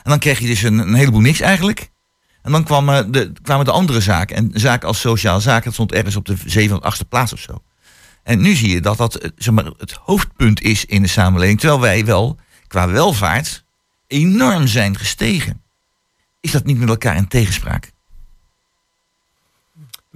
En 0.03 0.11
dan 0.11 0.19
kreeg 0.19 0.39
je 0.39 0.47
dus 0.47 0.63
een, 0.63 0.79
een 0.79 0.95
heleboel 0.95 1.21
niks 1.21 1.41
eigenlijk. 1.41 1.91
En 2.43 2.53
dan 2.53 2.65
kwamen 2.65 3.13
de, 3.13 3.33
kwamen 3.43 3.65
de 3.65 3.71
andere 3.71 4.01
zaken. 4.01 4.37
En 4.37 4.51
zaken 4.55 4.89
als 4.89 5.01
sociale 5.01 5.41
zaken, 5.41 5.65
dat 5.65 5.73
stond 5.73 5.93
ergens 5.93 6.17
op 6.17 6.25
de 6.25 6.37
zevende 6.47 6.81
of 6.81 6.83
achtste 6.87 7.05
plaats 7.05 7.33
of 7.33 7.39
zo. 7.39 7.63
En 8.25 8.41
nu 8.41 8.55
zie 8.55 8.69
je 8.69 8.81
dat 8.81 8.97
dat 8.97 9.15
eh, 9.15 9.31
zeg 9.37 9.55
maar, 9.55 9.65
het 9.79 9.93
hoofdpunt 9.93 10.63
is 10.63 10.85
in 10.85 11.03
de 11.03 11.09
samenleving. 11.09 11.61
Terwijl 11.61 11.81
wij 11.81 12.05
wel 12.05 12.37
qua 12.67 12.89
welvaart 12.89 13.65
enorm 14.07 14.67
zijn 14.67 14.97
gestegen. 14.97 15.63
Is 16.41 16.51
dat 16.51 16.65
niet 16.65 16.79
met 16.79 16.89
elkaar 16.89 17.17
in 17.17 17.29
tegenspraak? 17.29 17.93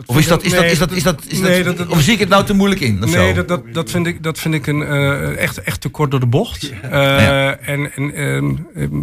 Of 0.07 0.19
is 0.19 0.27
dat, 0.27 0.43
is 0.43 0.53
dat, 0.53 0.65
is 0.65 0.79
dat, 0.79 0.91
is 0.93 1.03
dat, 1.03 1.25
is 1.27 1.41
dat, 1.41 1.49
Nee, 1.51 1.63
dat- 1.63 1.77
dat- 1.77 1.89
of 1.89 2.01
zie 2.03 2.13
ik 2.13 2.19
het 2.19 2.29
nou 2.29 2.45
te 2.45 2.55
moeilijk 2.55 2.81
in? 2.81 2.99
Nee, 2.99 3.35
dat, 3.35 3.49
dat, 3.49 3.73
dat 3.75 3.91
vind 3.91 4.07
ik, 4.07 4.23
dat 4.23 4.39
vind 4.39 4.55
ik 4.55 4.67
een, 4.67 4.83
eh, 4.83 5.37
echt, 5.37 5.59
echt 5.63 5.81
te 5.81 5.89
kort 5.89 6.11
door 6.11 6.21
de 6.21 6.27
bocht. 6.27 6.71
Eh, 6.83 7.69
En, 7.69 7.93
en 7.95 8.15
ehm, 8.15 8.57
ehm, 8.75 9.01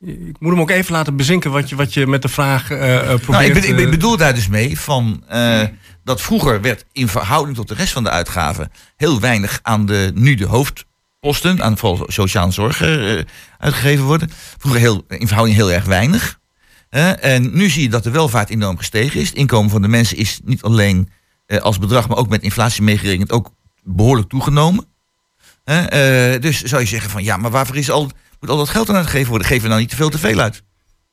ik 0.00 0.36
moet 0.40 0.50
hem 0.50 0.60
ook 0.60 0.70
even 0.70 0.92
laten 0.92 1.16
bezinken 1.16 1.50
wat 1.50 1.68
je, 1.68 1.76
wat 1.76 1.94
je 1.94 2.06
met 2.06 2.22
de 2.22 2.28
vraag 2.28 2.70
eh, 2.70 2.98
probeert. 2.98 3.26
Nou, 3.26 3.44
ik, 3.44 3.56
ik 3.64 3.78
eh, 3.78 3.90
bedoel 3.90 4.16
daar 4.16 4.34
dus 4.34 4.48
mee 4.48 4.78
van 4.78 5.24
dat 6.04 6.20
vroeger 6.20 6.60
werd 6.60 6.84
in 6.92 7.08
verhouding 7.08 7.56
tot 7.56 7.68
de 7.68 7.74
rest 7.74 7.92
van 7.92 8.04
de 8.04 8.10
uitgaven 8.10 8.70
heel 8.96 9.20
weinig 9.20 9.58
aan 9.62 9.86
de 9.86 10.12
nu 10.14 10.34
de 10.34 10.46
hoofdposten, 10.46 11.62
aan 11.62 11.78
vooral 11.78 12.04
sociale 12.06 12.52
zorg 12.52 12.82
uitgegeven 13.58 14.04
worden. 14.04 14.30
Vroeger 14.58 14.80
heel, 14.80 15.04
in 15.08 15.26
verhouding 15.26 15.58
heel 15.58 15.72
erg 15.72 15.84
weinig. 15.84 16.38
En 17.20 17.56
nu 17.56 17.68
zie 17.68 17.82
je 17.82 17.88
dat 17.88 18.04
de 18.04 18.10
welvaart 18.10 18.50
enorm 18.50 18.76
gestegen 18.76 19.20
is. 19.20 19.28
Het 19.28 19.38
inkomen 19.38 19.70
van 19.70 19.82
de 19.82 19.88
mensen 19.88 20.16
is 20.16 20.40
niet 20.44 20.62
alleen 20.62 21.10
als 21.60 21.78
bedrag, 21.78 22.08
maar 22.08 22.18
ook 22.18 22.28
met 22.28 22.42
inflatie 22.42 22.82
meegerekend 22.82 23.32
ook 23.32 23.50
behoorlijk 23.82 24.28
toegenomen. 24.28 24.86
Dus 26.40 26.62
zou 26.62 26.82
je 26.82 26.88
zeggen 26.88 27.10
van 27.10 27.24
ja, 27.24 27.36
maar 27.36 27.50
waarvoor 27.50 27.76
is 27.76 27.90
al, 27.90 28.10
moet 28.40 28.50
al 28.50 28.56
dat 28.56 28.68
geld 28.68 28.88
aan 28.88 28.96
uitgegeven 28.96 29.28
worden? 29.28 29.46
Geven 29.46 29.62
we 29.62 29.68
nou 29.68 29.80
niet 29.80 29.90
te 29.90 29.96
veel 29.96 30.08
te 30.10 30.18
veel 30.18 30.38
uit? 30.38 30.62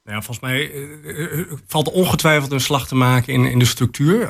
Nou 0.03 0.17
ja, 0.17 0.23
volgens 0.23 0.45
mij 0.47 0.71
eh, 0.71 1.39
valt 1.67 1.88
er 1.88 1.93
ongetwijfeld 1.93 2.51
een 2.51 2.59
slag 2.61 2.88
te 2.88 2.95
maken 2.95 3.33
in, 3.33 3.45
in 3.45 3.59
de 3.59 3.65
structuur. 3.65 4.27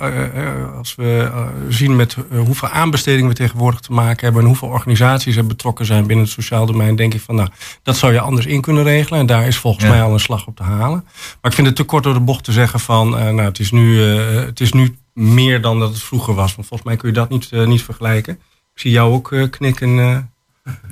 Als 0.78 0.96
we 0.96 1.32
zien 1.70 1.96
met 1.96 2.16
hoeveel 2.30 2.68
aanbestedingen 2.70 3.30
we 3.30 3.36
tegenwoordig 3.36 3.80
te 3.80 3.92
maken 3.94 4.24
hebben 4.24 4.42
en 4.42 4.48
hoeveel 4.48 4.68
organisaties 4.68 5.36
er 5.36 5.46
betrokken 5.48 5.86
zijn 5.86 6.08
binnen 6.08 6.26
het 6.26 6.34
sociaal 6.34 6.66
domein, 6.66 6.96
denk 6.96 7.14
ik 7.14 7.22
van 7.22 7.36
nou, 7.36 7.50
dat 7.84 7.98
zou 7.98 8.14
je 8.14 8.20
anders 8.20 8.46
in 8.46 8.62
kunnen 8.62 8.84
regelen. 8.84 9.20
En 9.20 9.26
daar 9.26 9.48
is 9.48 9.58
volgens 9.58 9.84
Ja. 9.86 9.90
mij 9.90 10.02
al 10.02 10.14
een 10.14 10.20
slag 10.20 10.48
op 10.48 10.56
te 10.56 10.64
halen. 10.64 11.04
Maar 11.42 11.52
ik 11.52 11.54
vind 11.54 11.68
het 11.68 11.76
te 11.76 11.84
kort 11.84 12.04
door 12.04 12.14
de 12.14 12.20
bocht 12.20 12.44
te 12.44 12.52
zeggen 12.52 12.80
van 12.80 13.10
nou, 13.10 13.42
het 13.42 13.60
is, 13.60 13.72
nu, 13.72 14.00
het 14.02 14.60
is 14.60 14.72
nu 14.74 14.96
meer 15.14 15.62
dan 15.62 15.80
dat 15.80 15.90
het 15.90 16.04
vroeger 16.04 16.34
was. 16.34 16.56
Want 16.56 16.68
volgens 16.68 16.90
mij 16.90 16.98
kun 16.98 17.10
je 17.10 17.16
dat 17.16 17.30
niet, 17.30 17.52
niet 17.52 17.84
vergelijken. 17.84 18.34
Ik 18.74 18.82
zie 18.82 18.92
jou 18.92 19.14
ook 19.14 19.32
eh, 19.32 19.44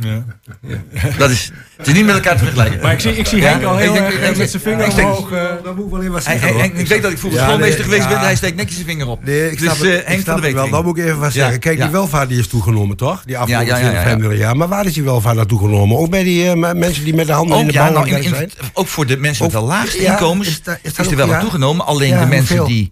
eh. 0.04 0.10
Dat 1.18 1.30
is, 1.30 1.52
het 1.78 1.88
is 1.88 1.94
niet 1.94 2.06
met 2.06 2.16
elkaar 2.16 2.38
te 2.38 2.44
vergelijken. 2.44 2.82
Maar 2.82 2.94
ik 2.94 3.00
zie, 3.00 3.12
ik 3.18 3.28
zie 3.28 3.42
Ja? 3.42 3.50
Henk 3.50 3.64
al 3.64 3.78
heel 3.78 3.96
erg 3.96 4.20
eh, 4.20 4.38
met 4.38 4.50
zijn 4.50 4.62
vinger 4.62 4.94
omhoog. 4.94 5.32
eh, 5.32 5.44
Dat 5.64 5.76
moet 5.76 5.86
ik 5.86 5.92
wel 5.92 6.00
even 6.02 6.12
wat 6.14 6.24
zeggen. 6.24 6.64
ik 6.80 6.88
weet 6.88 7.02
dat 7.02 7.12
ik 7.12 7.18
vroeger 7.18 7.40
Ja, 7.40 7.46
schoolmeester 7.46 7.80
nee, 7.80 7.90
geweest 7.90 8.08
ben. 8.08 8.18
ja. 8.18 8.24
Hij 8.24 8.36
steekt 8.36 8.56
netjes 8.56 8.76
zijn 8.76 8.88
vinger 8.88 9.08
op. 9.08 9.26
Nee, 9.26 9.52
ik 9.52 9.58
snap, 9.60 9.78
dus 9.78 9.88
het, 9.88 9.90
eh, 9.96 10.00
ik 10.00 10.06
Henk 10.08 10.22
snap 10.22 10.34
van 10.38 10.48
de 10.48 10.54
wel. 10.54 10.64
Week. 10.64 10.72
Dat 10.74 10.84
moet 10.84 10.98
ik 10.98 11.04
even 11.06 11.20
wat 11.20 11.34
Ja, 11.34 11.40
zeggen. 11.42 11.60
Kijk, 11.60 11.78
ja. 11.78 11.84
die 11.84 11.92
welvaart 11.92 12.30
die 12.30 12.40
is 12.40 12.48
toegenomen, 12.48 12.98
toch? 12.98 13.24
Die 13.26 13.38
afgelopen 13.38 13.68
Ja, 13.68 13.76
ja, 13.78 13.84
ja, 13.84 13.90
20, 13.90 13.94
ja, 13.94 14.00
ja. 14.00 14.04
25 14.10 14.40
jaar. 14.40 14.58
Maar 14.58 14.68
waar 14.68 14.86
is 14.86 14.94
die 14.94 15.04
welvaart 15.04 15.36
naartoe 15.36 15.60
genomen? 15.60 15.98
Ook 15.98 16.10
bij 16.10 16.24
die 16.24 16.50
eh, 16.50 16.74
mensen 16.74 17.04
die 17.04 17.14
met 17.14 17.28
de 17.28 17.34
handen 17.34 17.60
in 17.60 17.68
de 17.68 17.74
ja, 17.74 17.90
nou, 17.90 18.08
in, 18.10 18.24
in- 18.24 18.32
werk 18.32 18.36
zijn? 18.36 18.70
ook 18.74 18.88
voor 18.88 19.06
de 19.06 19.18
mensen 19.18 19.44
met 19.44 19.54
de 19.54 19.60
laagste 19.62 20.02
ja, 20.02 20.12
inkomens 20.12 20.48
is 20.48 20.54
is, 20.54 20.64
dat- 20.64 20.78
is 20.82 20.94
dat 20.94 21.06
er 21.06 21.12
ook- 21.12 21.18
wel 21.18 21.28
wat 21.28 21.36
ja? 21.36 21.42
toegenomen. 21.42 21.86
Alleen 21.86 22.10
Ja, 22.10 22.20
de 22.22 22.28
mensen 22.28 22.66
die 22.66 22.92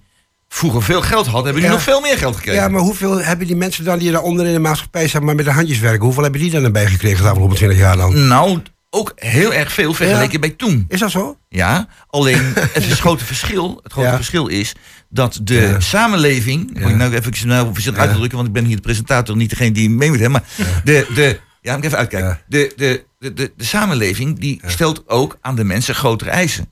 vroeger 0.54 0.84
veel 0.84 1.02
geld 1.02 1.26
hadden, 1.26 1.44
hebben 1.44 1.62
nu 1.62 1.68
Ja. 1.68 1.74
nog 1.74 1.84
veel 1.84 2.02
meer 2.02 2.18
geld 2.18 2.36
gekregen. 2.36 2.62
Ja, 2.62 2.68
maar 2.68 2.82
hoeveel 2.82 3.18
hebben 3.24 3.48
die 3.48 3.56
mensen 3.56 3.84
dan 3.84 4.00
die 4.00 4.12
daaronder 4.12 4.46
in 4.46 4.54
de 4.54 4.60
maatschappij 4.60 5.08
zeg 5.08 5.22
maar, 5.22 5.36
met 5.36 5.46
de 5.46 5.52
handjes 5.52 5.80
werken? 5.80 6.04
Hoeveel 6.04 6.24
hebben 6.24 6.42
die 6.42 6.52
dan 6.52 6.64
erbij 6.64 6.86
gekregen 6.88 7.24
de 7.24 7.30
afgelopen 7.30 7.56
20 7.56 7.78
jaar 7.78 7.98
dan? 7.98 8.28
Nou, 8.28 8.62
ook 8.90 9.12
heel 9.16 9.54
erg 9.54 9.72
veel 9.74 9.94
vergeleken 9.94 10.32
Ja. 10.34 10.40
bij 10.40 10.50
toen. 10.50 10.86
Is 10.88 11.00
dat 11.00 11.12
zo? 11.12 11.38
Ja, 11.50 11.88
alleen 12.08 12.42
het 12.74 12.86
is 12.86 13.00
grote 13.00 13.26
verschil. 13.26 13.80
Het 13.84 13.92
grote 13.92 14.08
Ja. 14.08 14.16
verschil 14.16 14.48
is 14.48 14.74
dat 15.10 15.40
de 15.44 15.54
Ja. 15.56 15.80
samenleving. 15.80 16.80
Moet 16.80 16.90
ik 16.90 16.96
nou 16.96 17.14
even 17.14 17.48
nou, 17.48 17.66
voorzichtig 17.66 17.96
Ja. 17.96 18.02
uit 18.02 18.10
te 18.12 18.18
drukken, 18.18 18.38
want 18.38 18.48
ik 18.50 18.54
ben 18.54 18.66
hier 18.66 18.76
de 18.76 18.82
presentator, 18.82 19.36
niet 19.36 19.50
degene 19.50 19.72
die 19.72 19.90
mee 19.90 20.10
moet 20.10 20.20
hebben. 20.20 20.42
Maar 20.58 20.82
de, 20.84 21.08
de, 21.16 21.40
ja, 21.62 21.70
moet 21.72 21.80
ik 21.80 21.86
even 21.86 21.98
uitkijken. 21.98 22.40
De, 22.48 22.74
de, 22.76 23.04
de, 23.20 23.34
de 23.34 23.52
samenleving 23.58 24.40
die 24.40 24.62
stelt 24.66 25.04
ook 25.10 25.38
aan 25.42 25.56
de 25.56 25.64
mensen 25.64 25.96
grotere 25.96 26.30
eisen. 26.30 26.70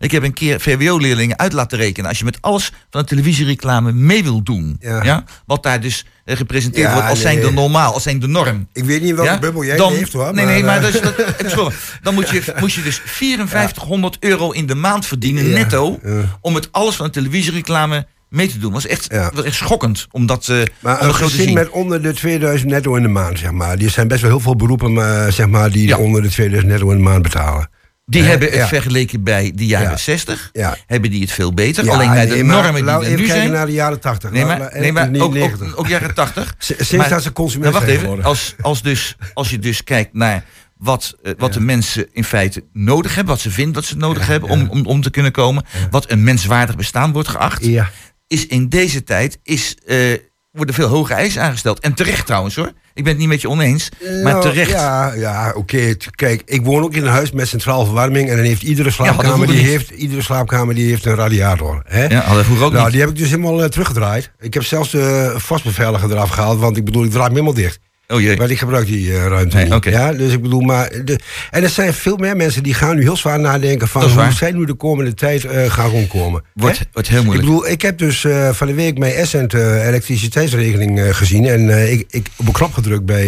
Ik 0.00 0.10
heb 0.10 0.22
een 0.22 0.32
keer 0.32 0.60
VWO-leerlingen 0.60 1.38
uit 1.38 1.52
laten 1.52 1.78
rekenen. 1.78 2.08
Als 2.08 2.18
je 2.18 2.24
met 2.24 2.38
alles 2.40 2.72
van 2.90 3.00
de 3.00 3.06
televisiereclame 3.06 3.92
mee 3.92 4.22
wil 4.22 4.42
doen. 4.42 4.76
Ja. 4.80 5.02
Ja. 5.04 5.24
wat 5.46 5.62
daar 5.62 5.80
dus 5.80 6.04
eh, 6.24 6.36
gepresenteerd 6.36 6.86
Ja, 6.86 6.92
wordt 6.92 7.08
als 7.08 7.22
nee. 7.22 7.32
zijn 7.32 7.46
de 7.46 7.52
normaal, 7.52 7.92
als 7.92 8.02
zijn 8.02 8.18
de 8.20 8.26
norm. 8.26 8.68
Ik 8.72 8.84
weet 8.84 9.02
niet 9.02 9.14
welke 9.14 9.30
Ja? 9.30 9.38
bubbel 9.38 9.64
jij 9.64 9.76
dan, 9.76 9.92
heeft 9.92 10.12
hoor. 10.12 10.34
Nee, 10.34 10.44
nee, 10.46 10.64
maar 10.64 10.84
eh, 10.84 10.92
dat 11.38 11.50
schoon. 11.50 11.72
dan 12.02 12.14
moet 12.14 12.28
je, 12.30 12.42
moet 12.60 12.72
je 12.72 12.82
dus 12.82 13.00
5400 13.20 14.16
euro 14.20 14.50
in 14.50 14.66
de 14.66 14.74
maand 14.74 15.06
verdienen, 15.06 15.50
netto, 15.50 16.00
om 16.40 16.52
met 16.52 16.68
alles 16.72 16.94
van 16.96 17.06
de 17.06 17.12
televisiereclame 17.12 18.06
mee 18.28 18.48
te 18.48 18.58
doen. 18.58 18.72
Dat 18.72 18.82
was 18.82 18.90
echt, 18.90 19.06
Ja. 19.12 19.30
was 19.34 19.44
echt 19.44 19.56
schokkend 19.56 20.06
om 20.10 20.26
dat, 20.26 20.48
eh 20.48 20.62
Maar 20.80 21.00
om 21.00 21.06
een 21.08 21.14
gezin 21.14 21.52
met 21.54 21.68
onder 21.68 22.02
de 22.02 22.12
2000 22.12 22.70
netto 22.70 22.94
in 22.94 23.02
de 23.02 23.08
maand, 23.08 23.38
zeg 23.38 23.50
maar. 23.50 23.78
Er 23.78 23.90
zijn 23.90 24.08
best 24.08 24.20
wel 24.20 24.30
heel 24.30 24.40
veel 24.40 24.56
beroepen 24.56 24.92
maar, 24.92 25.32
zeg 25.32 25.46
maar, 25.46 25.70
die 25.70 25.86
Ja. 25.88 25.96
onder 25.98 26.22
de 26.22 26.28
2000 26.28 26.70
netto 26.72 26.90
in 26.90 26.96
de 26.96 27.02
maand 27.02 27.22
betalen. 27.22 27.70
Die 28.10 28.22
hebben 28.22 28.48
het 28.48 28.56
ja. 28.56 28.66
vergeleken 28.68 29.22
bij 29.22 29.52
de 29.54 29.66
jaren 29.66 29.90
Ja. 29.90 29.96
60, 29.96 30.50
Ja. 30.52 30.76
hebben 30.86 31.10
die 31.10 31.20
het 31.20 31.32
veel 31.32 31.54
beter. 31.54 31.90
Alleen 31.90 32.10
bij 32.10 32.26
de 32.26 32.32
nee, 32.34 32.42
normen 32.42 32.84
die 33.00 33.10
er 33.10 33.18
nu 33.18 33.26
zijn. 33.26 33.50
naar 33.50 33.66
de 33.66 33.72
jaren 33.72 34.00
80. 34.00 34.30
Nee, 34.30 34.44
maar, 34.44 34.70
nee, 34.72 34.92
maar 34.92 35.08
ook, 35.14 35.22
ook, 35.22 35.32
90. 35.32 35.76
ook 35.76 35.86
jaren 35.88 36.14
80. 36.14 36.54
S- 36.58 36.66
Sinds 36.66 36.92
Maar- 36.92 37.08
dat 37.08 37.22
ze 37.22 37.32
consument 37.32 37.72
Nou, 37.72 37.84
wacht 37.86 37.96
even. 37.98 38.24
Als, 38.24 38.54
als, 38.60 38.82
dus, 38.82 39.16
als 39.34 39.50
je 39.50 39.58
dus 39.58 39.84
kijkt 39.84 40.14
naar 40.14 40.44
wat, 40.76 41.14
eh, 41.22 41.32
wat 41.38 41.52
de 41.52 41.60
mensen 41.60 42.08
in 42.12 42.24
feite 42.24 42.64
nodig 42.72 43.14
hebben, 43.14 43.34
wat 43.34 43.42
ze 43.42 43.50
vinden 43.50 43.72
dat 43.74 43.84
ze 43.84 43.96
nodig 43.96 44.26
hebben 44.26 44.48
om, 44.48 44.68
om, 44.68 44.86
om 44.86 45.02
te 45.02 45.10
kunnen 45.10 45.32
komen, 45.32 45.64
wat 45.90 46.10
een 46.10 46.24
menswaardig 46.24 46.76
bestaan 46.76 47.12
wordt 47.12 47.28
geacht, 47.28 47.66
is 48.26 48.46
in 48.46 48.68
deze 48.68 49.04
tijd 49.04 49.38
is, 49.42 49.76
eh, 49.86 49.96
worden 50.52 50.74
veel 50.74 50.88
hoge 50.88 51.14
eisen 51.14 51.42
aangesteld. 51.42 51.80
En 51.80 51.94
terecht 51.94 52.26
trouwens 52.26 52.54
hoor. 52.56 52.72
Ik 52.98 53.04
ben 53.04 53.12
het 53.12 53.22
niet 53.22 53.30
met 53.30 53.40
je 53.40 53.48
oneens, 53.48 53.88
maar 54.00 54.32
Nou, 54.32 54.42
terecht. 54.42 54.70
Ja, 54.70 55.12
ja 55.14 55.52
oké. 55.56 55.94
Kijk, 56.10 56.42
ik 56.44 56.64
woon 56.64 56.82
ook 56.82 56.94
in 56.94 57.02
een 57.02 57.10
huis 57.10 57.32
met 57.32 57.48
centraal 57.48 57.84
verwarming. 57.84 58.28
En 58.28 58.36
dan 58.36 58.44
heeft 58.44 58.62
iedere 58.62 58.84
dat 58.84 58.92
slaapkamer, 58.92 59.46
die 59.46 59.56
heeft, 59.56 59.90
iedere 59.90 60.22
slaapkamer 60.22 60.74
die 60.74 60.88
heeft 60.90 61.04
een 61.04 61.14
radiator. 61.14 61.82
Hè? 61.86 62.06
Ja, 62.06 62.36
we 62.36 62.44
vroeger 62.44 62.66
ook 62.66 62.72
nou, 62.72 62.84
niet. 62.84 62.92
die 62.92 63.00
heb 63.00 63.10
ik 63.10 63.16
dus 63.16 63.30
helemaal 63.30 63.62
eh, 63.62 63.68
teruggedraaid. 63.68 64.30
Ik 64.40 64.54
heb 64.54 64.64
zelfs 64.64 64.90
de 64.90 65.34
vastbeveiliger 65.36 66.10
eraf 66.10 66.30
gehaald. 66.30 66.60
Want 66.60 66.76
ik 66.76 66.84
bedoel, 66.84 67.04
ik 67.04 67.10
draai 67.10 67.24
hem 67.24 67.32
helemaal 67.32 67.54
dicht. 67.54 67.78
Oh 68.14 68.20
jee. 68.20 68.36
Maar 68.36 68.50
ik 68.50 68.58
gebruik 68.58 68.86
die 68.86 69.12
eh, 69.12 69.26
ruimte 69.26 69.56
Nee, 69.56 69.64
niet. 69.64 69.74
oké. 69.74 69.90
Ja, 69.90 70.12
dus 70.12 70.32
ik 70.32 70.42
bedoel, 70.42 70.60
maar... 70.60 70.90
De, 71.04 71.18
en 71.50 71.62
er 71.62 71.68
zijn 71.68 71.94
veel 71.94 72.16
meer 72.16 72.36
mensen 72.36 72.62
die 72.62 72.74
gaan 72.74 72.96
nu 72.96 73.02
heel 73.02 73.16
zwaar 73.16 73.40
nadenken... 73.40 73.88
van 73.88 74.02
hoe 74.10 74.32
zij 74.32 74.52
nu 74.52 74.64
de 74.64 74.74
komende 74.74 75.14
tijd 75.14 75.44
eh, 75.44 75.70
gaan 75.70 75.90
rondkomen. 75.90 76.42
Wordt, 76.54 76.80
wordt 76.92 77.08
heel 77.08 77.18
Ik 77.18 77.24
moeilijk. 77.24 77.48
bedoel, 77.48 77.68
ik 77.68 77.82
heb 77.82 77.98
dus 77.98 78.24
eh, 78.24 78.50
van 78.52 78.66
de 78.66 78.74
week 78.74 78.98
mijn 78.98 79.12
Essent 79.12 79.54
elektriciteitsregeling 79.54 81.16
gezien. 81.16 81.46
En 81.46 81.90
ik, 81.92 82.04
ik 82.10 82.26
op 82.36 82.46
een 82.46 82.52
knop 82.52 82.72
gedrukt 82.72 83.04
bij 83.04 83.26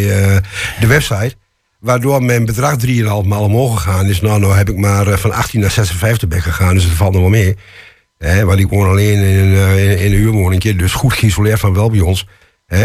de 0.80 0.86
website. 0.86 1.34
Waardoor 1.80 2.22
mijn 2.22 2.44
bedrag 2.44 2.76
3,5 2.86 3.02
maal 3.04 3.44
omhoog 3.44 3.82
gegaan 3.82 4.06
is. 4.06 4.20
Nou, 4.20 4.40
nou 4.40 4.56
heb 4.56 4.68
ik 4.68 4.76
maar 4.76 5.18
van 5.18 5.32
18 5.32 5.60
naar 5.60 5.70
56 5.70 6.28
ben 6.28 6.42
gegaan. 6.42 6.74
Dus 6.74 6.84
het 6.84 6.92
valt 6.92 7.12
nog 7.12 7.20
wel 7.20 7.30
mee. 7.30 7.56
Hè, 8.18 8.44
want 8.44 8.58
ik 8.58 8.68
woon 8.68 8.88
alleen 8.88 9.18
in, 9.18 9.38
een, 9.38 9.78
in, 9.78 9.98
in 9.98 10.12
een 10.12 10.18
huurwoningje. 10.18 10.76
Dus 10.76 10.92
goed 10.92 11.12
geïsoleerd 11.12 11.60
van 11.60 11.74
wel 11.74 11.90
bij 11.90 12.00
ons. 12.00 12.26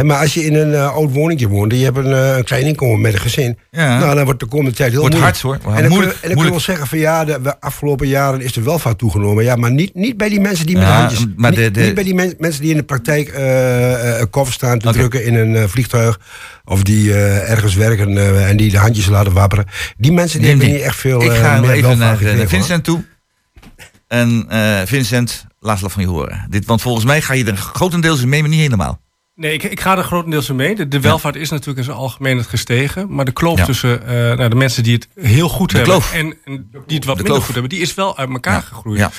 Maar 0.04 0.19
als 0.19 0.34
je 0.34 0.45
in 0.45 0.56
een 0.56 0.74
eh, 0.74 0.93
oud 0.93 1.12
woningje 1.13 1.48
woont 1.48 1.71
en 1.71 1.78
je 1.78 1.84
hebt 1.84 1.98
een, 1.98 2.13
eh, 2.13 2.38
een 2.38 2.43
klein 2.43 2.65
inkomen 2.65 3.02
met 3.02 3.13
een 3.13 3.19
gezin. 3.19 3.58
Ja. 3.71 4.00
Nou, 4.00 4.15
dan 4.15 4.26
wordt 4.26 4.39
de 4.39 4.45
komende 4.45 4.71
tijd 4.76 4.91
heel 4.91 5.00
Wordt 5.00 5.15
moeilijk. 5.15 5.41
hard, 5.41 5.62
hoor. 5.63 5.74
En 5.76 5.82
dan, 5.82 5.91
Moeilijk, 5.91 6.13
kun, 6.19 6.21
en 6.21 6.28
dan 6.28 6.38
kun 6.38 6.45
je 6.45 6.52
wel 6.52 6.60
zeggen 6.60 6.88
van 6.88 6.98
ja, 6.98 7.26
de, 7.26 7.41
de 7.41 7.60
afgelopen 7.60 8.08
jaren 8.08 8.41
is 8.41 8.54
de 8.54 8.62
welvaart 8.62 8.98
toegenomen. 8.98 9.43
Ja, 9.43 9.56
maar 9.56 9.71
niet, 9.71 9.95
niet 9.95 10.17
bij 10.17 10.30
die 10.30 10.39
mensen 10.39 10.65
die 10.65 10.76
met 10.78 10.84
Ja, 10.86 10.91
de 10.91 10.98
handjes... 11.00 11.26
maar 11.36 11.50
niet, 11.52 11.60
de- 11.60 11.71
de- 11.71 11.82
niet 11.82 11.93
bij 11.93 12.04
die 12.04 12.13
men- 12.13 12.34
mensen 12.38 12.62
die 12.62 12.71
in 12.71 12.78
de 12.78 12.84
praktijk 12.84 13.28
eh, 13.28 14.21
koffer 14.30 14.54
staan 14.54 14.80
te 14.80 14.91
drukken 14.91 15.26
in 15.26 15.36
een 15.36 15.69
vliegtuig. 15.69 16.19
Of 16.65 16.84
die 16.84 17.13
ergens 17.13 17.76
werken 17.76 18.45
en 18.48 18.58
die 18.58 18.71
de 18.71 18.78
handjes 18.78 19.06
laten 19.08 19.34
wapperen. 19.34 19.65
Die 19.98 20.12
mensen 20.12 20.39
die 20.39 20.50
hebben 20.50 20.67
niet 20.67 20.82
echt 20.82 20.98
veel 20.98 21.24
Ik 21.24 21.32
ga 21.32 21.60
meer 21.60 21.71
even 21.71 21.98
naar, 21.98 22.24
hoor. 22.36 22.48
Vincent 22.48 22.84
toe. 22.84 23.04
En 24.08 24.48
Vincent, 24.86 25.45
laat 25.60 25.82
eens 25.82 25.93
van 25.93 26.02
je 26.02 26.08
horen. 26.10 26.45
Dit, 26.50 26.65
want 26.65 26.82
volgens 26.82 27.06
mij 27.06 27.21
ga 27.21 27.34
je 27.34 27.45
er 27.45 27.56
grotendeels 27.58 28.26
mee, 28.26 28.41
maar 28.41 28.50
niet 28.50 28.60
helemaal. 28.60 29.04
Nee, 29.36 29.54
ik, 29.54 29.63
ik 29.63 29.80
ga 29.80 29.98
er 29.98 30.04
grotendeels 30.04 30.52
mee. 30.52 30.76
De, 30.76 30.88
de 30.88 31.00
welvaart 31.00 31.36
is 31.36 31.50
natuurlijk 31.50 31.78
in 31.78 31.84
zijn 31.84 31.98
algemeenheid 31.98 32.48
gestegen. 32.48 33.13
Maar 33.15 33.26
de 33.26 33.32
kloof 33.32 33.58
Ja. 33.58 33.65
tussen 33.65 34.08
eh, 34.08 34.13
nou, 34.38 34.50
de 34.50 34.56
mensen 34.56 34.84
die 34.84 34.93
het 34.93 35.08
heel 35.26 35.50
goed 35.50 35.71
De 35.71 35.78
hebben... 35.78 35.93
kloof. 35.95 36.13
En, 36.13 36.38
en 36.45 36.69
die 36.71 36.76
het 36.76 36.88
wat 36.88 37.00
De 37.00 37.04
minder 37.06 37.24
kloof. 37.24 37.43
goed 37.45 37.54
hebben... 37.54 37.69
die 37.71 37.80
is 37.82 37.93
wel 37.93 38.17
uit 38.17 38.30
elkaar 38.30 38.54
Ja. 38.54 38.60
gegroeid. 38.62 39.00
Ja. 39.00 39.12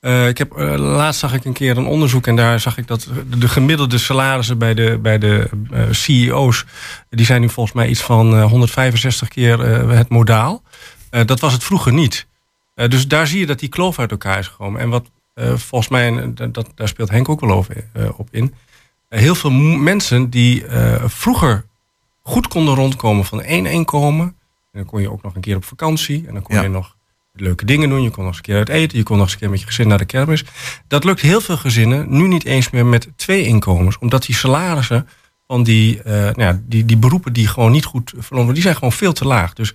Eh, 0.00 0.28
ik 0.28 0.38
heb, 0.38 0.52
eh, 0.52 0.74
laatst 0.78 1.20
zag 1.20 1.34
ik 1.34 1.44
een 1.44 1.52
keer 1.52 1.76
een 1.76 1.86
onderzoek... 1.86 2.26
en 2.26 2.36
daar 2.36 2.60
zag 2.60 2.78
ik 2.78 2.86
dat 2.86 3.08
de, 3.30 3.38
de 3.38 3.48
gemiddelde 3.48 3.98
salarissen 3.98 4.58
bij 4.58 4.74
de, 4.74 4.98
bij 5.02 5.18
de 5.18 5.48
CEO's... 5.90 6.64
die 7.10 7.26
zijn 7.26 7.40
nu 7.40 7.48
volgens 7.48 7.74
mij 7.76 7.88
iets 7.88 8.00
van 8.02 8.34
eh, 8.36 8.44
165 8.50 9.28
keer 9.28 9.58
het 9.88 10.08
modaal. 10.08 10.62
Dat 11.24 11.40
was 11.40 11.52
het 11.52 11.64
vroeger 11.64 11.92
niet. 11.92 12.26
Dus 12.74 13.08
daar 13.08 13.26
zie 13.26 13.38
je 13.40 13.46
dat 13.46 13.58
die 13.58 13.68
kloof 13.68 13.98
uit 13.98 14.10
elkaar 14.10 14.38
is 14.38 14.46
gekomen. 14.48 14.80
En 14.80 14.88
wat 14.88 15.10
volgens 15.54 15.88
mij, 15.90 16.32
dat, 16.52 16.70
daar 16.74 16.88
speelt 16.88 17.10
Henk 17.10 17.28
ook 17.28 17.40
wel 17.40 17.50
over, 17.50 17.84
op 18.16 18.28
in... 18.30 18.54
Heel 19.20 19.34
veel 19.34 19.50
mensen 19.50 20.30
die 20.30 20.66
eh, 20.66 21.02
vroeger 21.06 21.64
goed 22.22 22.48
konden 22.48 22.74
rondkomen 22.74 23.24
van 23.24 23.42
één 23.42 23.66
inkomen. 23.66 24.26
En 24.26 24.36
dan 24.72 24.84
kon 24.84 25.00
je 25.00 25.10
ook 25.10 25.22
nog 25.22 25.34
een 25.34 25.40
keer 25.40 25.56
op 25.56 25.64
vakantie. 25.64 26.24
En 26.26 26.32
dan 26.34 26.42
kon 26.42 26.54
Ja. 26.54 26.62
je 26.62 26.68
nog 26.68 26.96
leuke 27.32 27.64
dingen 27.64 27.88
doen. 27.88 28.02
Je 28.02 28.10
kon 28.10 28.18
nog 28.24 28.28
eens 28.28 28.36
een 28.36 28.42
keer 28.42 28.56
uit 28.56 28.68
eten. 28.68 28.98
Je 28.98 29.04
kon 29.04 29.16
nog 29.16 29.24
eens 29.24 29.34
een 29.34 29.40
keer 29.40 29.50
met 29.50 29.60
je 29.60 29.66
gezin 29.66 29.88
naar 29.88 29.98
de 29.98 30.04
kermis. 30.04 30.44
Dat 30.88 31.04
lukt 31.04 31.20
heel 31.20 31.40
veel 31.40 31.56
gezinnen 31.56 32.06
nu 32.08 32.28
niet 32.28 32.44
eens 32.44 32.70
meer 32.70 32.86
met 32.86 33.08
twee 33.16 33.44
inkomens. 33.44 33.98
Omdat 33.98 34.22
die 34.26 34.34
salarissen 34.34 35.08
van 35.46 35.62
die, 35.62 36.02
eh, 36.02 36.12
nou 36.12 36.42
ja, 36.42 36.60
die, 36.66 36.84
die 36.84 36.96
beroepen 36.96 37.32
die 37.32 37.46
gewoon 37.46 37.72
niet 37.72 37.84
goed 37.84 38.08
verloren 38.10 38.34
worden, 38.36 38.54
die 38.54 38.62
zijn 38.62 38.74
gewoon 38.74 38.92
veel 38.92 39.12
te 39.12 39.26
laag. 39.26 39.52
Dus 39.52 39.74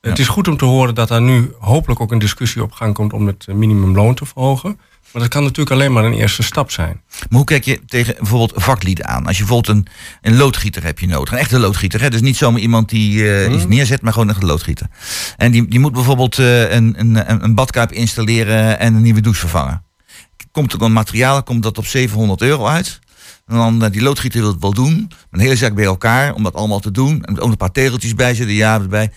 Het 0.00 0.18
is 0.18 0.28
goed 0.28 0.48
om 0.48 0.56
te 0.56 0.64
horen 0.64 0.94
dat 0.94 1.08
daar 1.08 1.22
nu 1.22 1.52
hopelijk 1.58 2.00
ook 2.00 2.12
een 2.12 2.18
discussie 2.18 2.62
op 2.62 2.72
gang 2.72 2.94
komt 2.94 3.12
om 3.12 3.26
het 3.26 3.46
minimumloon 3.46 4.14
te 4.14 4.26
verhogen. 4.26 4.80
Maar 5.12 5.22
dat 5.22 5.30
kan 5.30 5.42
natuurlijk 5.42 5.70
alleen 5.70 5.92
maar 5.92 6.04
een 6.04 6.12
eerste 6.12 6.42
stap 6.42 6.70
zijn. 6.70 7.00
Maar 7.08 7.26
hoe 7.28 7.44
kijk 7.44 7.64
je 7.64 7.80
tegen 7.86 8.14
bijvoorbeeld 8.18 8.62
vaklieden 8.62 9.06
aan? 9.06 9.26
Als 9.26 9.38
je 9.38 9.44
bijvoorbeeld 9.44 9.76
een, 9.76 9.86
een 10.22 10.36
loodgieter 10.36 10.84
heb 10.84 10.98
je 10.98 11.06
nodig. 11.06 11.32
Een 11.32 11.38
echte 11.38 11.58
loodgieter. 11.58 12.00
Hè? 12.00 12.10
Dus 12.10 12.20
niet 12.20 12.36
zomaar 12.36 12.60
iemand 12.60 12.88
die 12.88 13.32
eh, 13.32 13.54
iets 13.54 13.66
neerzet, 13.66 14.02
maar 14.02 14.12
gewoon 14.12 14.28
een 14.28 14.46
loodgieter. 14.46 14.86
En 15.36 15.50
die, 15.50 15.68
die 15.68 15.80
moet 15.80 15.92
bijvoorbeeld 15.92 16.38
eh, 16.38 16.72
een, 16.72 16.94
een, 16.98 17.44
een 17.44 17.54
badkuip 17.54 17.92
installeren 17.92 18.78
en 18.78 18.94
een 18.94 19.02
nieuwe 19.02 19.20
douche 19.20 19.40
vervangen. 19.40 19.82
Komt 20.50 20.72
er 20.72 20.82
een 20.82 20.92
materiaal, 20.92 21.42
komt 21.42 21.62
dat 21.62 21.78
op 21.78 21.86
700 21.86 22.42
euro 22.42 22.66
uit. 22.66 23.00
En 23.46 23.56
dan 23.56 23.84
eh, 23.84 23.90
die 23.90 24.02
loodgieter 24.02 24.40
wil 24.40 24.50
het 24.50 24.60
wel 24.60 24.74
doen. 24.74 25.10
Een 25.30 25.40
hele 25.40 25.56
zaak 25.56 25.74
bij 25.74 25.84
elkaar 25.84 26.34
om 26.34 26.42
dat 26.42 26.54
allemaal 26.54 26.80
te 26.80 26.90
doen. 26.90 27.24
En 27.24 27.40
ook 27.40 27.50
een 27.50 27.56
paar 27.56 27.72
tegeltjes 27.72 28.14
bij 28.14 28.34
zitten. 28.34 28.54
Ja, 28.54 28.74
erbij. 28.74 29.12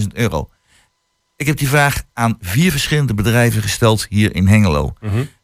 10.000 0.00 0.06
euro. 0.12 0.48
Ik 1.40 1.46
heb 1.46 1.56
die 1.56 1.68
vraag 1.68 2.02
aan 2.12 2.36
vier 2.40 2.70
verschillende 2.70 3.14
bedrijven 3.14 3.62
gesteld 3.62 4.06
hier 4.08 4.34
in 4.34 4.46
Hengelo. 4.46 4.92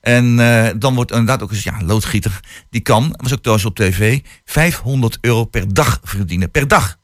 En 0.00 0.38
eh, 0.40 0.68
dan 0.78 0.94
wordt 0.94 1.10
inderdaad 1.10 1.42
ook 1.42 1.50
eens, 1.50 1.62
ja, 1.62 1.78
een 1.78 1.86
loodgieter, 1.86 2.40
die 2.70 2.80
kan, 2.80 3.14
was 3.16 3.32
ook 3.32 3.40
trouwens 3.40 3.66
op 3.66 3.76
tv, 3.76 4.20
500 4.44 5.18
euro 5.20 5.44
per 5.44 5.74
dag 5.74 6.00
verdienen. 6.02 6.50
Per 6.50 6.68
dag. 6.68 6.96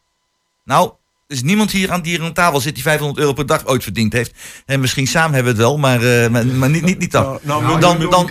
Nou, 0.65 0.93
is 1.33 1.43
niemand 1.43 1.71
hier 1.71 1.91
aan 1.93 2.03
die 2.03 2.17
hier 2.17 2.25
aan 2.25 2.33
tafel 2.33 2.61
zit 2.61 2.75
die 2.75 2.83
500 2.83 3.19
euro 3.21 3.33
per 3.33 3.47
dag 3.47 3.67
ooit 3.67 3.83
verdiend 3.83 4.13
heeft. 4.13 4.33
En 4.67 4.81
misschien 4.81 5.07
samen 5.07 5.35
hebben 5.35 5.57
we 5.57 5.59
het 5.63 5.69
wel, 5.69 5.79
maar, 5.79 6.03
eh, 6.03 6.31
maar, 6.31 6.47
maar 6.47 6.71
niet, 6.71 6.85
niet, 6.85 6.99
niet 6.99 7.13
dan. 7.13 7.39
Nou, 7.43 7.81
dan, 7.81 8.01
dan, 8.11 8.31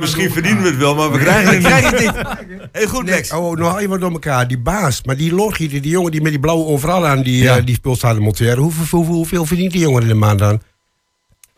misschien 0.00 0.30
verdienen 0.32 0.62
we 0.62 0.68
het 0.68 0.78
wel, 0.78 0.94
maar 0.94 1.12
we 1.12 1.18
krijgen 1.18 1.54
het 1.54 2.00
niet. 2.00 2.14
het. 2.16 2.68
Heel 2.72 2.86
goed, 2.88 3.04
Nee, 3.04 3.14
Lex. 3.14 3.32
oh, 3.32 3.56
nog 3.56 3.78
even 3.78 4.00
door 4.00 4.12
elkaar. 4.12 4.48
Die 4.48 4.58
baas, 4.58 5.02
maar 5.04 5.16
die 5.16 5.34
loodgieter, 5.34 5.82
die 5.82 5.90
jongen 5.90 6.10
die 6.10 6.20
met 6.22 6.30
die 6.30 6.40
blauwe 6.40 6.64
overal 6.64 7.06
aan 7.06 7.22
die, 7.22 7.42
Ja. 7.42 7.56
eh, 7.56 7.64
die 7.64 7.74
spul 7.74 7.96
staat 7.96 8.14
te 8.14 8.20
monteren. 8.20 8.58
Hoeveel, 8.58 8.84
hoeveel, 8.98 9.14
hoeveel 9.14 9.46
verdient 9.46 9.72
die 9.72 9.80
jongen 9.80 10.02
in 10.02 10.08
de 10.08 10.14
maand 10.14 10.38
dan? 10.38 10.62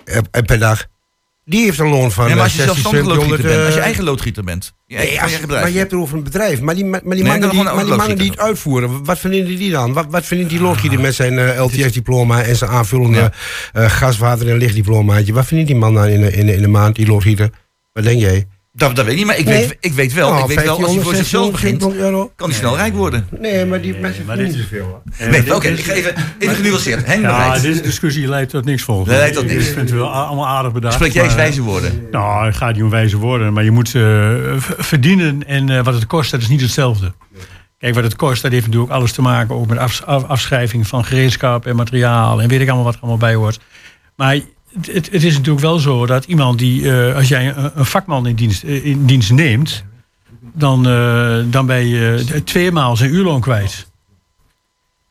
Eh, 0.05 0.19
per 0.47 0.59
dag. 0.59 0.87
Die 1.47 1.65
heeft 1.65 1.79
een 1.79 1.89
loon 1.89 2.13
van 2.13 2.25
Nee, 2.27 2.35
maar 2.35 2.43
als 2.45 2.53
eh, 2.53 2.59
je 2.59 2.65
16, 2.65 2.83
zelfstandig 2.83 3.15
loodgieter 3.17 3.43
1700, 3.43 3.53
bent, 3.53 3.65
als 3.65 3.75
je 3.75 3.81
eh, 3.81 3.87
eigen 3.87 4.05
loodgieter 4.05 4.45
bent. 4.45 4.73
Je 4.87 4.97
Nee, 4.97 5.13
je 5.13 5.21
als- 5.23 5.41
bedrijf. 5.41 5.63
maar 5.63 5.71
je 5.73 5.79
hebt 5.79 5.91
het 5.91 6.01
over 6.01 6.17
een 6.17 6.23
bedrijf. 6.25 6.61
Maar 6.61 6.75
die, 6.75 6.85
maar 6.85 7.01
die 7.01 7.11
Nee, 7.13 7.23
mannen, 7.23 7.41
die, 7.41 7.49
gewoon 7.51 7.67
een 7.67 7.75
maar 7.75 7.85
die, 7.85 7.95
mannen 7.97 8.19
die 8.19 8.31
het 8.31 8.39
uitvoeren, 8.39 9.05
wat 9.05 9.19
verdienen 9.19 9.57
die 9.57 9.71
dan? 9.71 9.93
Wat, 9.93 10.07
wat 10.11 10.25
verdient 10.25 10.51
die 10.51 10.61
loodgieter 10.61 11.01
met 11.01 11.15
zijn 11.15 11.39
eh, 11.39 11.65
LTS-diploma 11.65 12.43
en 12.43 12.57
zijn 12.57 12.71
aanvullende 12.71 13.33
eh, 13.73 13.91
gaswater- 13.91 14.49
en 14.49 14.57
lichtdiplomaatje? 14.57 15.33
Wat 15.33 15.47
verdient 15.47 15.69
die 15.69 15.77
man 15.77 15.95
dan 15.95 16.07
in, 16.07 16.33
in, 16.33 16.49
in 16.49 16.61
de 16.63 16.69
maand, 16.69 16.97
die 16.97 17.07
loodgieter? 17.07 17.51
Wat 17.93 18.05
denk 18.05 18.21
jij? 18.21 18.47
Dat, 18.77 18.97
dat 18.97 19.05
weet 19.05 19.13
ik 19.13 19.19
niet, 19.19 19.27
maar 19.27 19.39
ik, 19.39 19.45
Nee. 19.45 19.59
weet, 19.59 19.77
ik 19.81 19.93
weet 19.93 20.13
wel, 20.13 20.29
Nou, 20.31 20.41
ik 20.41 20.47
weet 20.47 20.65
wel 20.65 20.69
als 20.69 20.77
hij 20.95 21.03
voor 21.03 21.13
1500, 21.13 21.17
zichzelf 21.17 21.51
begint, 21.51 21.81
1600 21.81 22.13
euro. 22.13 22.33
kan 22.37 22.49
hij 22.49 22.59
snel 22.59 22.77
rijk 22.77 22.95
worden. 22.95 23.29
Nee, 23.41 23.65
maar 23.67 23.81
die 23.81 23.93
mensen 23.99 24.25
maar 24.25 24.37
verdienen 24.37 24.61
dit- 24.61 24.69
te 24.71 24.75
veel. 24.77 24.85
hoor. 25.19 25.29
Nee, 25.31 25.55
oké, 25.55 25.69
ik 25.69 25.85
ga 25.85 25.93
even, 25.93 26.15
even 26.39 26.55
genuanceerd. 26.57 27.07
Henk 27.07 27.23
Ja, 27.23 27.37
bereid. 27.45 27.63
deze 27.63 27.81
discussie 27.81 28.29
leidt 28.29 28.51
tot 28.51 28.65
niks 28.65 28.83
volgens 28.83 29.09
Nee, 29.09 29.17
mij. 29.19 29.27
leidt 29.31 29.41
tot 29.43 29.53
niks. 29.57 29.69
Ik 29.69 29.75
vind 29.75 29.89
het 29.91 29.99
wel 29.99 30.13
allemaal 30.13 30.47
aardig 30.49 30.73
bedacht. 30.73 30.95
Spreek 30.95 31.13
jij 31.13 31.25
eens 31.25 31.35
wijze 31.35 31.63
woorden. 31.63 32.07
Nou, 32.11 32.47
het 32.47 32.57
gaat 32.57 32.75
niet 32.75 32.83
om 32.83 32.91
wijze 32.91 33.17
woorden. 33.17 33.53
Maar 33.53 33.65
je 33.65 33.71
moet 33.71 33.89
v- 33.91 34.71
verdienen 34.79 35.47
en 35.47 35.69
eh, 35.71 35.85
wat 35.85 35.95
het 35.95 36.07
kost, 36.07 36.31
dat 36.31 36.41
is 36.41 36.49
niet 36.49 36.61
hetzelfde. 36.61 37.13
Kijk, 37.79 37.95
wat 37.95 38.05
het 38.05 38.17
kost, 38.17 38.43
dat 38.43 38.53
heeft 38.53 38.67
natuurlijk 38.67 38.93
alles 38.93 39.13
te 39.13 39.23
maken 39.23 39.55
ook 39.55 39.67
met 39.67 39.79
afs- 39.79 40.05
af- 40.05 40.25
afschrijving 40.25 40.87
van 40.87 41.05
gereedschap 41.05 41.67
en 41.67 41.77
materiaal. 41.77 42.43
En 42.43 42.49
weet 42.49 42.61
ik 42.61 42.67
allemaal 42.67 42.85
wat 42.85 42.95
er 42.95 43.01
allemaal 43.01 43.19
bij 43.19 43.35
hoort. 43.35 43.61
Maar 44.17 44.39
het, 44.81 45.25
is 45.25 45.35
natuurlijk 45.37 45.65
wel 45.65 45.79
zo 45.79 46.07
dat 46.07 46.25
iemand 46.25 46.59
die, 46.59 46.93
eh, 46.93 47.17
als 47.17 47.29
jij 47.29 47.49
een, 47.49 47.71
een 47.75 47.87
vakman 47.87 48.27
in 48.27 48.35
dienst, 48.35 48.63
eh, 48.63 48.85
in 48.85 49.07
dienst 49.07 49.33
neemt, 49.33 49.85
dan, 50.53 50.89
eh, 50.89 51.39
dan 51.51 51.67
ben 51.67 51.87
je 51.87 52.43
tweemaal 52.45 52.97
zijn 52.97 53.15
uurloon 53.15 53.41
kwijt. 53.41 53.91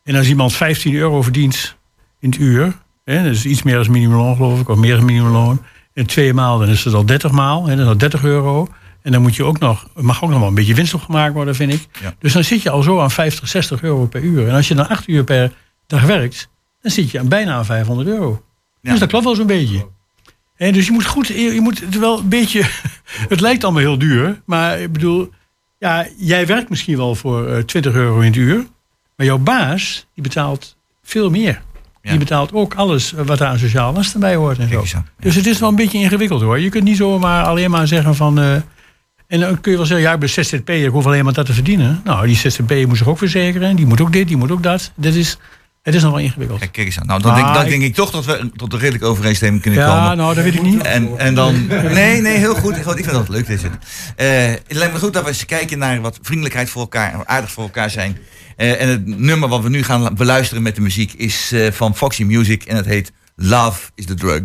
En 0.03 0.16
als 0.16 0.28
iemand 0.28 0.53
15 0.53 0.93
euro 0.93 1.22
verdient 1.22 1.76
in 2.20 2.30
het 2.30 2.39
uur, 2.39 2.74
hè, 3.03 3.24
dat 3.24 3.32
is 3.32 3.45
iets 3.45 3.64
meer 3.64 3.76
dan 3.76 3.91
minimumloon 3.91 4.36
geloof 4.36 4.59
ik, 4.59 4.70
of 4.70 4.78
meer 4.78 4.95
dan 4.95 5.05
minimumloon. 5.05 5.61
En 5.93 6.05
twee 6.05 6.34
maal, 6.34 6.59
dan 6.59 6.68
is 6.68 6.84
het 6.84 6.93
al 6.93 7.05
30 7.05 7.32
maal, 7.32 7.66
hè, 7.66 7.70
dan 7.70 7.80
is 7.80 7.86
dat 7.86 7.99
30 7.99 8.24
euro. 8.24 8.68
En 9.01 9.11
dan 9.11 9.22
moet 9.22 9.36
je 9.36 9.43
ook 9.43 9.59
nog, 9.59 9.88
mag 9.95 10.24
ook 10.24 10.30
nog 10.30 10.39
wel 10.39 10.47
een 10.47 10.53
beetje 10.53 10.74
winst 10.74 10.93
opgemaakt 10.93 11.34
worden, 11.34 11.55
vind 11.55 11.74
ik. 11.74 11.88
Ja. 12.01 12.16
Dus 12.20 12.34
dan 12.34 12.43
zit 12.43 12.61
je 12.61 12.70
al 12.70 12.82
zo 12.82 12.99
aan 12.99 13.11
50, 13.11 13.47
60 13.47 13.82
euro 13.82 14.05
per 14.05 14.22
uur. 14.22 14.47
En 14.47 14.55
als 14.55 14.68
je 14.68 14.76
dan 14.76 14.89
8 14.89 15.07
uur 15.07 15.24
per 15.24 15.51
dag 15.88 16.03
werkt, 16.03 16.49
dan 16.82 16.91
zit 16.91 17.11
je 17.11 17.20
aan 17.20 17.28
bijna 17.28 17.53
aan 17.53 17.66
500 17.66 18.07
euro. 18.07 18.43
Ja. 18.84 18.92
Dus 18.92 19.00
dat 19.00 19.10
klopt 19.10 19.26
wel 19.26 19.36
zo'n 19.36 19.48
beetje. 19.48 19.88
En 20.56 20.74
dus 20.74 20.86
je 20.86 20.92
moet 20.92 21.06
goed, 21.06 21.28
je 21.28 21.60
moet 21.62 21.80
het 21.80 22.00
wel 22.00 22.20
een 22.20 22.30
beetje. 22.30 22.64
Het 23.34 23.40
lijkt 23.40 23.64
allemaal 23.64 23.82
heel 23.82 23.98
duur, 23.98 24.42
maar 24.46 24.80
ik 24.80 24.92
bedoel, 24.92 25.30
ja, 25.80 26.08
jij 26.18 26.46
werkt 26.46 26.70
misschien 26.70 26.98
wel 26.98 27.16
voor 27.16 27.48
eh, 27.48 27.64
20 27.64 27.94
euro 27.94 28.20
in 28.20 28.26
het 28.26 28.36
uur, 28.36 28.66
maar 29.18 29.26
jouw 29.26 29.38
baas 29.38 30.08
die 30.14 30.24
betaalt 30.24 30.78
veel 31.04 31.30
meer. 31.30 31.62
Ja. 32.02 32.10
Die 32.10 32.20
betaalt 32.20 32.54
ook 32.54 32.74
alles 32.74 33.12
wat 33.12 33.38
daar 33.38 33.48
aan 33.48 33.60
sociaal 33.60 33.94
lasten 33.94 34.20
bij 34.20 34.36
hoort 34.36 34.58
en 34.60 34.70
zo. 34.70 35.02
Dus 35.20 35.36
het 35.36 35.46
is 35.48 35.60
wel 35.60 35.70
een 35.70 35.76
beetje 35.76 35.98
ingewikkeld 35.98 36.42
hoor. 36.42 36.60
Je 36.60 36.70
kunt 36.70 36.84
niet 36.84 36.98
zomaar 36.98 37.44
alleen 37.46 37.72
maar 37.72 37.88
zeggen 37.88 38.16
van. 38.16 38.40
eh, 38.40 38.56
en 39.28 39.40
dan 39.40 39.62
kun 39.62 39.72
je 39.72 39.78
wel 39.78 39.86
zeggen, 39.88 40.06
ja, 40.06 40.14
ik 40.14 40.20
ben 40.20 40.30
ZZP'er, 40.30 40.84
ik 40.84 40.90
hoef 40.92 41.06
alleen 41.06 41.24
maar 41.24 41.34
dat 41.34 41.46
te 41.46 41.54
verdienen. 41.54 42.02
Nou, 42.04 42.28
die 42.28 42.36
ZZP'er 42.36 42.88
moet 42.88 42.98
zich 42.98 43.08
ook 43.08 43.18
verzekeren, 43.18 43.76
die 43.76 43.86
moet 43.86 44.02
ook 44.02 44.14
dit, 44.14 44.28
die 44.28 44.38
moet 44.38 44.52
ook 44.52 44.64
dat. 44.64 44.92
Dit 44.96 45.16
is, 45.16 45.38
het 45.84 45.96
is 45.96 46.02
nog 46.02 46.12
wel 46.12 46.20
ingewikkeld. 46.20 46.60
Kijk, 46.60 46.72
kijk 46.72 46.86
eens 46.88 47.00
aan. 47.00 47.06
Nou, 47.06 47.22
dan, 47.22 47.36
denk, 47.36 47.54
dan 47.54 47.64
ik- 47.64 47.70
denk 47.70 47.82
ik 47.82 47.94
toch 47.94 48.12
dat 48.12 48.26
we 48.26 48.50
tot 48.56 48.74
een 48.74 48.80
redelijke 48.80 49.08
overeenstemming 49.08 49.62
kunnen 49.62 49.80
ja, 49.80 49.88
komen. 50.00 50.18
nou, 50.18 50.36
dat 50.36 50.44
weet 50.44 50.54
ik 50.56 50.62
niet. 50.62 50.82
En, 50.82 51.18
en 51.18 51.36
dan. 51.36 51.68
Nee, 51.68 52.22
nee, 52.22 52.38
heel 52.38 52.56
goed. 52.56 52.78
Ik 52.78 52.84
vind 52.84 53.12
dat 53.12 53.30
leuk, 53.30 53.48
deze. 53.48 53.68
Eh 54.16 54.28
het 54.68 54.78
lijkt 54.78 54.94
me 54.94 55.00
goed 55.00 55.14
dat 55.14 55.24
we 55.24 55.30
eens 55.30 55.46
kijken 55.46 55.78
naar 55.78 56.02
wat 56.02 56.20
vriendelijkheid 56.22 56.70
voor 56.70 56.82
elkaar, 56.82 57.14
en 57.14 57.28
aardig 57.28 57.52
voor 57.52 57.64
elkaar 57.64 57.90
zijn. 57.90 58.18
Eh, 58.58 58.82
en 58.82 58.88
het 58.90 59.06
nummer 59.06 59.50
wat 59.50 59.64
we 59.64 59.70
nu 59.70 59.84
gaan 59.84 60.16
beluisteren 60.16 60.64
met 60.64 60.76
de 60.76 60.82
muziek 60.82 61.14
is 61.14 61.52
eh, 61.52 61.72
van 61.72 61.96
Foxy 61.96 62.24
Music 62.24 62.64
en 62.64 62.76
het 62.76 62.86
heet 62.86 63.12
Love 63.36 63.90
is 63.96 64.06
the 64.06 64.14
Drug. 64.14 64.42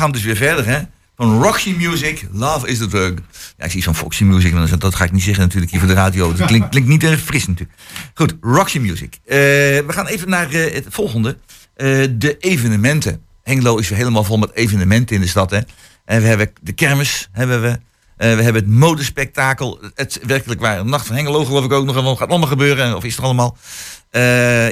Gaan 0.00 0.12
dus 0.12 0.22
weer 0.22 0.36
verder, 0.36 0.66
hè. 0.66 0.80
Van 1.20 1.42
Roxy 1.42 1.74
Music, 1.78 2.26
Love 2.32 2.68
is 2.68 2.78
the 2.78 2.86
Drug. 2.86 3.12
Ja, 3.56 3.64
ik 3.64 3.70
zie 3.70 3.82
zo'n 3.82 3.94
Foxy 3.94 4.24
Music, 4.24 4.52
maar 4.52 4.78
dat, 4.78 4.94
ga 4.94 5.04
ik 5.04 5.12
niet 5.12 5.22
zeggen 5.22 5.42
natuurlijk 5.42 5.70
hier 5.70 5.80
voor 5.80 5.88
de 5.88 5.94
radio. 5.94 6.32
Dat 6.34 6.46
klinkt, 6.46 6.68
klinkt 6.68 6.88
niet 6.88 7.04
erg 7.04 7.20
fris 7.20 7.46
natuurlijk. 7.46 7.78
Goed, 8.14 8.34
Roxy 8.40 8.78
Music. 8.78 9.14
Eh, 9.24 9.36
we 9.36 9.84
gaan 9.86 10.06
even 10.06 10.28
naar 10.28 10.50
eh, 10.50 10.74
het 10.74 10.86
volgende. 10.88 11.38
Eh, 11.74 11.86
de 12.10 12.36
evenementen. 12.38 13.22
Hengelo 13.42 13.76
is 13.76 13.88
weer 13.88 13.98
helemaal 13.98 14.24
vol 14.24 14.38
met 14.38 14.54
evenementen 14.54 15.16
in 15.16 15.22
de 15.22 15.28
stad, 15.28 15.50
hè. 15.50 15.60
En 16.04 16.20
we 16.20 16.26
hebben 16.26 16.52
de 16.60 16.72
kermis, 16.72 17.28
hebben 17.32 17.62
we. 17.62 17.78
We 18.16 18.26
hebben 18.26 18.54
het 18.62 18.66
modespektakel. 18.66 19.80
Het 19.94 20.20
werkelijk 20.26 20.60
waar. 20.60 20.84
Nacht 20.84 21.06
van 21.06 21.16
Hengelo 21.16 21.44
geloof 21.44 21.64
ik 21.64 21.72
ook 21.72 21.84
nog. 21.84 21.94
Wat 21.94 22.18
gaat 22.18 22.28
allemaal 22.28 22.48
gebeuren? 22.48 22.96
Of 22.96 23.04
is 23.04 23.16
er 23.16 23.22
allemaal? 23.22 23.56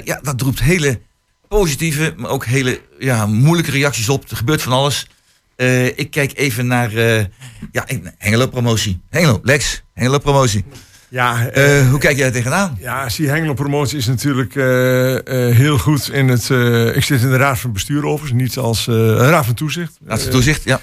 Ja, 0.04 0.20
dat 0.22 0.40
roept 0.40 0.60
hele 0.60 1.00
positieve, 1.48 2.14
maar 2.16 2.30
ook 2.30 2.44
hele 2.44 2.80
ja, 2.98 3.26
moeilijke 3.26 3.70
reacties 3.70 4.08
op. 4.08 4.30
Er 4.30 4.36
gebeurt 4.36 4.62
van 4.62 4.72
alles. 4.72 5.06
Eh, 5.58 5.86
ik 5.86 6.10
kijk 6.10 6.32
even 6.34 6.66
naar 6.66 6.92
uh, 6.92 7.18
ja, 7.72 7.86
Hengelo-promotie. 8.18 9.00
Hengelo, 9.10 9.40
Lex, 9.42 9.82
Hengelo-promotie. 9.94 10.64
Ja, 11.08 11.56
uh, 11.56 11.90
hoe 11.90 11.98
kijk 11.98 12.16
jij 12.16 12.30
tegenaan? 12.30 12.76
Ja, 12.80 13.08
zie 13.08 13.28
Hengelo 13.28 13.54
Promotie 13.54 13.98
is 13.98 14.06
natuurlijk 14.06 14.54
heel 15.54 15.78
goed 15.78 16.10
in 16.12 16.28
het... 16.28 16.50
ik 16.96 17.04
zit 17.04 17.22
in 17.22 17.30
de 17.30 17.36
Raad 17.36 17.58
van 17.58 17.72
Bestuur 17.72 18.04
overigens, 18.04 18.40
niet 18.40 18.56
als 18.56 18.86
Raad 18.86 19.44
van 19.44 19.54
Toezicht. 19.54 19.98
Raad 20.06 20.22
van 20.22 20.30
Toezicht, 20.30 20.64
ja. 20.64 20.80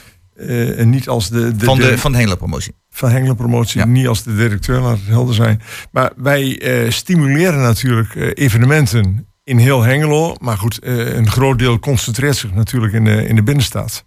en 0.78 0.90
niet 0.90 1.08
als 1.08 1.30
de... 1.30 1.56
de 1.56 1.66
van 1.66 1.78
de, 1.78 1.98
van 1.98 2.12
de 2.12 2.18
Hengelo-promotie. 2.18 2.76
Van 2.90 3.12
Hengelo-promotie, 3.12 3.80
ja. 3.80 3.86
niet 3.86 4.08
als 4.08 4.24
de 4.24 4.36
directeur, 4.36 4.80
laat 4.80 4.98
het 4.98 5.08
helder 5.08 5.36
zijn. 5.36 5.62
Maar 5.92 6.12
wij 6.16 6.62
stimuleren 6.90 7.62
natuurlijk 7.62 8.16
evenementen 8.34 9.28
in 9.44 9.58
heel 9.58 9.82
Hengelo. 9.82 10.36
Maar 10.40 10.58
goed, 10.58 10.80
een 10.82 11.30
groot 11.32 11.60
deel 11.60 11.80
concentreert 11.80 12.36
zich 12.36 12.54
natuurlijk 12.54 12.94
in 12.94 13.04
de, 13.04 13.28
in 13.28 13.36
de 13.36 13.44
binnenstad. 13.44 14.06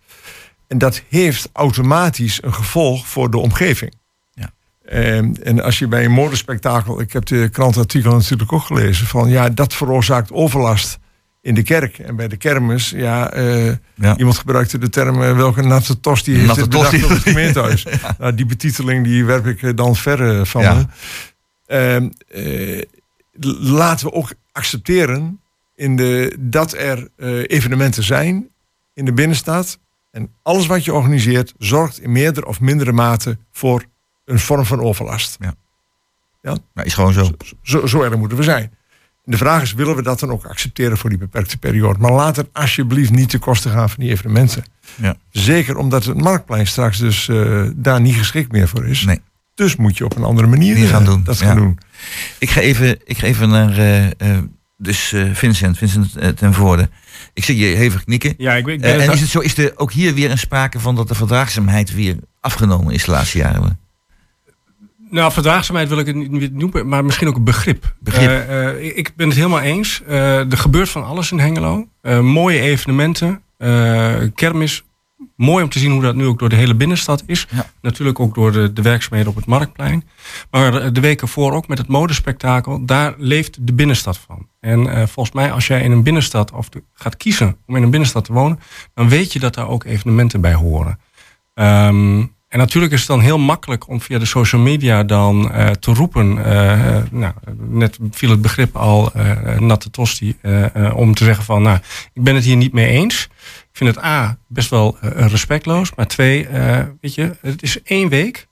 En 0.69 0.79
dat 0.79 1.03
heeft 1.09 1.49
automatisch 1.53 2.43
een 2.43 2.55
gevolg 2.55 3.07
voor 3.07 3.31
de 3.31 3.39
omgeving. 3.39 3.95
Ja. 4.33 4.51
En, 4.85 5.45
en 5.45 5.63
als 5.63 5.79
je 5.79 5.89
bij 5.89 6.05
een 6.05 6.11
modespektakel, 6.11 7.01
ik 7.01 7.13
heb 7.13 7.25
de 7.27 7.49
krantartikel 7.49 8.13
natuurlijk 8.13 8.53
ook 8.53 8.63
gelezen, 8.63 9.07
van 9.07 9.29
ja, 9.29 9.49
dat 9.49 9.75
veroorzaakt 9.75 10.33
overlast 10.33 10.99
in 11.41 11.55
de 11.55 11.63
kerk. 11.63 11.99
En 11.99 12.17
bij 12.17 12.29
de 12.29 12.37
kermis, 12.37 12.91
ja, 12.91 13.37
uh, 13.37 13.73
ja. 13.95 14.17
iemand 14.17 14.39
gebruikte 14.39 14.79
de 14.79 14.89
term 14.89 15.23
uh, 15.23 15.37
welke 15.37 15.63
natte 15.63 16.01
tos 16.01 16.23
die 16.23 16.37
heeft 16.37 16.57
het 16.57 16.71
bedacht 16.71 17.05
op 17.05 17.09
het 17.09 17.23
gemeentehuis. 17.33 17.83
ja. 17.83 18.17
nou, 18.19 18.35
die 18.35 18.47
betiteling 18.47 19.05
die 19.05 19.25
werp 19.25 19.47
ik 19.47 19.77
dan 19.77 19.97
verre 19.97 20.47
van 20.47 20.63
ja. 20.63 20.87
me. 21.67 22.11
Uh, 22.31 22.83
laten 23.61 24.07
we 24.07 24.13
ook 24.13 24.33
accepteren 24.53 25.41
in 25.75 25.97
de, 25.97 26.37
dat 26.39 26.73
er 26.73 27.09
evenementen 27.47 28.03
zijn 28.03 28.49
in 28.95 29.05
de 29.05 29.13
binnenstad 29.13 29.79
en 30.19 30.31
alles 30.43 30.67
wat 30.67 30.85
je 30.85 30.95
organiseert 30.95 31.55
zorgt 31.59 32.01
in 32.01 32.13
meerdere 32.13 32.47
of 32.47 32.61
mindere 32.61 32.93
mate 32.93 33.39
voor 33.53 33.85
een 34.25 34.39
vorm 34.39 34.65
van 34.65 34.81
overlast. 34.81 35.37
Ja. 35.41 35.55
Ja? 36.43 36.57
Maar 36.75 36.87
is 36.87 36.95
gewoon 36.95 37.13
zo. 37.13 37.25
Zo, 37.25 37.33
zo, 37.63 37.87
zo 37.87 38.03
erg 38.03 38.17
moeten 38.17 38.39
we 38.39 38.43
zijn. 38.43 38.63
En 39.25 39.35
de 39.35 39.37
vraag 39.37 39.63
is, 39.63 39.73
willen 39.73 39.97
we 39.97 40.03
dat 40.03 40.21
dan 40.21 40.31
ook 40.31 40.45
accepteren 40.45 40.99
voor 40.99 41.11
die 41.11 41.19
beperkte 41.19 41.59
periode? 41.59 41.99
Maar 41.99 42.13
laat 42.13 42.37
het 42.37 42.49
alsjeblieft 42.53 43.11
niet 43.11 43.31
ten 43.31 43.41
koste 43.41 43.69
gaan 43.69 43.91
van 43.91 44.03
die 44.03 44.11
evenementen. 44.11 44.65
Ja. 44.95 45.17
Zeker 45.31 45.77
omdat 45.77 46.05
het 46.05 46.21
marktplein 46.21 46.67
straks 46.67 46.99
dus 46.99 47.29
uh, 47.29 47.71
daar 47.75 48.01
niet 48.01 48.15
geschikt 48.15 48.53
meer 48.53 48.69
voor 48.69 48.87
is. 48.87 49.05
Nee. 49.05 49.21
Dus 49.55 49.77
moet 49.77 49.97
je 49.97 50.05
op 50.05 50.17
een 50.17 50.25
andere 50.25 50.49
manier 50.49 50.87
gaan 50.87 51.05
doen. 51.05 51.25
dat 51.25 51.39
ja. 51.39 51.47
gaan 51.47 51.57
doen. 51.57 51.79
Ik 52.39 52.51
ga 52.51 52.61
even, 52.61 52.99
ik 53.05 53.19
ga 53.19 53.27
even 53.27 53.49
naar 53.49 53.79
uh, 53.79 54.39
uh, 54.79 54.87
dus, 54.87 55.15
Vincent, 55.33 55.79
Vincent 55.79 56.37
ten 56.37 56.55
Voorde. 56.55 56.89
Ik 57.35 57.45
zie 57.45 57.57
je 57.57 57.77
hevig 57.77 58.05
knikken. 58.05 58.35
Ja, 58.37 58.55
ik 58.55 58.65
weet, 58.65 58.85
uh, 58.85 59.07
en 59.07 59.13
is 59.13 59.21
het 59.21 59.31
zo, 59.31 59.39
is 59.39 59.59
er 59.59 59.73
ook 59.77 59.93
hier 59.93 60.15
weer 60.15 60.31
een 60.31 60.39
sprake 60.39 60.81
van 60.81 60.95
dat 60.95 61.09
de 61.09 61.15
verdraagzaamheid 61.15 61.95
weer 61.95 62.17
afgenomen 62.41 62.95
is 62.95 63.05
de 63.05 63.11
laatste 63.11 63.39
jaren? 63.39 63.81
Nou, 65.11 65.33
verdraagzaamheid 65.33 65.89
wil 65.89 65.99
ik 65.99 66.07
het 66.07 66.17
niet 66.17 66.55
noemen, 66.55 66.89
maar 66.89 67.05
misschien 67.05 67.29
ook 67.29 67.37
een 67.37 67.45
begrip. 67.45 67.95
begrip. 67.99 68.51
Ik 68.81 69.13
ben 69.17 69.27
het 69.29 69.37
helemaal 69.37 69.61
eens. 69.61 70.03
er 70.07 70.59
gebeurt 70.59 70.89
van 70.89 71.05
alles 71.05 71.33
in 71.33 71.39
Hengelo. 71.39 71.89
mooie 72.23 72.61
evenementen, 72.61 73.43
kermis. 74.35 74.85
Mooi 75.39 75.65
om 75.65 75.71
te 75.71 75.79
zien 75.79 75.91
hoe 75.91 76.03
dat 76.03 76.15
nu 76.15 76.27
ook 76.27 76.39
door 76.39 76.49
de 76.49 76.57
hele 76.57 76.75
binnenstad 76.75 77.23
is. 77.27 77.47
Ja. 77.51 77.71
Natuurlijk 77.81 78.21
ook 78.21 78.35
door 78.35 78.53
de, 78.53 78.73
de 78.73 78.83
werkzaamheden 78.83 79.29
op 79.29 79.37
het 79.37 79.47
Marktplein. 79.47 80.09
Maar 80.51 80.93
de 80.93 81.01
weken 81.01 81.29
voor 81.29 81.53
ook 81.53 81.69
met 81.69 81.79
het 81.79 81.89
modespektakel. 81.89 82.85
Daar 82.85 83.15
leeft 83.19 83.67
de 83.67 83.73
binnenstad 83.73 84.19
van. 84.19 84.49
En 84.61 84.81
uh, 84.81 85.07
volgens 85.07 85.35
mij 85.35 85.53
als 85.53 85.67
jij 85.67 85.83
in 85.83 85.93
een 85.93 86.03
binnenstad 86.03 86.53
of 86.53 86.69
de, 86.69 86.83
gaat 86.95 87.17
kiezen 87.17 87.57
om 87.67 87.77
in 87.77 87.83
een 87.83 87.91
binnenstad 87.91 88.25
te 88.25 88.33
wonen, 88.33 88.61
dan 88.95 89.09
weet 89.09 89.33
je 89.33 89.39
dat 89.39 89.55
daar 89.55 89.69
ook 89.69 89.85
evenementen 89.85 90.41
bij 90.41 90.55
horen. 90.55 90.99
Um, 91.55 92.37
en 92.49 92.59
natuurlijk 92.59 92.93
is 92.93 92.99
het 92.99 93.09
dan 93.09 93.21
heel 93.21 93.39
makkelijk 93.39 93.89
om 93.89 94.01
via 94.01 94.19
de 94.19 94.25
social 94.25 94.61
media 94.61 95.05
dan 95.05 95.51
uh, 95.53 95.71
te 95.71 95.93
roepen. 95.93 96.37
Uh, 96.37 96.97
nou, 97.11 97.33
net 97.57 97.99
viel 98.11 98.31
het 98.31 98.43
begrip 98.43 98.77
al 98.77 99.13
natte 99.59 99.91
tosti. 99.91 100.37
om 100.95 101.15
te 101.15 101.25
zeggen 101.25 101.45
van, 101.45 101.63
nou, 101.63 101.79
ik 102.13 102.23
ben 102.23 102.35
het 102.35 102.45
hier 102.45 102.57
niet 102.57 102.73
mee 102.73 102.87
eens. 102.87 103.29
Ik 103.79 103.85
vind 103.85 103.97
het 103.97 104.05
A, 104.05 104.39
best 104.47 104.71
wel 104.71 104.97
respectloos. 105.01 105.95
Maar 105.95 106.07
twee, 106.07 106.49
weet 107.01 107.15
je, 107.15 107.37
het 107.41 107.63
is 107.63 107.83
één 107.83 108.09
week. 108.09 108.47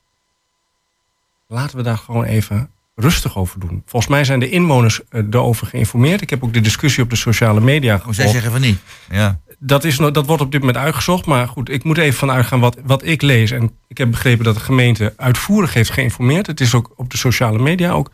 Laten 1.49 1.77
we 1.77 1.83
daar 1.83 1.99
gewoon 1.99 2.24
even 2.24 2.70
rustig 2.95 3.39
over 3.39 3.61
doen. 3.61 3.83
Volgens 3.87 4.12
mij 4.12 4.24
zijn 4.24 4.41
de 4.41 4.51
inwoners 4.51 5.01
erover 5.11 5.66
geïnformeerd. 5.66 6.20
Ik 6.20 6.31
heb 6.31 6.45
ook 6.45 6.53
de 6.53 6.61
discussie 6.61 7.03
op 7.03 7.11
de 7.11 7.16
sociale 7.16 7.61
media 7.61 7.97
gevolgd. 7.97 8.16
Zij 8.16 8.29
zeggen 8.29 8.51
van 8.51 8.61
niet. 8.61 8.79
Ja. 9.11 9.41
Dat, 9.59 9.85
is, 9.85 9.97
dat 9.97 10.27
wordt 10.27 10.43
op 10.43 10.53
dit 10.53 10.61
moment 10.61 10.79
uitgezocht. 10.79 11.27
Maar 11.27 11.49
goed, 11.49 11.70
ik 11.70 11.85
moet 11.85 11.99
even 11.99 12.18
vanuit 12.18 12.47
gaan 12.47 12.61
wat, 12.61 12.77
wat 12.85 13.05
ik 13.05 13.22
lees. 13.22 13.51
En 13.51 13.70
ik 13.89 13.99
heb 13.99 14.11
begrepen 14.11 14.45
dat 14.45 14.55
de 14.55 14.61
gemeente 14.61 15.14
uitvoerig 15.16 15.74
heeft 15.74 15.91
geïnformeerd. 15.91 16.47
Het 16.47 16.61
is 16.61 16.74
ook 16.74 16.93
op 16.97 17.11
de 17.11 17.16
sociale 17.16 17.59
media 17.59 17.91
ook 17.91 18.11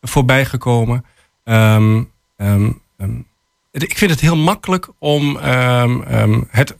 voorbij 0.00 0.44
gekomen. 0.44 1.04
Um, 1.44 2.10
um, 2.36 2.80
um, 2.98 3.28
ik 3.70 3.98
vind 3.98 4.10
het 4.10 4.20
heel 4.20 4.36
makkelijk 4.36 4.88
om 4.98 5.36
het, 6.48 6.76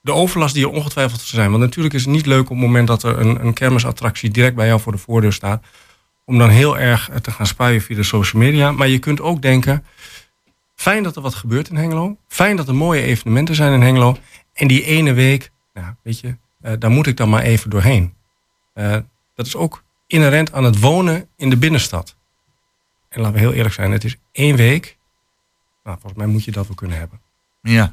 de 0.00 0.12
overlast 0.12 0.54
die 0.54 0.64
er 0.64 0.72
ongetwijfeld 0.72 1.20
te 1.20 1.26
zijn. 1.26 1.50
Want 1.50 1.62
natuurlijk 1.62 1.94
is 1.94 2.04
het 2.04 2.10
niet 2.10 2.26
leuk 2.26 2.42
op 2.42 2.48
het 2.48 2.58
moment 2.58 2.86
dat 2.86 3.02
er 3.02 3.18
een, 3.18 3.44
een 3.44 3.52
kermisattractie 3.52 4.30
direct 4.30 4.54
bij 4.54 4.66
jou 4.66 4.80
voor 4.80 4.92
de 4.92 4.98
voordeur 4.98 5.32
staat 5.32 5.64
om 6.28 6.38
dan 6.38 6.48
heel 6.48 6.78
erg 6.78 7.10
te 7.22 7.30
gaan 7.30 7.46
spuien 7.46 7.80
via 7.80 7.96
de 7.96 8.02
social 8.02 8.42
media. 8.42 8.72
Maar 8.72 8.88
je 8.88 8.98
kunt 8.98 9.20
ook 9.20 9.42
denken, 9.42 9.84
fijn 10.74 11.02
dat 11.02 11.16
er 11.16 11.22
wat 11.22 11.34
gebeurt 11.34 11.68
in 11.68 11.76
Hengelo. 11.76 12.16
Fijn 12.26 12.56
dat 12.56 12.68
er 12.68 12.74
mooie 12.74 13.02
evenementen 13.02 13.54
zijn 13.54 13.72
in 13.72 13.80
Hengelo. 13.80 14.16
En 14.52 14.68
die 14.68 14.84
ene 14.84 15.12
week, 15.12 15.50
nou, 15.74 15.94
weet 16.02 16.20
je, 16.20 16.36
uh, 16.62 16.72
daar 16.78 16.90
moet 16.90 17.06
ik 17.06 17.16
dan 17.16 17.28
maar 17.28 17.42
even 17.42 17.70
doorheen. 17.70 18.14
Uh, 18.74 18.96
dat 19.34 19.46
is 19.46 19.56
ook 19.56 19.82
inherent 20.06 20.52
aan 20.52 20.64
het 20.64 20.80
wonen 20.80 21.28
in 21.36 21.50
de 21.50 21.56
binnenstad. 21.56 22.16
En 23.08 23.20
laten 23.20 23.34
we 23.34 23.40
heel 23.40 23.52
eerlijk 23.52 23.74
zijn, 23.74 23.92
het 23.92 24.04
is 24.04 24.16
één 24.32 24.56
week. 24.56 24.97
Nou, 25.88 26.00
volgens 26.00 26.22
mij 26.22 26.32
moet 26.32 26.44
je 26.44 26.50
dat 26.50 26.66
wel 26.66 26.76
kunnen 26.76 26.98
hebben. 26.98 27.20
Ja. 27.62 27.92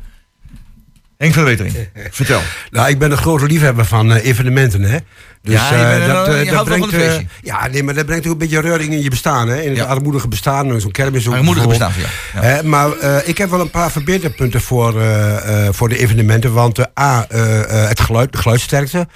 Henk 1.17 1.33
van 1.33 1.43
Wetering, 1.43 1.75
vertel. 2.11 2.41
Nou, 2.71 2.89
ik 2.89 2.99
ben 2.99 3.11
een 3.11 3.17
grote 3.17 3.45
liefhebber 3.45 3.85
van 3.85 4.11
eh, 4.13 4.25
evenementen, 4.25 4.81
hè. 4.81 4.97
Dus, 5.45 5.53
Ja, 5.69 5.71
eh, 5.71 6.01
een- 6.01 6.07
dat, 6.13 6.27
eh, 6.27 6.51
dat 6.51 6.65
brengt, 6.65 6.93
een 6.93 6.99
eh, 6.99 7.13
ja, 7.41 7.67
nee, 7.67 7.83
maar 7.83 7.93
dat 7.93 8.05
brengt 8.05 8.25
ook 8.25 8.31
een 8.31 8.37
beetje 8.37 8.59
reuring 8.61 8.93
in 8.93 9.01
je 9.01 9.09
bestaan, 9.09 9.47
hè. 9.47 9.61
In 9.61 9.77
het 9.77 9.87
armoedige 9.87 10.27
bestaan, 10.27 10.81
zo'n 10.81 10.91
kermis 10.91 11.27
ook 11.27 11.33
Armoedige 11.33 11.67
bestaan, 11.67 11.91
ja. 12.41 12.61
Maar 12.63 12.89
ik 13.25 13.37
heb 13.37 13.49
wel 13.49 13.59
een 13.59 13.69
paar 13.69 13.91
verbeterpunten 13.91 14.61
voor, 14.61 14.93
voor 15.71 15.89
de 15.89 15.97
evenementen. 15.97 16.53
Want 16.53 16.99
A, 16.99 17.25
het 17.87 17.99
geluid, 17.99 18.31
de 18.31 18.37
geluidsterkte. 18.37 18.97
Er 18.97 19.07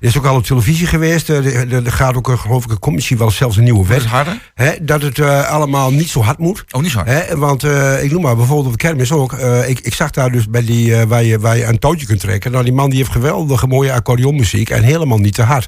is 0.00 0.18
ook 0.18 0.24
al 0.26 0.34
op 0.36 0.44
televisie 0.44 0.86
geweest. 0.86 1.28
Er 1.28 1.92
gaat 1.92 2.14
ook, 2.16 2.28
eh, 2.30 2.38
geloof 2.38 2.64
ik, 2.64 2.70
een 2.70 2.78
commissie 2.78 3.18
wel 3.18 3.30
zelfs 3.30 3.56
een 3.56 3.64
nieuwe 3.64 3.86
wet. 3.86 4.04
harder? 4.04 4.38
Hè, 4.54 4.72
dat 4.80 5.02
het 5.02 5.20
allemaal 5.46 5.90
niet 5.92 6.08
zo 6.08 6.22
hard 6.22 6.38
moet. 6.38 6.64
Oh, 6.70 6.82
niet 6.82 6.90
zo 6.90 6.98
hard. 6.98 7.08
Hè, 7.10 7.36
want 7.36 7.64
ik 8.02 8.10
noem 8.10 8.22
maar 8.22 8.36
bijvoorbeeld 8.36 8.66
op 8.66 8.72
de 8.80 8.86
kermis 8.86 9.12
ook. 9.12 9.32
ik, 9.66 9.80
ik 9.80 9.94
zag 9.94 10.10
daar 10.10 10.30
dus 10.32 10.48
bij 10.48 10.64
die, 10.64 10.96
waar, 11.06 11.22
je, 11.24 11.38
waar 11.38 11.56
je 11.56 11.64
een 11.64 11.78
touwtje 11.78 12.06
kunt 12.06 12.20
trekken. 12.20 12.50
Nou, 12.52 12.64
die 12.64 12.72
man 12.72 12.88
die 12.88 12.98
heeft 12.98 13.10
geweldige 13.12 13.66
mooie 13.66 13.92
accordeonmuziek. 13.92 14.70
En 14.70 14.82
helemaal 14.82 15.18
niet 15.18 15.34
te 15.34 15.42
hard. 15.42 15.66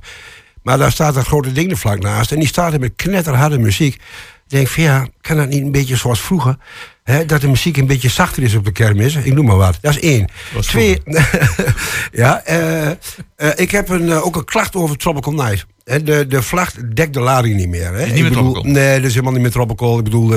Maar 0.63 0.79
daar 0.79 0.93
staat 0.93 1.17
een 1.17 1.25
grote 1.25 1.53
ding 1.53 1.71
er 1.71 1.77
vlak 1.77 1.99
naast. 1.99 2.33
En 2.33 2.39
die 2.39 2.49
staat 2.49 2.73
er 2.73 2.81
met 2.81 2.93
knetterharde 2.97 3.59
muziek. 3.59 3.95
Ik 3.95 4.57
denk 4.57 4.69
van 4.69 4.83
ja, 4.83 5.07
kan 5.21 5.37
dat 5.37 5.49
niet 5.49 5.63
een 5.63 5.73
beetje 5.73 5.97
zoals 5.97 6.21
vroeger? 6.21 6.57
Hè, 7.05 7.25
dat 7.25 7.41
de 7.41 7.49
muziek 7.49 7.77
een 7.77 7.87
beetje 7.87 8.09
zachter 8.09 8.43
is 8.43 8.55
op 8.55 8.65
de 8.65 8.73
kermis. 8.73 9.15
Ik 9.15 9.35
noem 9.35 9.47
maar 9.47 9.57
wat. 9.57 9.79
Dat 9.81 9.97
is 9.97 10.01
één. 10.01 10.29
Twee. 10.61 11.03
ja, 12.13 12.43
eh, 12.45 12.91
eh, 12.91 12.97
ik 13.57 13.71
heb 13.71 13.89
een, 13.89 14.11
eh, 14.11 14.27
ook 14.27 14.37
een 14.37 14.45
klacht 14.45 14.75
over 14.75 14.97
Tropical 14.97 15.33
Night. 15.33 15.67
De, 15.85 16.27
de 16.27 16.43
vlag 16.43 16.73
dekt 16.73 17.15
de 17.15 17.21
lading 17.21 17.57
niet 17.57 17.69
meer. 17.69 17.95
Hè. 17.95 18.07
niet 18.07 18.23
meer 18.23 18.31
Tropical? 18.33 18.63
Nee, 18.63 18.97
dat 18.97 19.05
is 19.05 19.13
helemaal 19.13 19.33
niet 19.33 19.43
meer 19.43 19.51
Tropical. 19.51 19.99
Ik 19.99 20.05
bedoel, 20.05 20.29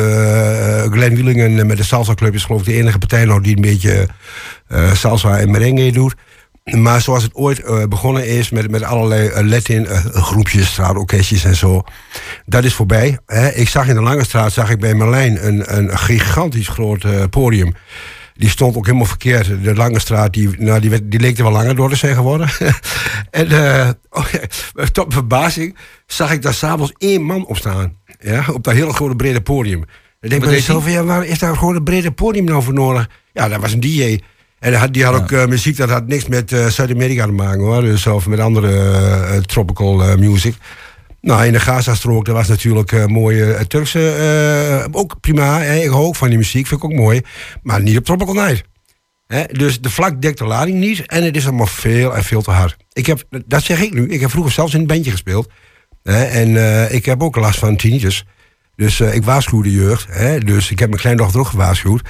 Glenn 0.91 1.15
Wielingen 1.15 1.67
met 1.67 1.77
de 1.77 1.83
Salsa 1.83 2.13
Club 2.13 2.33
is 2.33 2.43
geloof 2.43 2.61
ik 2.61 2.67
de 2.67 2.73
enige 2.73 2.97
partij 2.97 3.39
die 3.41 3.55
een 3.55 3.61
beetje 3.61 4.07
salsa 4.93 5.39
en 5.39 5.51
merengue 5.51 5.91
doet. 5.91 6.15
Maar 6.63 7.01
zoals 7.01 7.23
het 7.23 7.35
ooit 7.35 7.59
eh, 7.59 7.83
begonnen 7.83 8.27
is 8.27 8.49
met, 8.49 8.71
met 8.71 8.83
allerlei 8.83 9.27
eh, 9.27 9.45
Latin 9.45 9.85
eh, 9.87 10.05
groepjes, 10.05 10.67
straatorkestjes 10.67 11.43
en 11.43 11.55
zo. 11.55 11.81
Dat 12.45 12.63
is 12.63 12.73
voorbij. 12.73 13.19
Hè. 13.25 13.49
Ik 13.49 13.69
zag 13.69 13.87
in 13.87 13.95
de 13.95 14.01
Lange 14.01 14.23
Straat, 14.23 14.51
zag 14.51 14.69
ik 14.69 14.79
bij 14.79 14.93
Merlijn 14.93 15.47
een, 15.47 15.77
een 15.77 15.97
gigantisch 15.97 16.67
groot 16.67 17.29
podium. 17.29 17.73
Die 18.35 18.49
stond 18.49 18.75
ook 18.77 18.85
helemaal 18.85 19.05
verkeerd. 19.07 19.63
De 19.63 19.75
Lange 19.75 19.99
Straat, 19.99 20.33
die, 20.33 20.49
nou, 20.57 20.79
die, 20.79 20.89
werd- 20.89 21.11
die 21.11 21.19
leek 21.19 21.37
er 21.37 21.43
wel 21.43 21.51
langer 21.51 21.75
door 21.75 21.89
te 21.89 21.95
zijn 21.95 22.15
geworden. 22.15 22.49
en 23.31 23.47
eh, 23.51 23.89
oh 24.09 24.25
tot 24.91 25.13
verbazing 25.13 25.77
zag 26.05 26.31
ik 26.31 26.41
daar 26.41 26.53
s'avonds 26.53 26.93
één 26.97 27.21
man 27.21 27.45
op 27.45 27.57
staan. 27.57 27.97
Ja, 28.19 28.45
op 28.53 28.63
dat 28.63 28.73
hele 28.73 28.93
grote 28.93 29.15
brede 29.15 29.41
podium. 29.41 29.79
Dan 29.79 30.29
denk 30.29 30.33
ik 30.41 30.47
bij 30.47 30.57
mezelf, 30.57 30.89
ja, 30.89 31.03
waar 31.03 31.25
is 31.25 31.39
daar 31.39 31.49
een 31.49 31.57
grote 31.57 31.81
brede 31.81 32.11
podium 32.11 32.45
nou 32.45 32.63
voor 32.63 32.73
nodig? 32.73 33.09
Ja, 33.33 33.47
dat 33.47 33.61
was 33.61 33.73
een 33.73 33.79
DJ. 33.79 34.19
En 34.63 34.91
die 34.91 35.05
had, 35.05 35.15
ook 35.15 35.31
eh, 35.31 35.45
muziek, 35.45 35.77
dat 35.77 35.89
had 35.89 36.07
niks 36.07 36.27
met 36.27 36.51
eh, 36.51 36.65
Zuid-Amerika 36.65 37.25
te 37.25 37.31
maken 37.31 37.59
hoor. 37.59 37.81
Dus, 37.81 38.07
of 38.07 38.27
met 38.27 38.39
andere 38.39 38.69
eh, 38.69 39.37
tropical 39.37 40.17
music. 40.17 40.55
Nou, 41.23 41.45
in 41.45 41.53
de 41.53 41.59
Gaza-strook, 41.59 42.25
dat 42.25 42.35
was 42.35 42.47
natuurlijk 42.47 42.91
eh, 42.91 43.05
mooie 43.05 43.53
eh, 43.53 43.65
Turkse. 43.65 44.87
ook 44.91 45.19
prima, 45.19 45.59
hè. 45.59 45.79
ik 45.79 45.89
hou 45.89 46.05
ook 46.05 46.15
van 46.15 46.27
die 46.27 46.37
muziek, 46.37 46.67
vind 46.67 46.83
ik 46.83 46.89
ook 46.89 46.95
mooi. 46.95 47.21
Maar 47.61 47.81
niet 47.81 47.97
op 47.97 48.05
Tropical 48.05 48.33
Night. 48.33 48.63
Hè, 49.27 49.43
dus 49.51 49.81
de 49.81 49.89
vlak 49.89 50.21
dekt 50.21 50.37
de 50.37 50.45
lading 50.45 50.79
niet 50.79 51.05
en 51.05 51.23
het 51.23 51.35
is 51.35 51.45
allemaal 51.45 51.65
veel 51.65 52.15
en 52.15 52.23
veel 52.23 52.41
te 52.41 52.51
hard. 52.51 52.77
Ik 52.93 53.05
heb, 53.05 53.23
dat 53.45 53.63
zeg 53.63 53.81
ik 53.81 53.93
nu, 53.93 54.07
ik 54.07 54.19
heb 54.19 54.29
vroeger 54.29 54.51
zelfs 54.51 54.73
in 54.73 54.79
een 54.79 54.87
bandje 54.87 55.11
gespeeld. 55.11 55.49
Hè, 56.03 56.23
en 56.23 56.55
ik 56.93 57.05
heb 57.05 57.23
ook 57.23 57.35
last 57.35 57.59
van 57.59 57.75
tinnitus. 57.75 58.25
Dus 58.75 58.99
ik 58.99 59.23
waarschuw 59.23 59.61
de 59.61 59.71
jeugd. 59.71 60.07
Hè, 60.09 60.39
dus 60.39 60.71
ik 60.71 60.79
heb 60.79 60.89
mijn 60.89 61.01
kleindochter 61.01 61.39
ook 61.39 61.47
gewaarschuwd. 61.47 62.01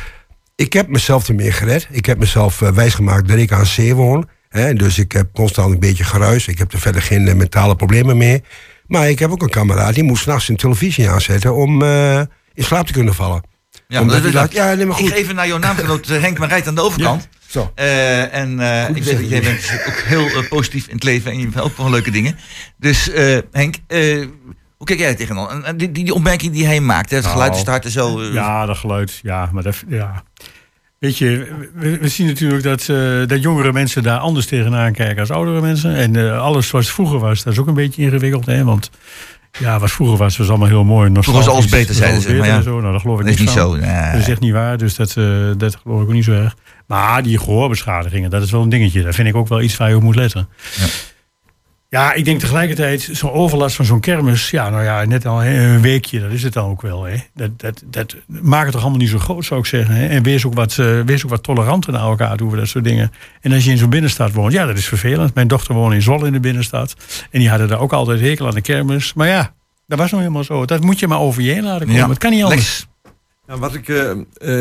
Ik 0.55 0.73
heb 0.73 0.87
mezelf 0.87 1.27
ermee 1.29 1.51
gered. 1.51 1.87
Ik 1.91 2.05
heb 2.05 2.17
mezelf 2.19 2.61
eh, 2.61 2.71
wijsgemaakt 2.71 3.27
dat 3.27 3.37
ik 3.37 3.51
aan 3.51 3.65
zee 3.65 3.95
woon. 3.95 4.29
Hè, 4.49 4.73
dus 4.73 4.97
ik 4.99 5.11
heb 5.11 5.33
constant 5.33 5.73
een 5.73 5.79
beetje 5.79 6.03
geruis. 6.03 6.47
Ik 6.47 6.57
heb 6.57 6.73
er 6.73 6.79
verder 6.79 7.01
geen 7.01 7.27
eh, 7.27 7.35
mentale 7.35 7.75
problemen 7.75 8.17
mee. 8.17 8.43
Maar 8.87 9.09
ik 9.09 9.19
heb 9.19 9.31
ook 9.31 9.41
een 9.41 9.49
kameraad 9.49 9.93
die 9.93 10.03
moest 10.03 10.23
s'nachts 10.23 10.45
zijn 10.45 10.57
televisie 10.57 11.09
aanzetten 11.09 11.55
om 11.55 11.81
eh, 11.83 12.19
in 12.53 12.63
slaap 12.63 12.87
te 12.87 12.93
kunnen 12.93 13.13
vallen. 13.13 13.43
Ja, 13.87 14.01
Omdat 14.01 14.23
dat- 14.23 14.31
dacht, 14.31 14.53
ja, 14.53 14.73
nee, 14.73 14.85
maar 14.85 14.95
Ik 14.99 15.01
goed. 15.03 15.11
geef 15.11 15.17
even 15.21 15.35
naar 15.35 15.47
jouw 15.47 15.57
naamgenoot 15.57 16.07
Henk 16.07 16.37
Marijt 16.39 16.67
aan 16.67 16.75
de 16.75 16.81
overkant. 16.81 17.27
Zo. 17.47 17.71
Eh, 17.75 18.33
en 18.33 18.59
eh, 18.59 18.95
ik 18.95 19.03
weet 19.03 19.17
dat 19.19 19.29
jij 19.29 19.41
bent 19.41 19.81
ook 19.87 19.93
heel 20.05 20.47
positief 20.49 20.87
in 20.87 20.93
het 20.95 21.03
leven 21.03 21.31
en 21.31 21.37
je 21.39 21.43
hebt 21.43 21.59
ook 21.61 21.77
wel 21.77 21.89
leuke 21.89 22.11
dingen. 22.11 22.35
Dus 22.77 23.09
eh, 23.11 23.37
Henk, 23.51 23.75
eh, 23.87 24.25
hoe 24.77 24.87
kijk 24.87 24.99
jij 24.99 25.09
er 25.09 25.15
tegenaan? 25.15 25.49
En, 25.49 25.63
en 25.63 25.77
die, 25.77 25.91
die, 25.91 26.03
die 26.03 26.13
opmerking 26.13 26.53
die 26.53 26.65
hij 26.65 26.79
maakt, 26.79 27.09
hè, 27.09 27.15
het 27.15 27.25
Nou, 27.25 27.37
geluid 27.37 27.55
start 27.57 27.85
en 27.85 27.91
zo. 27.91 28.21
eh, 28.21 28.33
Ja, 28.33 28.65
dat 28.65 28.77
geluid. 28.77 29.19
Ja, 29.23 29.49
maar 29.51 29.63
dat, 29.63 29.83
ja. 29.87 30.23
Weet 31.03 31.17
je, 31.17 31.47
we, 31.73 31.97
we 31.97 32.07
zien 32.07 32.27
natuurlijk 32.27 32.63
dat, 32.63 32.89
eh, 32.89 33.27
dat 33.27 33.41
jongere 33.41 33.71
mensen 33.71 34.03
daar 34.03 34.17
anders 34.17 34.45
tegenaan 34.45 34.93
kijken 34.93 35.19
als 35.19 35.31
oudere 35.31 35.61
mensen. 35.61 35.95
En 35.95 36.15
eh, 36.15 36.41
alles 36.41 36.67
zoals 36.67 36.85
het 36.85 36.93
vroeger 36.93 37.19
was, 37.19 37.43
dat 37.43 37.53
is 37.53 37.59
ook 37.59 37.67
een 37.67 37.73
beetje 37.73 38.01
ingewikkeld. 38.01 38.45
Hè? 38.45 38.63
Want 38.63 38.89
ja, 39.59 39.79
wat 39.79 39.91
vroeger 39.91 40.17
was, 40.17 40.37
was 40.37 40.49
allemaal 40.49 40.67
heel 40.67 40.83
mooi. 40.83 41.09
Vroeger 41.11 41.33
was 41.33 41.47
alles 41.47 41.67
beter, 41.67 41.95
zeiden 41.95 42.15
was 42.15 42.25
ze, 42.25 42.29
alles 42.29 42.41
maar 42.41 42.49
ja. 42.49 42.57
en 42.57 42.63
zo. 42.63 42.79
Nou, 42.79 42.91
dat 42.91 43.01
geloof 43.01 43.19
ik 43.19 43.25
Dat 43.25 43.33
is 43.33 43.39
niet 43.39 43.49
zo, 43.49 43.75
nee. 43.75 44.11
Dat 44.11 44.21
is 44.21 44.27
echt 44.27 44.39
niet 44.39 44.51
waar, 44.51 44.77
dus 44.77 44.95
dat, 44.95 45.17
eh, 45.17 45.25
dat 45.57 45.75
geloof 45.75 46.01
ik 46.01 46.07
ook 46.07 46.13
niet 46.13 46.23
zo 46.23 46.31
erg. 46.31 46.55
Maar 46.87 47.23
die 47.23 47.37
gehoorbeschadigingen, 47.37 48.29
dat 48.29 48.43
is 48.43 48.51
wel 48.51 48.61
een 48.61 48.69
dingetje. 48.69 49.03
Daar 49.03 49.13
vind 49.13 49.27
ik 49.27 49.35
ook 49.35 49.47
wel 49.47 49.61
iets 49.61 49.77
waar 49.77 49.89
je 49.89 49.95
op 49.95 50.03
moet 50.03 50.15
letten. 50.15 50.47
Ja, 50.75 50.85
ik 51.93 52.25
denk 52.25 52.39
tegelijkertijd, 52.39 53.09
zo'n 53.11 53.31
overlast 53.31 53.75
van 53.75 53.85
zo'n 53.85 53.99
kermis, 53.99 54.49
ja, 54.49 54.69
nou 54.69 54.83
ja, 54.83 55.05
net 55.05 55.25
al 55.25 55.43
een 55.43 55.81
weekje, 55.81 56.19
dat 56.19 56.31
is 56.31 56.43
het 56.43 56.53
dan 56.53 56.69
ook 56.69 56.81
wel. 56.81 57.03
Hè. 57.03 57.15
Dat, 57.33 57.59
dat, 57.59 57.83
dat 57.85 58.15
maakt 58.27 58.63
het 58.63 58.71
toch 58.71 58.81
allemaal 58.81 58.99
niet 58.99 59.09
zo 59.09 59.17
groot, 59.17 59.45
zou 59.45 59.59
ik 59.59 59.65
zeggen. 59.65 59.95
Hè. 59.95 60.07
En 60.07 60.23
wees 60.23 60.45
ook, 60.45 60.53
wat, 60.53 60.77
eh, 60.77 60.99
wees 61.01 61.23
ook 61.23 61.29
wat 61.29 61.43
toleranter 61.43 61.91
naar 61.91 62.01
elkaar 62.01 62.37
toe, 62.37 62.55
dat 62.55 62.67
soort 62.67 62.83
dingen. 62.83 63.11
En 63.41 63.51
als 63.51 63.63
je 63.63 63.71
in 63.71 63.77
zo'n 63.77 63.89
binnenstad 63.89 64.31
woont, 64.31 64.53
ja, 64.53 64.65
dat 64.65 64.77
is 64.77 64.87
vervelend. 64.87 65.35
Mijn 65.35 65.47
dochter 65.47 65.75
woonde 65.75 65.95
in 65.95 66.01
Zwolle 66.01 66.25
in 66.25 66.33
de 66.33 66.39
binnenstad. 66.39 66.95
En 67.31 67.39
die 67.39 67.49
hadden 67.49 67.67
daar 67.67 67.79
ook 67.79 67.93
altijd 67.93 68.19
hekel 68.19 68.47
aan 68.47 68.53
de 68.53 68.61
kermis. 68.61 69.13
Maar 69.13 69.27
ja, 69.27 69.53
dat 69.87 69.99
was 69.99 70.11
nou 70.11 70.23
helemaal 70.23 70.43
zo. 70.43 70.65
Dat 70.65 70.81
moet 70.81 70.99
je 70.99 71.07
maar 71.07 71.19
over 71.19 71.41
je 71.41 71.51
heen 71.51 71.63
laten 71.63 71.87
komen. 71.87 72.01
Ja. 72.01 72.09
Het 72.09 72.17
kan 72.17 72.31
niet 72.31 72.43
anders. 72.43 72.87
Ja, 73.47 73.57
wat 73.57 73.73
ik 73.73 73.89
eh, 73.89 74.11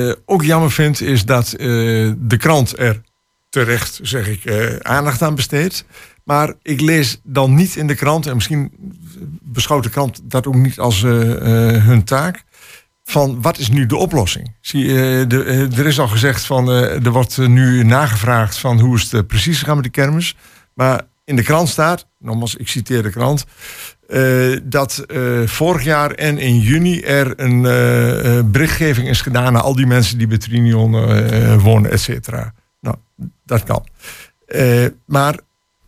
eh, 0.09 0.17
ook 0.25 0.43
jammer 0.43 0.71
vind, 0.71 1.01
is 1.01 1.25
dat 1.25 1.51
de 1.51 2.37
krant 2.39 2.79
er 2.79 3.01
terecht, 3.49 3.99
zeg 4.03 4.29
ik, 4.29 4.43
aandacht 4.83 5.23
aan 5.23 5.35
besteedt. 5.35 5.85
Maar 6.25 6.55
ik 6.63 6.81
lees 6.81 7.21
dan 7.23 7.55
niet 7.55 7.77
in 7.77 7.87
de 7.87 7.95
krant, 7.95 8.27
en 8.27 8.35
misschien 8.35 8.73
beschouwt 9.43 9.83
de 9.83 9.91
krant 9.91 10.21
dat 10.23 10.47
ook 10.47 10.55
niet 10.55 10.79
als 10.79 11.03
eh, 11.03 11.31
eh, 11.77 11.85
hun 11.85 12.05
taak, 12.05 12.45
van 13.05 13.43
wat 13.43 13.59
is 13.59 13.69
nu 13.69 13.87
de 13.87 13.97
oplossing? 13.97 14.55
Zie, 14.61 14.89
eh, 14.89 15.79
er 15.79 15.87
is 15.87 15.99
al 15.99 16.09
gezegd 16.09 16.45
van, 16.45 16.69
er 16.69 17.11
wordt 17.11 17.37
nu 17.37 17.85
nagevraagd 17.85 18.59
van 18.59 18.81
hoe 18.81 18.97
is 18.97 19.13
het 19.13 19.27
precies 19.27 19.59
gegaan 19.59 19.75
met 19.75 19.85
de 19.85 19.91
kermis. 19.91 20.37
Maar 20.75 21.03
in 21.25 21.37
de 21.37 21.43
krant 21.43 21.69
staat, 21.69 22.07
nogmaals, 22.19 22.55
ik 22.55 22.69
citeer 22.69 23.03
de 23.03 23.11
krant, 23.11 23.45
dat 24.63 25.05
vorig 25.45 25.85
jaar 25.85 26.11
en 26.11 26.39
in 26.39 26.59
juni 26.59 27.01
er 27.01 27.41
een 27.41 27.63
berichtgeving 28.51 29.09
is 29.09 29.21
gedaan 29.21 29.53
naar 29.53 29.63
al 29.63 29.75
die 29.75 29.87
mensen 29.87 30.19
die 30.19 30.27
bij 30.27 30.39
Trinion 30.39 30.91
wonen, 31.59 31.91
et 31.91 32.01
cetera. 32.01 32.55
Nou, 32.81 32.97
dat 33.45 33.65
kan. 33.65 33.87
Maar 35.07 35.39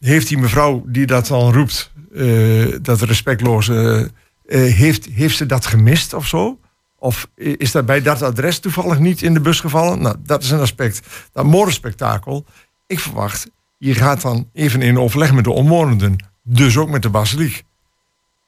heeft 0.05 0.28
die 0.28 0.38
mevrouw 0.38 0.84
die 0.86 1.07
dat 1.07 1.26
dan 1.26 1.52
roept, 1.52 1.92
eh, 2.14 2.66
dat 2.82 3.00
respectloze, 3.00 4.11
eh, 4.46 4.61
heeft, 4.61 5.05
heeft 5.05 5.36
ze 5.36 5.46
dat 5.46 5.66
gemist 5.66 6.14
of 6.14 6.26
zo? 6.26 6.59
Of 6.98 7.28
is 7.36 7.72
dat 7.72 7.86
bij 7.86 8.02
dat 8.02 8.22
adres 8.22 8.59
toevallig 8.59 8.98
niet 8.98 9.22
in 9.22 9.34
de 9.34 9.40
bus 9.40 9.61
gevallen? 9.61 10.02
Nou, 10.02 10.16
dat 10.22 10.42
is 10.42 10.50
een 10.50 10.61
aspect. 10.61 11.00
Dat 11.32 11.44
moordspektakel. 11.44 12.44
Ik 12.86 13.00
verwacht, 13.00 13.50
je 13.78 13.94
gaat 13.94 14.20
dan 14.20 14.48
even 14.52 14.82
in 14.82 14.98
overleg 14.98 15.32
met 15.32 15.44
de 15.44 15.50
omwonenden. 15.50 16.16
Dus 16.42 16.76
ook 16.76 16.88
met 16.88 17.02
de 17.02 17.11
basiliek. 17.11 17.64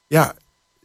Ja, 0.07 0.33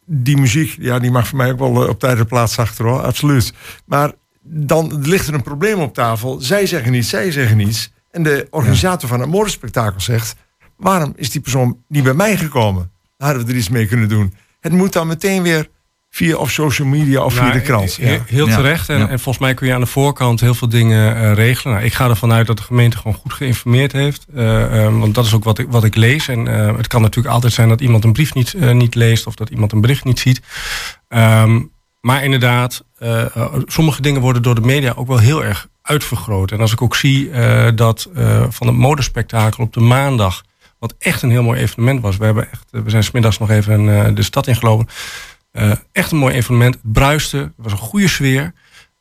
die 0.05 0.37
muziek, 0.37 0.75
ja, 0.79 0.99
die 0.99 1.11
mag 1.11 1.27
voor 1.27 1.37
mij 1.37 1.51
ook 1.51 1.59
wel 1.59 1.83
eh, 1.83 1.89
op 1.89 1.99
tijd 1.99 2.17
en 2.17 2.25
plaats 2.25 2.59
achter 2.59 2.85
hoor, 2.85 3.01
absoluut. 3.01 3.53
Maar 3.85 4.11
dan 4.41 5.01
ligt 5.01 5.27
er 5.27 5.33
een 5.33 5.43
probleem 5.43 5.79
op 5.79 5.93
tafel. 5.93 6.41
Zij 6.41 6.65
zeggen 6.65 6.91
niets, 6.91 7.09
zij 7.09 7.31
zeggen 7.31 7.57
niets. 7.57 7.91
En 8.11 8.23
de 8.23 8.47
organisator 8.49 9.09
van 9.09 9.19
het 9.19 9.29
moordspektakel 9.29 10.01
zegt... 10.01 10.35
waarom 10.77 11.13
is 11.15 11.29
die 11.29 11.41
persoon 11.41 11.77
niet 11.87 12.03
bij 12.03 12.13
mij 12.13 12.37
gekomen? 12.37 12.91
Hadden 13.17 13.45
we 13.45 13.51
er 13.51 13.57
iets 13.57 13.69
mee 13.69 13.85
kunnen 13.87 14.09
doen. 14.09 14.33
Het 14.59 14.71
moet 14.71 14.93
dan 14.93 15.07
meteen 15.07 15.43
weer 15.43 15.67
via 16.09 16.35
of 16.35 16.51
social 16.51 16.87
media 16.87 17.21
of 17.23 17.33
via 17.33 17.51
de 17.51 17.61
krant. 17.61 17.97
he- 17.97 18.19
Heel 18.25 18.47
Ja. 18.47 18.55
terecht. 18.55 18.89
En, 18.89 18.99
en 19.01 19.07
volgens 19.19 19.37
mij 19.37 19.53
kun 19.53 19.67
je 19.67 19.73
aan 19.73 19.79
de 19.79 19.85
voorkant 19.85 20.39
heel 20.39 20.53
veel 20.53 20.69
dingen 20.69 21.15
eh, 21.15 21.33
regelen. 21.33 21.73
Nou, 21.73 21.85
ik 21.85 21.93
ga 21.93 22.09
ervan 22.09 22.31
uit 22.33 22.47
dat 22.47 22.57
de 22.57 22.63
gemeente 22.63 22.97
gewoon 22.97 23.13
goed 23.13 23.33
geïnformeerd 23.33 23.91
heeft. 23.91 24.25
Eh, 24.35 24.85
eh, 24.85 24.97
want 24.99 25.15
dat 25.15 25.25
is 25.25 25.33
ook 25.33 25.43
wat 25.43 25.59
ik, 25.59 25.67
wat 25.69 25.83
ik 25.83 25.95
lees. 25.95 26.27
En 26.27 26.47
eh, 26.47 26.77
het 26.77 26.87
kan 26.87 27.01
natuurlijk 27.01 27.33
altijd 27.33 27.53
zijn 27.53 27.69
dat 27.69 27.81
iemand 27.81 28.03
een 28.03 28.13
brief 28.13 28.33
niet, 28.33 28.53
niet 28.73 28.95
leest 28.95 29.27
of 29.27 29.35
dat 29.35 29.49
iemand 29.49 29.71
een 29.71 29.81
bericht 29.81 30.03
niet 30.03 30.19
ziet. 30.19 30.41
Ehm, 31.07 31.61
maar 32.01 32.23
inderdaad, 32.23 32.83
sommige 33.65 34.01
dingen 34.01 34.21
worden 34.21 34.41
door 34.41 34.55
de 34.55 34.61
media 34.61 34.93
ook 34.95 35.07
wel 35.07 35.17
heel 35.19 35.43
erg 35.43 35.67
uitvergroot. 35.81 36.51
En 36.51 36.59
als 36.59 36.71
ik 36.71 36.81
ook 36.81 36.95
zie 36.95 37.29
dat 37.75 38.09
van 38.49 38.67
het 38.67 38.75
modespektakel 38.75 39.63
op 39.63 39.73
de 39.73 39.79
maandag 39.79 40.43
Wat 40.83 40.95
echt 40.99 41.21
een 41.21 41.29
heel 41.29 41.43
mooi 41.43 41.59
evenement 41.59 42.01
was. 42.01 42.17
We, 42.17 42.25
hebben 42.25 42.51
echt, 42.51 42.65
we 42.69 42.89
zijn 42.89 43.03
smiddags 43.03 43.37
nog 43.37 43.49
even 43.49 44.05
eh, 44.05 44.15
de 44.15 44.23
stad 44.23 44.47
ingelopen. 44.47 44.87
Uh, 45.53 45.71
echt 45.91 46.11
een 46.11 46.17
mooi 46.17 46.35
evenement. 46.35 46.73
Het 46.73 46.91
bruiste. 46.91 47.37
Het 47.37 47.51
was 47.55 47.71
een 47.71 47.77
goede 47.77 48.07
sfeer. 48.07 48.53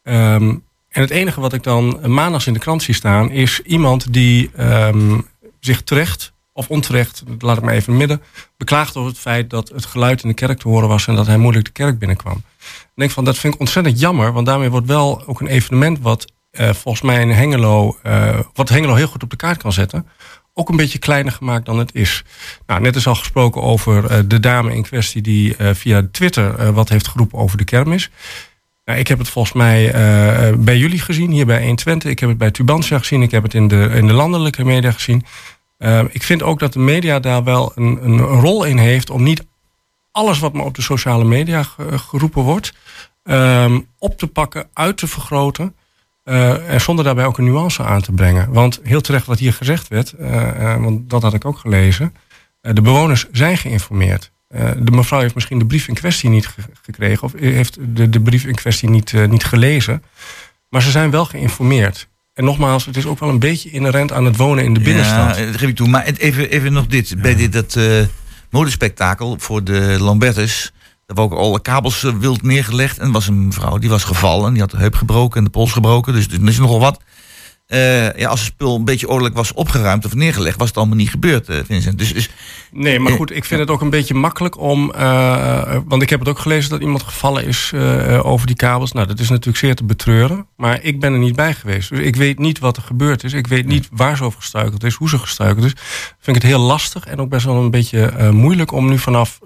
Ehm, 0.02 0.48
en 0.88 1.00
het 1.00 1.10
enige 1.10 1.40
wat 1.40 1.52
ik 1.52 1.62
dan 1.62 2.00
maandags 2.12 2.46
in 2.46 2.52
de 2.52 2.58
krant 2.58 2.82
zie 2.82 2.94
staan... 2.94 3.30
is 3.30 3.60
iemand 3.60 4.12
die 4.12 4.50
ehm, 4.56 5.20
zich 5.60 5.82
terecht 5.82 6.32
of 6.52 6.68
onterecht, 6.68 7.22
laat 7.38 7.56
ik 7.56 7.62
maar 7.62 7.74
even 7.74 7.96
midden... 7.96 8.22
beklaagt 8.56 8.96
over 8.96 9.10
het 9.10 9.20
feit 9.20 9.50
dat 9.50 9.68
het 9.68 9.84
geluid 9.84 10.22
in 10.22 10.28
de 10.28 10.34
kerk 10.34 10.58
te 10.58 10.68
horen 10.68 10.88
was... 10.88 11.06
en 11.06 11.14
dat 11.14 11.26
hij 11.26 11.38
moeilijk 11.38 11.64
de 11.64 11.72
kerk 11.72 11.98
binnenkwam. 11.98 12.42
Ik 12.60 12.88
denk 12.94 13.10
van, 13.10 13.24
dat 13.24 13.38
vind 13.38 13.54
ik 13.54 13.60
ontzettend 13.60 14.00
jammer... 14.00 14.32
want 14.32 14.46
daarmee 14.46 14.70
wordt 14.70 14.86
wel 14.86 15.26
ook 15.26 15.40
een 15.40 15.46
evenement 15.46 15.98
wat 15.98 16.32
volgens 16.52 17.02
mij 17.02 17.20
in 17.20 17.30
Hengelo... 17.30 17.98
Wat 18.54 18.68
Hengelo 18.68 18.94
heel 18.94 19.06
goed 19.06 19.22
op 19.22 19.30
de 19.30 19.36
kaart 19.36 19.62
kan 19.62 19.72
zetten 19.72 20.06
ook 20.54 20.68
een 20.68 20.76
beetje 20.76 20.98
kleiner 20.98 21.32
gemaakt 21.32 21.66
dan 21.66 21.78
het 21.78 21.94
is. 21.94 22.24
Nou, 22.66 22.80
net 22.80 22.96
is 22.96 23.06
al 23.06 23.14
gesproken 23.14 23.62
over 23.62 24.10
uh, 24.10 24.18
de 24.26 24.40
dame 24.40 24.74
in 24.74 24.82
kwestie 24.82 25.22
die 25.22 25.54
uh, 25.58 25.70
via 25.72 26.08
Twitter 26.10 26.60
uh, 26.60 26.68
wat 26.68 26.88
heeft 26.88 27.08
geroepen 27.08 27.38
over 27.38 27.58
de 27.58 27.64
kermis. 27.64 28.10
Nou, 28.84 28.98
ik 28.98 29.08
heb 29.08 29.18
het 29.18 29.28
volgens 29.28 29.54
mij 29.54 29.92
bij 30.58 30.76
jullie 30.76 30.98
gezien, 30.98 31.30
hier 31.30 31.46
bij 31.46 31.58
120. 31.58 32.10
Ik 32.10 32.18
heb 32.18 32.28
het 32.28 32.38
bij 32.38 32.50
Tubantia 32.50 32.98
gezien. 32.98 33.22
Ik 33.22 33.30
heb 33.30 33.42
het 33.42 33.54
in 33.54 33.68
de, 33.68 33.90
in 33.94 34.06
de 34.06 34.12
landelijke 34.12 34.64
media 34.64 34.92
gezien. 34.92 35.24
ik 36.10 36.22
vind 36.22 36.42
ook 36.42 36.58
dat 36.58 36.72
de 36.72 36.78
media 36.78 37.20
daar 37.20 37.44
wel 37.44 37.72
een, 37.74 37.98
een 38.04 38.20
rol 38.20 38.64
in 38.64 38.78
heeft 38.78 39.10
om 39.10 39.22
niet 39.22 39.44
alles 40.12 40.38
wat 40.38 40.52
maar 40.52 40.64
op 40.64 40.74
de 40.74 40.82
sociale 40.82 41.24
media 41.24 41.62
geroepen 41.90 42.42
wordt, 42.42 42.72
um, 43.24 43.86
op 43.98 44.18
te 44.18 44.26
pakken, 44.26 44.68
uit 44.72 44.96
te 44.96 45.06
vergroten. 45.06 45.74
Uh, 46.24 46.72
en 46.72 46.80
zonder 46.80 47.04
daarbij 47.04 47.24
ook 47.24 47.38
een 47.38 47.44
nuance 47.44 47.82
aan 47.82 48.00
te 48.00 48.12
brengen. 48.12 48.52
Want 48.52 48.80
heel 48.82 49.00
terecht 49.00 49.26
wat 49.26 49.38
hier 49.38 49.52
gezegd 49.52 49.88
werd, 49.88 50.14
uh, 50.20 50.30
uh, 50.30 50.76
want 50.76 51.10
dat 51.10 51.22
had 51.22 51.34
ik 51.34 51.44
ook 51.44 51.58
gelezen. 51.58 52.14
de 52.60 52.82
bewoners 52.82 53.26
zijn 53.32 53.56
geïnformeerd. 53.56 54.32
de 54.76 54.90
mevrouw 54.90 55.20
heeft 55.20 55.34
misschien 55.34 55.58
de 55.58 55.66
brief 55.66 55.88
in 55.88 55.94
kwestie 55.94 56.30
niet 56.30 56.46
ge 56.46 56.62
gekregen, 56.82 57.22
of 57.22 57.32
heeft 57.36 57.78
de, 57.96 58.08
de 58.08 58.20
brief 58.20 58.44
in 58.44 58.54
kwestie 58.54 58.90
niet, 58.90 59.12
niet 59.28 59.44
gelezen. 59.44 60.02
Maar 60.68 60.82
ze 60.82 60.90
zijn 60.90 61.10
wel 61.10 61.24
geïnformeerd. 61.24 62.08
En 62.34 62.44
nogmaals, 62.44 62.86
het 62.86 62.96
is 62.96 63.06
ook 63.06 63.18
wel 63.18 63.28
een 63.28 63.38
beetje 63.38 63.70
inherent 63.70 64.12
aan 64.12 64.24
het 64.24 64.36
wonen 64.36 64.64
in 64.64 64.74
de 64.74 64.80
binnenstad. 64.80 65.36
Ja, 65.36 65.44
dat 65.44 65.56
geef 65.56 65.68
ik 65.68 65.76
toe. 65.76 65.88
Maar 65.88 66.04
even, 66.04 66.50
even 66.50 66.72
nog 66.72 66.86
dit. 66.86 67.22
Bij 67.22 67.34
dit 67.34 67.52
dat 67.52 67.78
modespektakel 68.50 69.36
voor 69.38 69.64
de 69.64 69.96
Lambertus 70.00 70.72
er 71.12 71.18
waren 71.18 71.38
ook 71.38 71.44
alle 71.44 71.60
kabels 71.60 72.02
uh, 72.02 72.14
wild 72.14 72.42
neergelegd. 72.42 72.98
En 72.98 73.06
er 73.06 73.12
was 73.12 73.26
een 73.26 73.52
vrouw 73.52 73.78
die 73.78 73.90
was 73.90 74.04
gevallen. 74.04 74.52
Die 74.52 74.60
had 74.60 74.70
de 74.70 74.76
heup 74.76 74.94
gebroken 74.94 75.38
en 75.38 75.44
de 75.44 75.50
pols 75.50 75.72
gebroken. 75.72 76.12
Dus 76.12 76.28
er 76.28 76.48
is 76.48 76.58
nogal 76.58 76.80
wat. 76.80 77.00
Uh, 77.68 78.12
ja, 78.14 78.28
als 78.28 78.40
het 78.40 78.52
spul 78.52 78.76
een 78.76 78.84
beetje 78.84 79.08
ordelijk 79.08 79.34
was 79.34 79.52
opgeruimd 79.52 80.04
of 80.04 80.14
neergelegd, 80.14 80.58
was 80.58 80.68
het 80.68 80.76
allemaal 80.76 80.96
niet 80.96 81.10
gebeurd, 81.10 81.48
uh, 81.48 81.56
Vincent. 81.64 81.98
Dus, 81.98 82.14
dus, 82.14 82.30
nee, 82.72 82.98
maar 82.98 83.12
goed, 83.12 83.30
ik 83.30 83.44
vind 83.44 83.60
het 83.60 83.70
ook 83.70 83.80
een 83.80 83.90
beetje 83.90 84.14
makkelijk 84.14 84.58
om. 84.58 84.92
Uh, 84.96 85.76
want 85.86 86.02
ik 86.02 86.10
heb 86.10 86.18
het 86.18 86.28
ook 86.28 86.38
gelezen 86.38 86.70
dat 86.70 86.80
iemand 86.80 87.02
gevallen 87.02 87.46
is 87.46 87.72
over 88.22 88.46
die 88.46 88.56
kabels. 88.56 88.92
Nou, 88.92 89.06
dat 89.06 89.18
is 89.18 89.28
natuurlijk 89.28 89.56
zeer 89.56 89.74
te 89.74 89.84
betreuren. 89.84 90.46
Maar 90.56 90.82
ik 90.82 91.00
ben 91.00 91.12
er 91.12 91.18
niet 91.18 91.36
bij 91.36 91.54
geweest. 91.54 91.90
Dus 91.90 91.98
ik 91.98 92.16
weet 92.16 92.38
niet 92.38 92.58
wat 92.58 92.76
er 92.76 92.82
gebeurd 92.82 93.24
is. 93.24 93.32
Ik 93.32 93.46
weet 93.46 93.66
niet 93.66 93.88
waar 93.92 94.16
ze 94.16 94.24
over 94.24 94.40
gestruikeld 94.40 94.84
is, 94.84 94.94
hoe 94.94 95.08
ze 95.08 95.18
gestruikeld 95.18 95.64
is. 95.66 95.74
Vind 96.18 96.36
ik 96.36 96.42
het 96.42 96.52
heel 96.52 96.60
lastig 96.60 97.06
en 97.06 97.20
ook 97.20 97.28
best 97.28 97.44
wel 97.44 97.56
een 97.56 97.70
beetje 97.70 98.30
moeilijk 98.32 98.72
om 98.72 98.88
nu 98.88 98.98
vanaf 98.98 99.38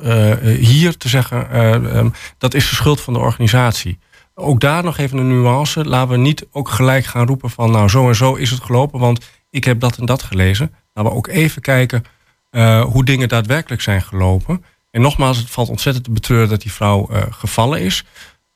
hier 0.59 0.97
te 0.97 1.09
zeggen: 1.09 1.59
um, 1.97 2.12
dat 2.39 2.55
is 2.55 2.69
de 2.69 2.75
schuld 2.75 3.01
van 3.01 3.12
de 3.12 3.19
organisatie 3.19 3.99
ook 4.39 4.61
daar 4.61 4.84
nog 4.84 4.99
even 4.99 5.18
een 5.18 5.28
nuance. 5.28 5.84
Laten 5.84 6.11
we 6.11 6.16
niet 6.16 6.47
ook 6.51 6.68
gelijk 6.68 7.05
gaan 7.05 7.26
roepen 7.26 7.51
van 7.51 7.70
nou 7.70 7.89
zo 7.89 8.09
en 8.09 8.16
zo 8.16 8.34
is 8.34 8.51
het 8.51 8.62
gelopen, 8.62 9.01
want 9.01 9.24
ik 9.51 9.64
heb 9.64 9.80
dat 9.80 9.99
en 9.99 10.07
dat 10.07 10.22
gelezen. 10.22 10.74
Laten 10.93 11.12
we 11.12 11.18
ook 11.18 11.26
even 11.26 11.62
kijken 11.62 12.05
uh, 12.51 12.82
hoe 12.84 13.05
dingen 13.05 13.28
daadwerkelijk 13.28 13.82
zijn 13.82 14.03
gelopen. 14.03 14.64
En 14.91 15.01
nogmaals, 15.01 15.39
het 15.39 15.51
valt 15.51 15.68
ontzettend 15.68 16.05
te 16.05 16.11
betreuren 16.11 16.49
dat 16.49 16.62
die 16.62 16.72
vrouw 16.72 17.09
uh, 17.11 17.22
gevallen 17.30 17.80
is. 17.80 18.05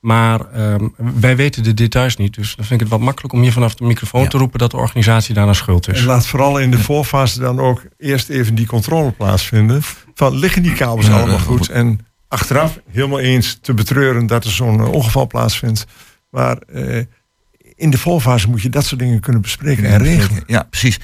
Maar 0.01 0.41
uh, 0.57 0.75
wij 0.97 1.37
weten 1.37 1.63
de 1.63 1.75
details 1.75 2.17
niet. 2.17 2.35
Dus 2.35 2.57
dan 2.57 2.65
vind 2.65 2.81
ik 2.81 2.87
het 2.87 2.97
wat 2.97 3.07
makkelijk 3.07 3.35
om 3.35 3.41
hier 3.41 3.53
vanaf 3.53 3.75
de 3.75 3.85
microfoon 3.85 4.23
ja. 4.23 4.29
te 4.29 4.39
roepen 4.39 4.59
dat 4.59 4.71
de 4.71 4.77
organisatie 4.77 5.35
daar 5.35 5.45
naar 5.45 5.55
schuld 5.55 5.89
is. 5.89 5.99
En 5.99 6.07
laat 6.07 6.27
vooral 6.27 6.59
in 6.59 6.71
de 6.71 6.79
voorfase 6.79 7.41
dan 7.41 7.61
ook 7.61 7.83
eerst 7.99 8.29
even 8.29 8.55
die 8.55 8.67
controle 8.67 9.11
plaatsvinden. 9.11 9.83
Van 10.15 10.35
liggen 10.35 10.63
die 10.63 10.73
kabels 10.73 11.07
ja, 11.07 11.17
allemaal 11.17 11.39
goed? 11.39 11.69
En 11.69 12.01
achteraf 12.31 12.79
helemaal 12.91 13.21
eens 13.21 13.59
te 13.63 13.75
betreuren 13.75 14.27
dat 14.27 14.45
er 14.45 14.51
zo'n 14.51 14.87
ongeval 14.87 15.27
plaatsvindt. 15.27 15.85
Maar 16.31 16.59
uh, 16.73 17.03
in 17.77 17.91
de 17.91 17.99
voorfase 17.99 18.49
moet 18.49 18.63
je 18.63 18.69
dat 18.69 18.85
soort 18.85 19.01
dingen 19.01 19.21
kunnen 19.21 19.43
bespreken 19.43 19.85
en 19.85 20.03
regelen. 20.03 20.43
Ja, 20.47 20.63
precies. 20.63 20.99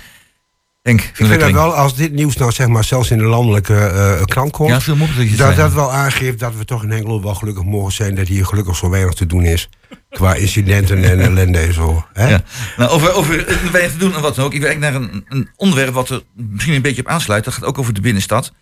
Denk, 0.82 1.00
ik 1.00 1.16
vind 1.16 1.40
dat 1.40 1.50
wel, 1.50 1.74
als 1.74 1.96
dit 1.96 2.12
nieuws 2.12 2.36
nou 2.36 2.52
zeg 2.52 2.66
maar 2.66 2.84
zelfs 2.84 3.10
in 3.10 3.18
de 3.18 3.24
landelijke 3.24 3.72
uh, 3.72 4.24
krant 4.24 4.52
komt, 4.52 4.70
ja, 4.70 4.80
veel 4.80 4.96
dat, 4.96 5.36
dat, 5.36 5.56
dat 5.56 5.72
wel 5.72 5.92
aangeeft 5.92 6.38
dat 6.38 6.56
we 6.56 6.64
toch 6.64 6.82
in 6.82 6.92
Engeland 6.92 7.22
wel 7.22 7.34
gelukkig 7.34 7.64
mogen 7.64 7.92
zijn 7.92 8.14
dat 8.14 8.28
hier 8.28 8.46
gelukkig 8.46 8.76
zo 8.76 8.90
weinig 8.90 9.14
te 9.14 9.26
doen 9.26 9.44
is. 9.44 9.68
Qua 10.10 10.34
incidenten 10.34 11.04
en 11.04 11.20
ellende 11.20 11.58
en 11.58 11.74
zo. 11.74 12.06
Hè? 12.12 12.28
Ja. 12.28 12.40
Nou, 12.76 12.90
over, 12.90 13.12
over 13.12 13.46
weinig 13.72 13.92
te 13.92 13.98
doen 13.98 14.14
en 14.14 14.20
wat 14.20 14.34
dan 14.34 14.44
ook. 14.44 14.54
Ik 14.54 14.60
werk 14.60 14.78
naar 14.78 14.94
een, 14.94 15.24
een 15.28 15.48
onderwerp 15.56 15.94
wat 15.94 16.08
er 16.08 16.22
misschien 16.34 16.74
een 16.74 16.82
beetje 16.82 17.02
op 17.02 17.08
aansluit. 17.08 17.44
Dat 17.44 17.54
gaat 17.54 17.64
ook 17.64 17.78
over 17.78 17.94
de 17.94 18.00
binnenstad. 18.00 18.52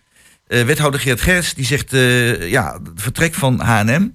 Uh, 0.48 0.62
wethouder 0.62 1.00
Geert 1.00 1.20
Gers 1.20 1.54
die 1.54 1.64
zegt, 1.64 1.92
uh, 1.92 2.50
ja, 2.50 2.72
het 2.72 3.02
vertrek 3.02 3.34
van 3.34 3.60
H&M 3.60 4.08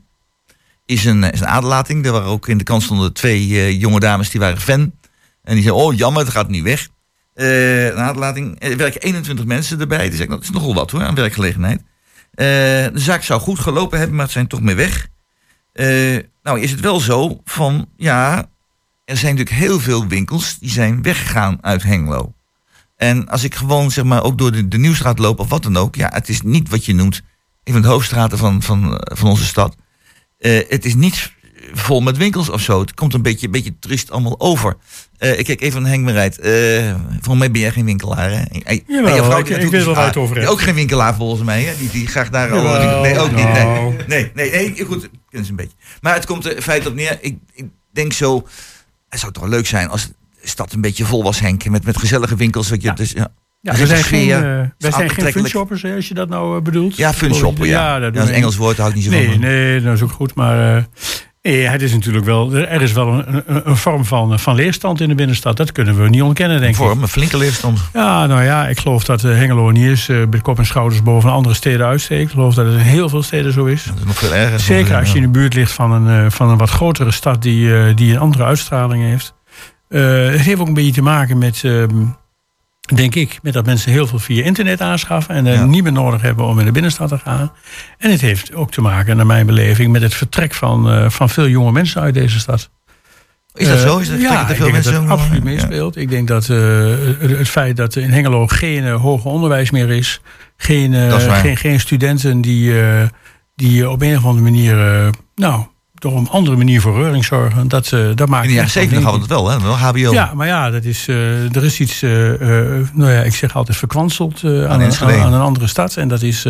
is 0.85 1.05
een, 1.05 1.23
is 1.23 1.39
een 1.39 1.47
aderlating. 1.47 2.05
Er 2.05 2.11
waren 2.11 2.27
ook 2.27 2.47
in 2.47 2.57
de 2.57 2.63
kant 2.63 2.83
stonden 2.83 3.13
twee 3.13 3.47
uh, 3.47 3.79
jonge 3.81 3.99
dames 3.99 4.29
die 4.29 4.39
waren 4.39 4.61
fan. 4.61 4.79
En 5.43 5.53
die 5.53 5.63
zeiden, 5.63 5.83
oh 5.83 5.97
jammer, 5.97 6.23
het 6.23 6.31
gaat 6.31 6.49
niet 6.49 6.63
weg. 6.63 6.87
een 7.33 7.97
aderlating. 7.97 8.55
Er 8.59 8.77
werken 8.77 9.01
21 9.01 9.45
mensen 9.45 9.79
erbij. 9.79 10.07
Die 10.07 10.17
zeggen, 10.17 10.29
dat 10.29 10.43
is 10.43 10.49
nogal 10.49 10.73
wat 10.73 10.91
hoor, 10.91 11.03
aan 11.03 11.15
werkgelegenheid. 11.15 11.81
de 12.31 12.91
zaak 12.93 13.23
zou 13.23 13.41
goed 13.41 13.59
gelopen 13.59 13.97
hebben, 13.97 14.15
maar 14.15 14.25
het 14.25 14.33
zijn 14.33 14.47
toch 14.47 14.61
meer 14.61 14.75
weg. 14.75 15.07
nou 16.43 16.59
is 16.59 16.71
het 16.71 16.79
wel 16.79 16.99
zo 16.99 17.41
van, 17.43 17.89
ja, 17.97 18.49
er 19.05 19.17
zijn 19.17 19.35
natuurlijk 19.35 19.65
heel 19.65 19.79
veel 19.79 20.07
winkels 20.07 20.57
die 20.59 20.69
zijn 20.69 21.01
weggegaan 21.01 21.57
uit 21.61 21.83
Hengelo. 21.83 22.33
En 22.99 23.27
als 23.27 23.43
ik 23.43 23.55
gewoon 23.55 23.91
zeg 23.91 24.03
maar 24.03 24.23
ook 24.23 24.37
door 24.37 24.51
de, 24.51 24.67
de 24.67 24.77
Nieuwstraat 24.77 25.19
loop 25.19 25.39
of 25.39 25.49
wat 25.49 25.63
dan 25.63 25.77
ook. 25.77 25.95
Ja, 25.95 26.09
het 26.13 26.29
is 26.29 26.41
niet 26.41 26.69
wat 26.69 26.85
je 26.85 26.93
noemt 26.93 27.21
een 27.63 27.73
van 27.73 27.81
de 27.81 27.87
hoofdstraten 27.87 28.37
van, 28.37 28.61
van, 28.61 29.01
van 29.03 29.29
onze 29.29 29.45
stad. 29.45 29.75
Uh, 30.39 30.59
het 30.69 30.85
is 30.85 30.95
niet 30.95 31.31
vol 31.73 32.01
met 32.01 32.17
winkels 32.17 32.49
of 32.49 32.61
zo. 32.61 32.79
Het 32.79 32.93
komt 32.93 33.13
een 33.13 33.21
beetje, 33.21 33.45
een 33.45 33.51
beetje 33.51 33.79
triest 33.79 34.11
allemaal 34.11 34.39
over. 34.39 34.77
Uh, 35.19 35.39
ik 35.39 35.45
kijk 35.45 35.61
even 35.61 35.81
naar 35.81 35.91
Henk 35.91 36.03
Merijt. 36.03 36.39
Uh, 36.39 36.95
volgens 37.09 37.37
mij 37.37 37.51
ben 37.51 37.61
jij 37.61 37.71
geen 37.71 37.85
winkelaar, 37.85 38.31
hè? 38.31 38.43
Jawel, 38.87 39.23
vrouw, 39.23 39.39
ik, 39.39 39.47
ik 39.47 39.71
weet 39.71 39.83
wel 39.83 39.95
waar 39.95 40.05
het 40.05 40.17
over 40.17 40.35
hebt. 40.35 40.49
Ook 40.49 40.61
geen 40.61 40.75
winkelaar 40.75 41.15
volgens 41.15 41.43
mij, 41.43 41.63
hè? 41.63 41.77
Die, 41.77 41.89
die 41.89 42.07
graag 42.07 42.29
daar... 42.29 42.51
Al, 42.51 43.01
nee, 43.01 43.19
ook 43.19 43.35
niet. 43.35 43.53
Nee, 43.53 43.95
nee, 44.07 44.31
nee, 44.33 44.51
nee 44.51 44.85
goed. 44.85 45.01
Dat 45.29 45.41
is 45.41 45.49
een 45.49 45.55
beetje. 45.55 45.75
Maar 46.01 46.13
het 46.13 46.25
komt 46.25 46.45
er 46.45 46.61
feit 46.61 46.87
op 46.87 46.93
neer. 46.93 47.17
Ik, 47.21 47.37
ik 47.53 47.65
denk 47.91 48.13
zo... 48.13 48.47
Het 49.09 49.19
zou 49.19 49.31
toch 49.31 49.45
leuk 49.45 49.67
zijn 49.67 49.89
als 49.89 50.09
stad 50.43 50.73
een 50.73 50.81
beetje 50.81 51.05
vol 51.05 51.23
was, 51.23 51.39
Henk. 51.39 51.69
Met, 51.69 51.85
met 51.85 51.97
gezellige 51.97 52.35
winkels. 52.35 52.69
Wat 52.69 52.81
je, 52.81 52.87
ja. 52.87 52.93
Dus, 52.93 53.11
ja. 53.11 53.31
Ja, 53.61 53.75
we 53.75 53.87
zijn 53.87 54.03
geen, 54.03 54.27
uh, 54.27 54.33
wij 54.77 54.91
zijn 54.91 55.09
geen 55.09 55.31
funshoppers, 55.31 55.85
als 55.85 56.07
je 56.07 56.13
dat 56.13 56.29
nou 56.29 56.57
uh, 56.57 56.61
bedoelt. 56.61 56.97
Ja, 56.97 57.13
funshopper, 57.13 57.65
ja. 57.65 57.93
ja. 57.95 58.09
dat, 58.09 58.23
is 58.23 58.29
een 58.29 58.35
Engels 58.35 58.55
woord, 58.55 58.77
hou 58.77 58.89
ik 58.89 58.95
niet 58.95 59.03
zo 59.03 59.09
nee, 59.09 59.29
van. 59.29 59.39
Nee, 59.39 59.81
dat 59.81 59.93
is 59.93 60.01
ook 60.01 60.11
goed, 60.11 60.35
maar... 60.35 60.77
Uh, 60.77 60.83
nee, 61.41 61.67
het 61.67 61.81
is 61.81 61.91
natuurlijk 61.91 62.25
wel, 62.25 62.53
er 62.53 62.81
is 62.81 62.91
wel 62.91 63.07
een, 63.07 63.43
een, 63.45 63.77
vorm 63.77 64.05
van, 64.05 64.39
van 64.39 64.55
leerstand 64.55 65.01
in 65.01 65.09
de 65.09 65.15
binnenstad. 65.15 65.57
Dat 65.57 65.71
kunnen 65.71 66.01
we 66.01 66.09
niet 66.09 66.21
ontkennen, 66.21 66.59
denk 66.59 66.73
ik. 66.73 66.79
Een 66.79 66.85
vorm, 66.85 67.01
een 67.01 67.07
flinke 67.07 67.37
leerstand. 67.37 67.79
Ja, 67.93 68.25
nou 68.25 68.43
ja, 68.43 68.67
ik 68.67 68.79
geloof 68.79 69.03
dat 69.03 69.21
Hengelo 69.21 69.71
niet 69.71 69.85
is 69.85 70.05
bij 70.05 70.39
kop 70.41 70.57
en 70.57 70.65
schouders 70.65 71.03
boven 71.03 71.31
andere 71.31 71.55
steden 71.55 71.85
uitsteekt. 71.85 72.21
Ik 72.21 72.29
geloof 72.29 72.53
dat 72.53 72.65
het 72.65 72.73
in 72.73 72.79
heel 72.79 73.09
veel 73.09 73.23
steden 73.23 73.53
zo 73.53 73.65
is. 73.65 73.83
Dat 73.83 73.97
is 73.97 74.03
nog 74.03 74.17
veel 74.17 74.33
erger. 74.33 74.59
Zeker 74.59 74.95
als 74.95 75.09
je 75.09 75.15
in 75.15 75.21
de 75.21 75.29
buurt 75.29 75.53
ligt 75.53 75.71
van 75.71 75.91
een, 75.91 76.31
van 76.31 76.49
een 76.49 76.57
wat 76.57 76.69
grotere 76.69 77.11
stad 77.11 77.41
die, 77.41 77.93
die 77.93 78.11
een 78.11 78.19
andere 78.19 78.43
uitstraling 78.43 79.03
heeft. 79.03 79.33
Uh, 79.89 80.29
het 80.29 80.41
heeft 80.41 80.59
ook 80.59 80.67
een 80.67 80.73
beetje 80.73 80.91
te 80.91 81.01
maken 81.01 81.37
met, 81.37 81.63
uh, 81.63 81.83
denk 82.95 83.15
ik, 83.15 83.39
met 83.41 83.53
dat 83.53 83.65
mensen 83.65 83.91
heel 83.91 84.07
veel 84.07 84.19
via 84.19 84.43
internet 84.43 84.81
aanschaffen 84.81 85.35
en 85.35 85.45
ja. 85.45 85.65
niet 85.65 85.83
meer 85.83 85.91
nodig 85.91 86.21
hebben 86.21 86.45
om 86.45 86.59
in 86.59 86.65
de 86.65 86.71
binnenstad 86.71 87.09
te 87.09 87.17
gaan. 87.17 87.51
En 87.97 88.11
het 88.11 88.21
heeft 88.21 88.53
ook 88.53 88.71
te 88.71 88.81
maken, 88.81 89.17
naar 89.17 89.25
mijn 89.25 89.45
beleving, 89.45 89.91
met 89.91 90.01
het 90.01 90.13
vertrek 90.13 90.53
van, 90.53 91.11
van 91.11 91.29
veel 91.29 91.47
jonge 91.47 91.71
mensen 91.71 92.01
uit 92.01 92.13
deze 92.13 92.39
stad. 92.39 92.69
Is 93.53 93.67
dat 93.67 93.79
zo? 93.79 93.97
Is 93.97 94.09
dat 94.09 94.21
ja, 94.21 94.45
veel 94.45 94.55
ik 94.55 94.61
denk 94.61 94.71
mensen 94.71 94.93
dat 94.93 95.01
het 95.01 95.11
absoluut 95.11 95.43
meespeelt. 95.43 95.95
Ja. 95.95 96.01
Ik 96.01 96.09
denk 96.09 96.27
dat 96.27 96.47
het 96.47 97.49
feit 97.49 97.77
dat 97.77 97.95
in 97.95 98.11
Hengelo 98.11 98.47
geen 98.47 98.87
hoger 98.87 99.31
onderwijs 99.31 99.71
meer 99.71 99.89
is, 99.89 100.21
geen, 100.57 100.93
geen, 101.21 101.57
geen 101.57 101.79
studenten 101.79 102.41
die, 102.41 102.73
die 103.55 103.89
op 103.89 104.01
een 104.01 104.17
of 104.17 104.25
andere 104.25 104.43
manier, 104.43 104.75
nou 105.35 105.65
toch 105.99 106.11
op 106.13 106.17
een 106.19 106.29
andere 106.29 106.55
manier 106.57 106.81
voor 106.81 106.95
reuring 106.95 107.25
zorgen. 107.25 107.67
Dat, 107.67 107.91
uh, 107.91 108.15
dat 108.15 108.27
maakt 108.29 108.43
In 108.43 108.49
de 108.49 108.55
jaren 108.55 108.69
70 108.71 109.03
hadden 109.03 109.21
we 109.27 109.33
het 109.33 109.35
wel, 109.41 109.49
hè? 109.49 109.61
Wel 109.61 109.77
HBO. 109.77 110.11
Ja, 110.11 110.31
maar 110.33 110.47
ja, 110.47 110.69
dat 110.69 110.83
is, 110.83 111.07
uh, 111.07 111.55
er 111.55 111.63
is 111.63 111.79
iets, 111.79 112.03
uh, 112.03 112.11
nou 112.93 113.11
ja, 113.11 113.21
ik 113.21 113.35
zeg 113.35 113.55
altijd 113.55 113.77
verkwanseld 113.77 114.43
aan, 114.43 114.67
aan, 114.67 114.81
een, 114.81 114.93
aan, 115.01 115.33
een 115.33 115.41
andere 115.41 115.67
stad. 115.67 115.95
En 115.97 116.07
dat 116.07 116.21
is, 116.21 116.41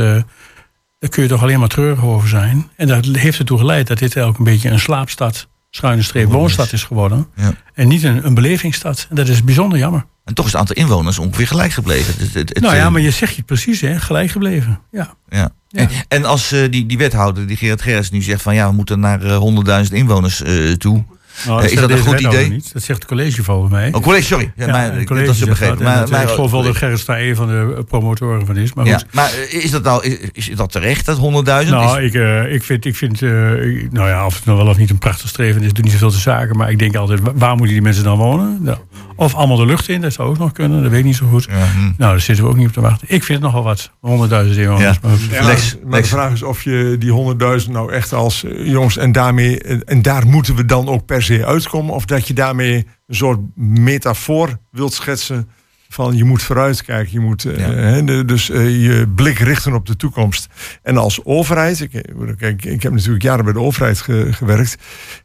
daar 0.99 1.09
kun 1.09 1.23
je 1.23 1.29
toch 1.29 1.41
alleen 1.41 1.59
maar 1.59 1.67
treurig 1.67 2.03
over 2.03 2.29
zijn. 2.29 2.69
En 2.75 2.87
dat 2.87 3.05
heeft 3.05 3.39
ertoe 3.39 3.57
geleid 3.57 3.87
dat 3.87 3.97
dit 3.97 4.17
ook 4.19 4.37
een 4.37 4.43
beetje 4.43 4.69
een 4.69 4.79
slaapstad, 4.79 5.47
schuine 5.69 6.01
streep 6.01 6.31
woonstad 6.31 6.71
is 6.73 6.83
geworden. 6.83 7.27
Ja. 7.35 7.51
En 7.73 7.87
niet 7.87 8.03
een, 8.03 8.25
een 8.25 8.33
belevingsstad. 8.33 9.05
En 9.09 9.15
dat 9.15 9.27
is 9.27 9.43
bijzonder 9.43 9.77
jammer. 9.77 10.05
En 10.25 10.33
toch 10.35 10.45
is 10.45 10.51
het 10.51 10.59
aantal 10.61 10.75
inwoners 10.75 11.19
ongeveer 11.19 11.47
gelijk 11.47 11.71
gebleven. 11.71 12.13
Het- 12.17 12.33
het- 12.33 12.49
het, 12.49 12.59
nou 12.59 12.75
ja, 12.75 12.85
eh, 12.85 12.91
maar 12.91 13.01
je 13.01 13.11
zegt 13.11 13.35
het 13.35 13.45
precies, 13.45 13.81
hè? 13.81 13.99
Gelijk 13.99 14.31
gebleven. 14.31 14.79
Ja. 14.91 15.13
Ja. 15.29 15.49
En, 15.71 15.89
en 16.07 16.25
als 16.25 16.51
eh, 16.51 16.59
die, 16.69 16.85
die 16.85 16.97
wethouder, 16.97 17.47
die 17.47 17.57
Gerard 17.57 17.81
Gerrits, 17.81 18.09
nu 18.11 18.21
zegt 18.21 18.41
van 18.41 18.55
ja, 18.55 18.69
we 18.69 18.75
moeten 18.75 18.99
naar 18.99 19.21
eh, 19.21 19.83
100.000 19.87 19.93
inwoners 19.93 20.41
eh, 20.43 20.71
toe. 20.71 21.03
Nou, 21.45 21.63
Eh, 21.63 21.71
is 21.71 21.79
dat 21.79 21.89
een 21.89 21.97
goed 21.99 22.19
idee? 22.19 22.49
Niet. 22.49 22.73
Dat 22.73 22.83
zegt 22.83 22.99
het 22.99 23.07
college 23.07 23.43
volgens 23.43 23.71
mij. 23.71 23.93
Oh, 23.93 24.01
college, 24.01 24.23
sorry. 24.23 24.51
Ja, 24.55 24.67
maar, 24.67 25.03
college 25.03 25.25
dat 25.25 25.35
is 25.35 25.43
begrepen. 25.43 25.77
dat. 25.85 26.09
Maar- 26.09 26.21
ik 26.21 26.27
geloof 26.29 26.51
wel 26.51 26.63
dat 26.63 26.77
college. 26.77 26.77
Gerrit 26.77 27.05
daar 27.05 27.19
een 27.21 27.35
van 27.35 27.47
de 27.47 27.73
eh, 27.77 27.83
promotoren 27.83 28.45
van 28.45 28.57
is. 28.57 28.73
Maar 28.73 28.85
ja, 28.85 29.01
maar 29.11 29.31
eh, 29.51 29.63
is 29.63 29.71
dat 29.71 29.83
nou 29.83 30.03
is, 30.05 30.49
is 30.49 30.55
dat 30.55 30.71
terecht, 30.71 31.05
dat 31.05 31.17
100.000? 31.17 31.69
Nou, 31.69 32.01
Is- 32.01 32.07
ik, 32.07 32.13
eh, 32.21 32.53
ik 32.53 32.63
vind, 32.63 32.85
ik 32.85 32.95
vind 32.95 33.21
eh, 33.21 33.65
ik- 33.65 33.91
nou 33.91 34.07
ja, 34.09 34.25
of 34.25 34.35
het 34.35 34.45
nou 34.45 34.57
wel 34.57 34.67
of 34.67 34.77
niet 34.77 34.89
een 34.89 34.97
prachtig 34.97 35.29
streven 35.29 35.61
is, 35.63 35.73
doet 35.73 35.83
niet 35.83 35.93
zoveel 35.93 36.11
te 36.11 36.19
zaken. 36.19 36.57
Maar 36.57 36.71
ik 36.71 36.79
denk 36.79 36.95
altijd, 36.95 37.19
wa- 37.19 37.33
waar 37.35 37.55
moeten 37.55 37.73
die 37.73 37.81
mensen 37.83 38.03
dan 38.03 38.17
wonen? 38.17 38.57
Nou, 38.61 38.77
of 39.19 39.35
allemaal 39.35 39.57
de 39.57 39.65
lucht 39.65 39.87
in, 39.89 40.01
dat 40.01 40.13
zou 40.13 40.29
ook 40.29 40.37
nog 40.37 40.51
kunnen, 40.51 40.81
dat 40.81 40.89
weet 40.91 40.99
ik 40.99 41.05
niet 41.05 41.15
zo 41.15 41.27
goed. 41.27 41.45
hm. 41.45 41.51
Nou, 41.79 41.93
daar 41.97 42.19
zitten 42.19 42.43
we 42.45 42.49
ook 42.49 42.57
niet 42.57 42.67
op 42.67 42.73
te 42.73 42.81
wachten. 42.81 43.07
Ik 43.09 43.23
vind 43.23 43.41
het 43.43 43.51
nogal 43.53 43.63
wat, 43.63 43.91
100.000 43.91 43.99
inwoners. 44.01 44.81
Ja. 44.81 44.97
Maar 45.01 45.11
goed. 45.11 45.29
Ja, 45.31 45.41
maar 45.85 46.01
de 46.01 46.07
vraag 46.07 46.31
is 46.31 46.43
of 46.43 46.63
je 46.63 46.95
die 46.99 47.35
100.000 47.65 47.69
nou 47.71 47.91
echt 47.93 48.13
als 48.13 48.43
eh, 48.43 48.65
jongens 48.67 48.97
en 48.97 49.11
daarmee 49.11 49.61
eh, 49.61 49.77
en 49.85 50.01
daar 50.01 50.27
moeten 50.27 50.55
we 50.55 50.65
dan 50.65 50.87
ook 50.87 51.05
per 51.05 51.23
se 51.23 51.45
uitkomen, 51.45 51.93
of 51.93 52.05
dat 52.05 52.27
je 52.27 52.33
daarmee 52.33 52.75
een 53.07 53.15
soort 53.15 53.39
metafoor 53.55 54.57
wilt 54.71 54.93
schetsen 54.93 55.49
van 55.91 56.15
je 56.17 56.23
moet 56.23 56.41
vooruitkijken, 56.43 57.11
je 57.13 57.19
moet 57.19 57.45
eh, 57.45 58.05
de- 58.05 58.23
dus 58.25 58.47
je 58.47 59.11
blik 59.15 59.39
richten 59.39 59.73
op 59.73 59.85
de 59.85 59.95
toekomst. 59.95 60.47
En 60.83 60.97
als 60.97 61.25
overheid, 61.25 61.79
ik, 61.79 62.03
kijk, 62.37 62.65
ik 62.65 62.83
heb 62.83 62.91
natuurlijk 62.93 63.23
jaren 63.23 63.43
bij 63.43 63.53
de 63.53 63.59
overheid 63.59 64.01
ge- 64.01 64.27
gewerkt, 64.31 64.77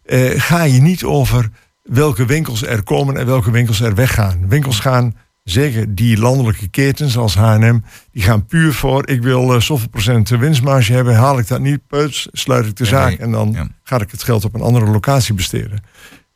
eh, 0.04 0.30
ga 0.40 0.62
je 0.64 0.80
niet 0.80 1.04
over 1.04 1.48
welke 1.84 2.24
winkels 2.24 2.62
er 2.62 2.82
komen 2.82 3.16
en 3.16 3.26
welke 3.26 3.50
winkels 3.50 3.80
er 3.80 3.94
weggaan. 3.94 4.48
Winkels 4.48 4.80
gaan 4.80 5.14
Zeker 5.44 5.94
die 5.94 6.18
landelijke 6.18 6.68
ketens 6.68 7.12
zoals 7.12 7.34
H&M, 7.34 7.78
die 8.12 8.22
gaan 8.22 8.46
puur 8.46 8.72
voor... 8.72 9.08
ik 9.08 9.22
wil 9.22 9.54
eh, 9.54 9.60
zoveel 9.60 9.88
procent 9.88 10.28
winstmarge 10.28 10.92
hebben, 10.92 11.14
haal 11.14 11.38
ik 11.38 11.48
dat 11.48 11.60
niet, 11.60 11.86
peuts, 11.86 12.28
sluit 12.32 12.66
ik 12.66 12.76
de 12.76 12.84
zaak... 12.84 13.18
en 13.18 13.30
dan 13.30 13.72
ga 13.82 14.00
ik 14.00 14.10
het 14.10 14.22
geld 14.22 14.44
op 14.44 14.54
een 14.54 14.60
andere 14.60 14.86
locatie 14.86 15.34
besteden. 15.34 15.82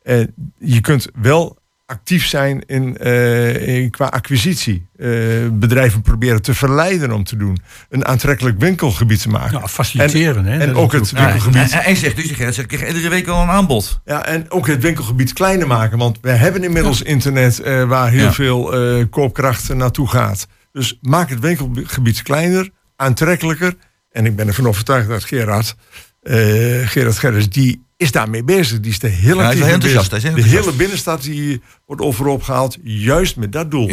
Eh, 0.01 0.27
je 0.57 0.81
kunt 0.81 1.07
wel 1.13 1.57
actief 1.89 2.25
zijn 2.25 2.63
in, 2.65 2.97
eh, 2.97 3.77
in 3.77 3.89
qua 3.89 4.05
acquisitie. 4.05 4.87
Eh, 4.97 5.07
bedrijven 5.51 6.01
proberen 6.01 6.41
te 6.41 6.53
verleiden 6.53 7.11
om 7.11 7.23
te 7.23 7.37
doen. 7.37 7.57
Een 7.89 8.05
aantrekkelijk 8.05 8.59
winkelgebied 8.59 9.21
te 9.21 9.29
maken. 9.29 9.59
Ja, 9.59 9.67
faciliteren, 9.67 10.45
En, 10.45 10.51
hè, 10.51 10.59
en 10.59 10.75
ook 10.75 10.91
het 10.91 11.09
Ja, 11.09 11.21
winkelgebied... 11.23 11.71
En, 11.71 11.83
en 11.83 11.95
zegt 11.95 12.15
dus, 12.15 12.31
Gerrit, 12.31 12.57
ik 12.57 12.67
krijg 12.67 12.87
iedere 12.87 13.09
week 13.09 13.27
al 13.27 13.41
een 13.41 13.49
aanbod. 13.49 14.01
Ja, 14.05 14.25
en 14.25 14.51
ook 14.51 14.67
het 14.67 14.81
winkelgebied 14.81 15.33
kleiner 15.33 15.67
maken. 15.67 15.97
Want 15.97 16.17
we 16.21 16.29
hebben 16.29 16.63
inmiddels 16.63 17.01
internet 17.01 17.59
eh, 17.59 17.83
waar 17.83 18.09
heel 18.09 18.23
Ja. 18.23 18.33
veel 18.33 18.73
eh, 18.73 19.05
koopkracht 19.09 19.73
naartoe 19.73 20.07
gaat. 20.07 20.47
Dus 20.71 20.97
maak 21.01 21.29
het 21.29 21.39
winkelgebied 21.39 22.21
kleiner, 22.21 22.69
aantrekkelijker. 22.95 23.73
En 24.11 24.25
ik 24.25 24.35
ben 24.35 24.47
ervan 24.47 24.67
overtuigd 24.67 25.07
dat 25.07 25.23
Gerard, 25.23 25.75
eh 26.21 26.87
Gerard 26.87 27.17
Gerrits, 27.17 27.49
die 27.49 27.87
is 27.99 28.11
daarmee 28.11 28.43
bezig. 28.43 28.79
Die 28.79 28.91
is 28.91 28.97
Ja, 28.97 29.43
actief 29.45 29.63
mee 29.63 29.71
enthousiast, 29.73 30.11
bezig. 30.11 30.33
De 30.33 30.41
hele 30.41 30.73
binnenstad 30.73 31.21
die 31.21 31.61
wordt 31.85 32.01
overhoop 32.01 32.43
gehaald, 32.43 32.77
juist 32.83 33.35
met 33.35 33.51
dat 33.51 33.71
doel. 33.71 33.91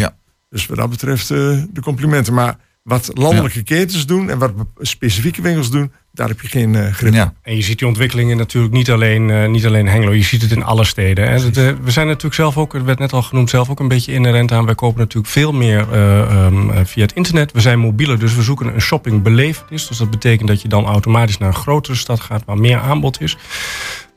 Dus 0.50 0.66
wat 0.66 0.76
dat 0.76 0.90
betreft 0.90 1.30
eh, 1.30 1.62
de 1.70 1.80
complimenten. 1.80 2.34
Maar 2.34 2.59
wat 2.82 3.11
landelijke 3.14 3.62
ketens 3.62 4.07
doen 4.07 4.30
en 4.30 4.38
wat 4.38 4.52
specifieke 4.78 5.42
winkels 5.42 5.70
doen, 5.70 5.92
daar 6.17 6.29
heb 6.29 6.41
je 6.41 6.49
geen 6.49 6.75
eh, 6.75 6.93
grip 6.93 7.14
op. 7.14 7.33
En 7.43 7.57
je 7.57 7.62
ziet 7.62 7.79
die 7.79 7.89
ontwikkelingen 7.89 8.37
natuurlijk 8.37 8.75
niet 8.75 8.91
alleen, 8.91 9.31
eh, 9.31 9.49
niet 9.49 9.67
alleen 9.67 9.87
in 9.87 9.93
Hengelo, 9.93 10.12
je 10.12 10.23
ziet 10.23 10.43
het 10.43 10.51
in 10.51 10.64
alle 10.64 10.85
steden. 10.85 11.29
Hè. 11.29 11.43
Dat, 11.43 11.57
eh, 11.57 11.73
we 11.83 11.91
zijn 11.91 12.07
natuurlijk 12.07 12.35
zelf 12.35 12.59
ook, 12.59 12.73
het 12.73 12.85
werd 12.85 12.99
net 12.99 13.12
al 13.12 13.23
genoemd, 13.23 13.51
zelf 13.51 13.71
ook 13.71 13.81
een 13.81 13.89
beetje 13.89 14.12
inherent 14.12 14.53
aan. 14.53 14.64
Wij 14.64 14.75
kopen 14.75 14.99
natuurlijk 14.99 15.33
veel 15.33 15.53
meer 15.53 15.93
eh, 15.93 16.21
ehm, 16.21 16.71
eh, 16.71 16.85
via 16.85 17.03
het 17.03 17.12
internet. 17.12 17.53
We 17.53 17.61
zijn 17.61 17.79
mobieler, 17.79 18.19
dus 18.19 18.35
we 18.35 18.43
zoeken 18.43 18.75
een 18.75 18.81
shoppingbelevenis. 18.81 19.87
Dus 19.87 19.99
dat 19.99 20.11
betekent 20.11 20.49
dat 20.49 20.62
je 20.62 20.69
dan 20.69 20.85
automatisch 20.85 21.39
naar 21.39 21.49
een 21.49 21.55
grotere 21.55 21.97
stad 21.97 22.21
gaat 22.21 22.43
waar 22.45 22.59
meer 22.59 22.79
aanbod 22.79 23.21
is. 23.21 23.37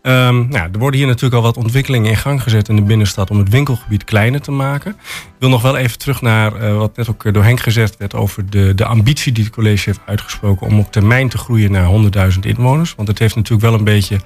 Ehm, 0.02 0.47
nou, 0.50 0.70
er 0.72 0.80
worden 0.80 1.00
hier 1.00 1.08
natuurlijk 1.08 1.36
al 1.36 1.41
wat 1.41 1.58
ontwikkelingen 1.58 2.10
in 2.10 2.18
gang 2.18 2.43
gezet 2.43 2.70
in 2.70 2.76
de 2.76 2.82
binnenstad 2.82 3.30
om 3.30 3.38
het 3.38 3.50
winkelgebied 3.50 4.04
kleiner 4.04 4.41
te 4.41 4.52
maken. 4.52 4.91
Ik 4.91 5.36
wil 5.39 5.50
nog 5.50 5.62
wel 5.62 5.78
even 5.78 5.97
terug 5.97 6.22
naar 6.22 6.56
eh, 6.56 6.78
wat 6.78 6.95
net 6.97 7.10
ook 7.10 7.34
door 7.34 7.43
Henk 7.43 7.60
gezegd 7.60 7.97
werd 7.97 8.16
over 8.16 8.50
de, 8.50 8.76
de 8.76 8.86
ambitie 8.86 9.32
die 9.32 9.43
het 9.43 9.54
college 9.54 9.84
heeft 9.86 10.00
uitgesproken 10.06 10.68
om 10.68 10.80
op 10.80 10.91
termijn 10.91 11.30
te 11.30 11.38
groeien 11.38 11.72
naar 11.72 11.89
100.000 12.34 12.39
inwoners. 12.39 12.95
Want 12.95 13.08
het 13.08 13.20
heeft 13.20 13.36
natuurlijk 13.36 13.70
wel 13.70 13.74
een 13.74 13.84
beetje, 13.84 14.20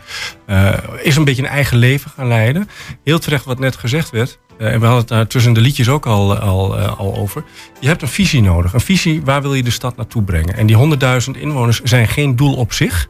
eh, 0.45 0.73
is 1.01 1.15
een 1.15 1.23
beetje 1.23 1.43
een 1.43 1.49
eigen 1.49 1.77
leven 1.77 2.11
gaan 2.15 2.27
leiden. 2.27 2.69
Heel 3.03 3.19
terecht 3.19 3.45
wat 3.45 3.59
net 3.59 3.75
gezegd 3.75 4.09
werd. 4.09 4.39
eh, 4.57 4.73
en 4.73 4.79
we 4.79 4.85
hadden 4.85 4.99
het 4.99 5.07
daar 5.07 5.27
tussen 5.27 5.53
de 5.53 5.61
liedjes 5.61 5.89
ook 5.89 6.05
al, 6.05 6.37
al, 6.37 6.77
al 6.77 7.15
over. 7.15 7.43
Je 7.79 7.87
hebt 7.87 8.01
een 8.01 8.07
visie 8.07 8.41
nodig. 8.41 8.73
Een 8.73 8.79
visie, 8.81 9.21
waar 9.23 9.41
wil 9.41 9.53
je 9.53 9.63
de 9.63 9.71
stad 9.71 9.97
naartoe 9.97 10.23
brengen? 10.23 10.55
En 10.57 10.65
die 10.65 10.75
100.000 10.75 11.41
inwoners 11.41 11.81
zijn 11.81 12.07
geen 12.07 12.35
doel 12.35 12.55
op 12.55 12.73
zich. 12.73 13.07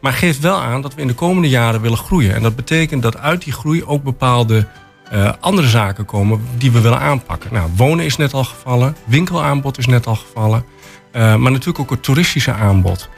Maar 0.00 0.12
geeft 0.12 0.40
wel 0.40 0.60
aan 0.60 0.82
dat 0.82 0.94
we 0.94 1.00
in 1.00 1.06
de 1.06 1.14
komende 1.14 1.48
jaren 1.48 1.80
willen 1.80 1.98
groeien. 1.98 2.34
En 2.34 2.42
dat 2.42 2.56
betekent 2.56 3.02
dat 3.02 3.16
uit 3.16 3.44
die 3.44 3.52
groei 3.52 3.84
ook 3.84 4.02
bepaalde 4.02 4.66
eh, 5.10 5.32
andere 5.40 5.68
zaken 5.68 6.04
komen 6.04 6.40
die 6.56 6.70
we 6.70 6.80
willen 6.80 7.00
aanpakken. 7.00 7.52
Nou, 7.52 7.70
wonen 7.76 8.04
is 8.04 8.16
net 8.16 8.32
al 8.32 8.44
gevallen, 8.44 8.96
winkelaanbod 9.04 9.78
is 9.78 9.86
net 9.86 10.06
al 10.06 10.16
gevallen. 10.16 10.64
eh, 11.10 11.34
maar 11.34 11.50
natuurlijk 11.52 11.78
ook 11.78 11.90
het 11.90 12.02
toeristische 12.02 12.52
aanbod 12.52 13.08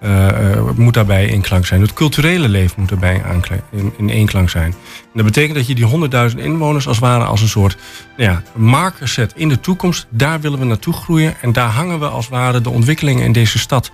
eh, 0.00 0.28
moet 0.74 0.94
daarbij 0.94 1.26
in 1.26 1.40
klank 1.40 1.66
zijn. 1.66 1.80
Het 1.80 1.92
culturele 1.92 2.48
leven 2.48 2.74
moet 2.80 2.88
daarbij 2.88 3.22
in, 3.70 4.10
in 4.10 4.28
zijn. 4.48 4.72
En 4.72 5.10
dat 5.14 5.24
betekent 5.24 5.54
dat 5.54 5.66
je 5.66 5.74
die 5.74 6.30
100.000 6.30 6.36
inwoners 6.36 6.86
als 6.86 6.96
het 6.96 7.06
ware 7.06 7.24
als 7.24 7.40
een 7.40 7.48
soort 7.48 7.76
nou 8.16 8.30
ja, 8.30 8.42
marker 8.54 9.08
zet 9.08 9.32
in 9.36 9.48
de 9.48 9.60
toekomst. 9.60 10.06
Daar 10.10 10.40
willen 10.40 10.58
we 10.58 10.64
naartoe 10.64 10.94
groeien 10.94 11.34
en 11.40 11.52
daar 11.52 11.68
hangen 11.68 11.98
we 11.98 12.08
als 12.08 12.24
het 12.24 12.34
ware 12.34 12.60
de 12.60 12.70
ontwikkelingen 12.70 13.24
in 13.24 13.32
deze 13.32 13.58
stad 13.58 13.90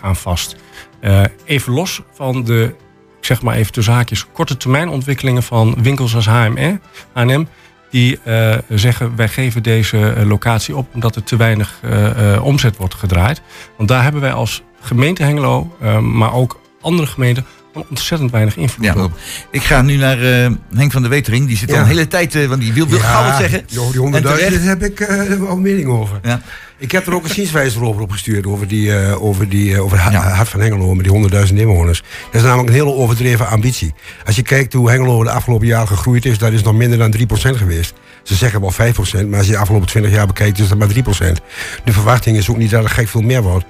aan 0.00 0.16
vast. 0.16 0.56
Eh, 1.00 1.22
even 1.44 1.72
los 1.72 2.02
van 2.12 2.44
de, 2.44 2.74
zeg 3.20 3.42
maar 3.42 3.56
even 3.56 3.72
tussen 3.72 3.94
haakjes, 3.94 4.26
korte 4.32 4.56
termijn 4.56 4.88
ontwikkelingen 4.88 5.42
van 5.42 5.74
winkels 5.82 6.14
als 6.14 6.26
H&M, 6.26 6.78
H&M 7.12 7.46
die 7.90 8.18
eh, 8.22 8.56
zeggen 8.68 9.16
wij 9.16 9.28
geven 9.28 9.62
deze 9.62 10.12
eh, 10.12 10.26
locatie 10.26 10.76
op 10.76 10.88
omdat 10.94 11.16
er 11.16 11.22
te 11.24 11.36
weinig 11.36 11.78
eh, 11.82 12.34
eh, 12.34 12.44
omzet 12.44 12.76
wordt 12.76 12.94
gedraaid. 12.94 13.42
Want 13.76 13.88
daar 13.88 14.02
hebben 14.02 14.20
wij 14.20 14.32
als 14.32 14.62
gemeente 14.80 15.22
Hengelo, 15.22 15.76
eh, 15.80 15.98
maar 15.98 16.32
ook 16.32 16.60
andere 16.80 17.08
gemeenten, 17.08 17.46
ontzettend 17.88 18.30
weinig 18.30 18.56
invloed 18.56 18.84
Ja, 18.84 19.02
op. 19.04 19.12
ik 19.50 19.62
ga 19.62 19.82
nu 19.82 19.96
naar 19.96 20.22
eh, 20.44 20.50
Henk 20.74 20.92
van 20.92 21.02
der 21.02 21.10
Wetering. 21.10 21.46
Die 21.46 21.56
zit 21.56 21.72
al 21.72 21.78
een 21.78 21.86
hele 21.86 22.08
tijd, 22.08 22.34
eh, 22.34 22.46
want 22.46 22.60
die 22.60 22.72
wil, 22.72 22.86
wil 22.88 22.98
gauw 22.98 23.24
wat 23.24 23.36
zeggen. 23.38 23.62
joh, 23.66 23.92
die 23.92 24.02
En 24.02 24.12
100.000 24.22 24.22
terecht. 24.22 24.52
daar 24.58 24.62
heb 24.68 24.82
ik 24.82 25.00
eh, 25.00 25.22
wel 25.38 25.56
mening 25.56 25.88
over. 25.88 26.20
Ja. 26.22 26.40
Ik 26.78 26.92
heb 26.92 27.06
er 27.06 27.14
ook 27.14 27.24
een 27.24 27.34
zienswijze 27.34 27.80
over 27.80 28.02
opgestuurd, 28.02 28.46
over, 28.46 28.68
die, 28.68 28.96
eh, 28.98 29.22
over, 29.22 29.48
die, 29.48 29.80
over 29.80 29.98
Ha- 29.98 30.10
Hart 30.34 30.48
van 30.48 30.60
Hengelo, 30.60 30.94
met 30.94 31.04
die 31.04 31.12
100.000 31.12 31.58
inwoners. 31.58 32.02
Dat 32.24 32.34
is 32.34 32.42
namelijk 32.42 32.68
een 32.68 32.74
hele 32.74 32.92
overdreven 32.92 33.48
ambitie. 33.48 33.94
Als 34.26 34.36
je 34.36 34.42
kijkt 34.42 34.72
hoe 34.72 34.90
Hengelo 34.90 35.22
de 35.24 35.30
afgelopen 35.30 35.66
jaren 35.66 35.88
gegroeid 35.88 36.24
is, 36.26 36.38
dat 36.38 36.52
is 36.52 36.62
nog 36.62 36.74
minder 36.74 36.98
dan 36.98 37.10
3% 37.10 37.56
geweest. 37.56 37.94
Ze 38.22 38.34
zeggen 38.34 38.60
wel 38.60 38.70
5%, 38.72 39.28
maar 39.28 39.38
als 39.38 39.46
je 39.46 39.52
de 39.52 39.58
afgelopen 39.58 39.88
20 39.88 40.12
jaar 40.12 40.26
bekijkt, 40.26 40.58
is 40.58 40.68
dat 40.68 40.78
maar 40.78 40.88
3%. 40.88 41.40
De 41.84 41.92
verwachting 41.92 42.36
is 42.36 42.48
ook 42.50 42.56
niet 42.56 42.70
dat 42.70 42.84
er 42.84 42.90
gek 42.90 43.08
veel 43.08 43.20
meer 43.20 43.42
wordt. 43.42 43.64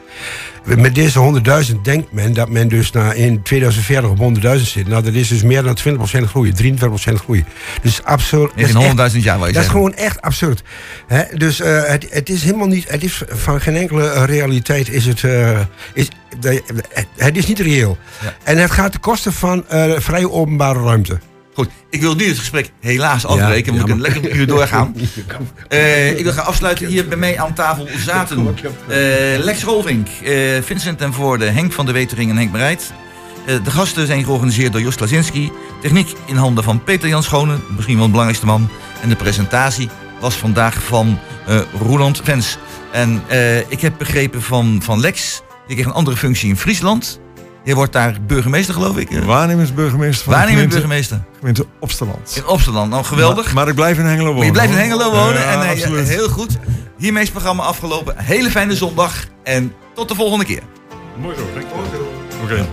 Met 0.67 0.95
deze 0.95 1.41
100.000 1.75 1.81
denkt 1.83 2.13
men 2.13 2.33
dat 2.33 2.49
men 2.49 2.69
dus 2.69 2.91
na 2.91 3.13
in 3.13 3.43
2040 3.43 4.11
op 4.11 4.37
100.000 4.57 4.63
zit. 4.63 4.89
Nou, 4.89 5.03
dat 5.03 5.13
is 5.13 5.29
dus 5.29 5.43
meer 5.43 5.63
dan 5.63 5.77
20% 5.79 6.23
groei, 6.29 6.53
23% 6.53 7.13
groei. 7.15 7.45
Dus 7.83 8.03
absurd. 8.03 8.53
In 8.55 8.97
dat 8.97 9.07
is 9.07 9.13
100.000 9.15 9.19
jaar, 9.23 9.39
Dat 9.39 9.57
is 9.63 9.69
gewoon 9.69 9.95
echt 9.95 10.21
absurd. 10.21 10.63
Dus 11.35 11.61
eh, 11.61 11.85
het, 11.85 12.07
het 12.11 12.29
is 12.29 12.43
helemaal 12.43 12.67
niet. 12.67 12.89
Het 12.91 13.05
is 13.05 13.23
van 13.29 13.61
geen 13.61 13.77
enkele 13.77 14.09
eh, 14.11 14.25
realiteit 14.25 14.89
is 14.89 15.07
het. 15.07 15.25
eh, 15.25 15.61
is, 15.95 16.09
het 17.17 17.37
is 17.37 17.47
niet 17.47 17.59
reëel. 17.59 17.99
En 18.43 18.59
het 18.59 18.71
gaat 18.71 18.93
ten 18.93 19.01
koste 19.01 19.33
van 19.33 19.65
vrije 19.99 20.31
openbare 20.31 20.83
ruimte. 20.83 21.19
Goed, 21.57 21.69
ik 21.91 22.01
wil 22.01 22.15
nu 22.15 22.29
het 22.29 22.39
gesprek 22.39 22.71
helaas 22.81 23.27
afbreken. 23.27 23.75
Ja, 23.75 23.81
ik 23.81 23.89
een 23.89 24.01
lekker 24.01 24.25
een 24.25 24.37
uur 24.37 24.47
doorgaan. 24.47 24.95
Eh, 25.69 26.19
ik 26.19 26.25
wil 26.25 26.33
gaan 26.33 26.45
afsluiten. 26.45 26.87
Hier 26.87 27.09
bij 27.09 27.17
mij 27.17 27.39
aan 27.39 27.55
tafel 27.55 27.89
zaten 28.05 28.57
eh, 28.89 28.97
Lex 29.39 29.63
Rolvink, 29.63 30.09
eh, 30.09 30.63
Vincent 30.63 30.99
ten 30.99 31.13
Voorde, 31.13 31.45
Henk 31.45 31.73
van 31.73 31.85
der 31.85 31.95
Wetering 31.95 32.31
en 32.31 32.37
Henk 32.37 32.53
Bereid. 32.53 32.93
De 33.65 33.71
gasten 33.71 34.07
zijn 34.07 34.25
georganiseerd 34.25 34.73
door 34.73 34.81
Jos 34.81 34.99
Lazinski. 34.99 35.53
Techniek 35.81 36.13
in 36.27 36.37
handen 36.37 36.65
van 36.65 36.85
Peter 36.85 37.09
Jan 37.09 37.23
Schone, 37.23 37.57
misschien 37.77 37.95
wel 37.95 38.05
de 38.05 38.11
belangrijkste 38.11 38.47
man. 38.47 38.69
En 39.03 39.09
de 39.09 39.17
presentatie 39.17 39.89
was 40.21 40.35
vandaag 40.35 40.83
van 40.83 41.19
Roland 41.81 42.21
Vens. 42.25 42.59
En 42.93 43.23
ik 43.69 43.81
heb 43.81 43.95
begrepen 43.99 44.43
van, 44.43 44.81
van 44.83 45.01
Lex, 45.01 45.43
die 45.67 45.77
kreeg 45.77 45.87
een 45.87 45.93
andere 45.93 46.17
functie 46.17 46.49
in 46.49 46.57
Friesland. 46.57 47.21
Je 47.67 47.75
wordt 47.75 47.93
daar 47.93 48.17
burgemeester, 48.27 48.75
geloof 48.75 48.97
ik. 48.97 49.11
Waarnemersburgemeester 49.25 50.25
van 50.25 50.33
Waarnemend 50.33 50.59
gemeente- 50.59 50.77
burgemeester. 50.79 51.25
Gemeente 51.39 51.67
Opsteland. 51.81 52.33
In 52.37 52.47
Opsteland, 52.47 52.91
nou 52.91 53.05
geweldig. 53.05 53.45
Maar, 53.45 53.55
maar 53.55 53.69
ik 53.69 53.75
blijf 53.75 53.99
in 53.99 54.05
Hengelo 54.05 54.25
wonen. 54.25 54.37
Maar 54.37 54.47
je 54.47 54.53
blijft 54.53 54.73
in. 54.73 54.79
Hengelo 54.79 55.11
wonen 55.11 55.41
Ja, 55.41 55.53
en 55.53 55.63
eh, 55.63 55.71
absoluut. 55.71 56.09
heel 56.09 56.29
goed. 56.29 56.57
Hiermee 56.99 57.23
is 57.23 57.29
het 57.29 57.37
programma 57.39 57.63
afgelopen. 57.63 58.15
Hele 58.19 58.51
fijne 58.51 58.75
zondag 58.77 59.25
en 59.43 59.73
tot 59.95 60.09
de 60.09 60.15
volgende 60.15 60.45
keer. 60.45 60.63
Mooi 61.21 61.37
zo, 61.37 61.43
dankjewel. 61.55 62.13
Oké. 62.43 62.67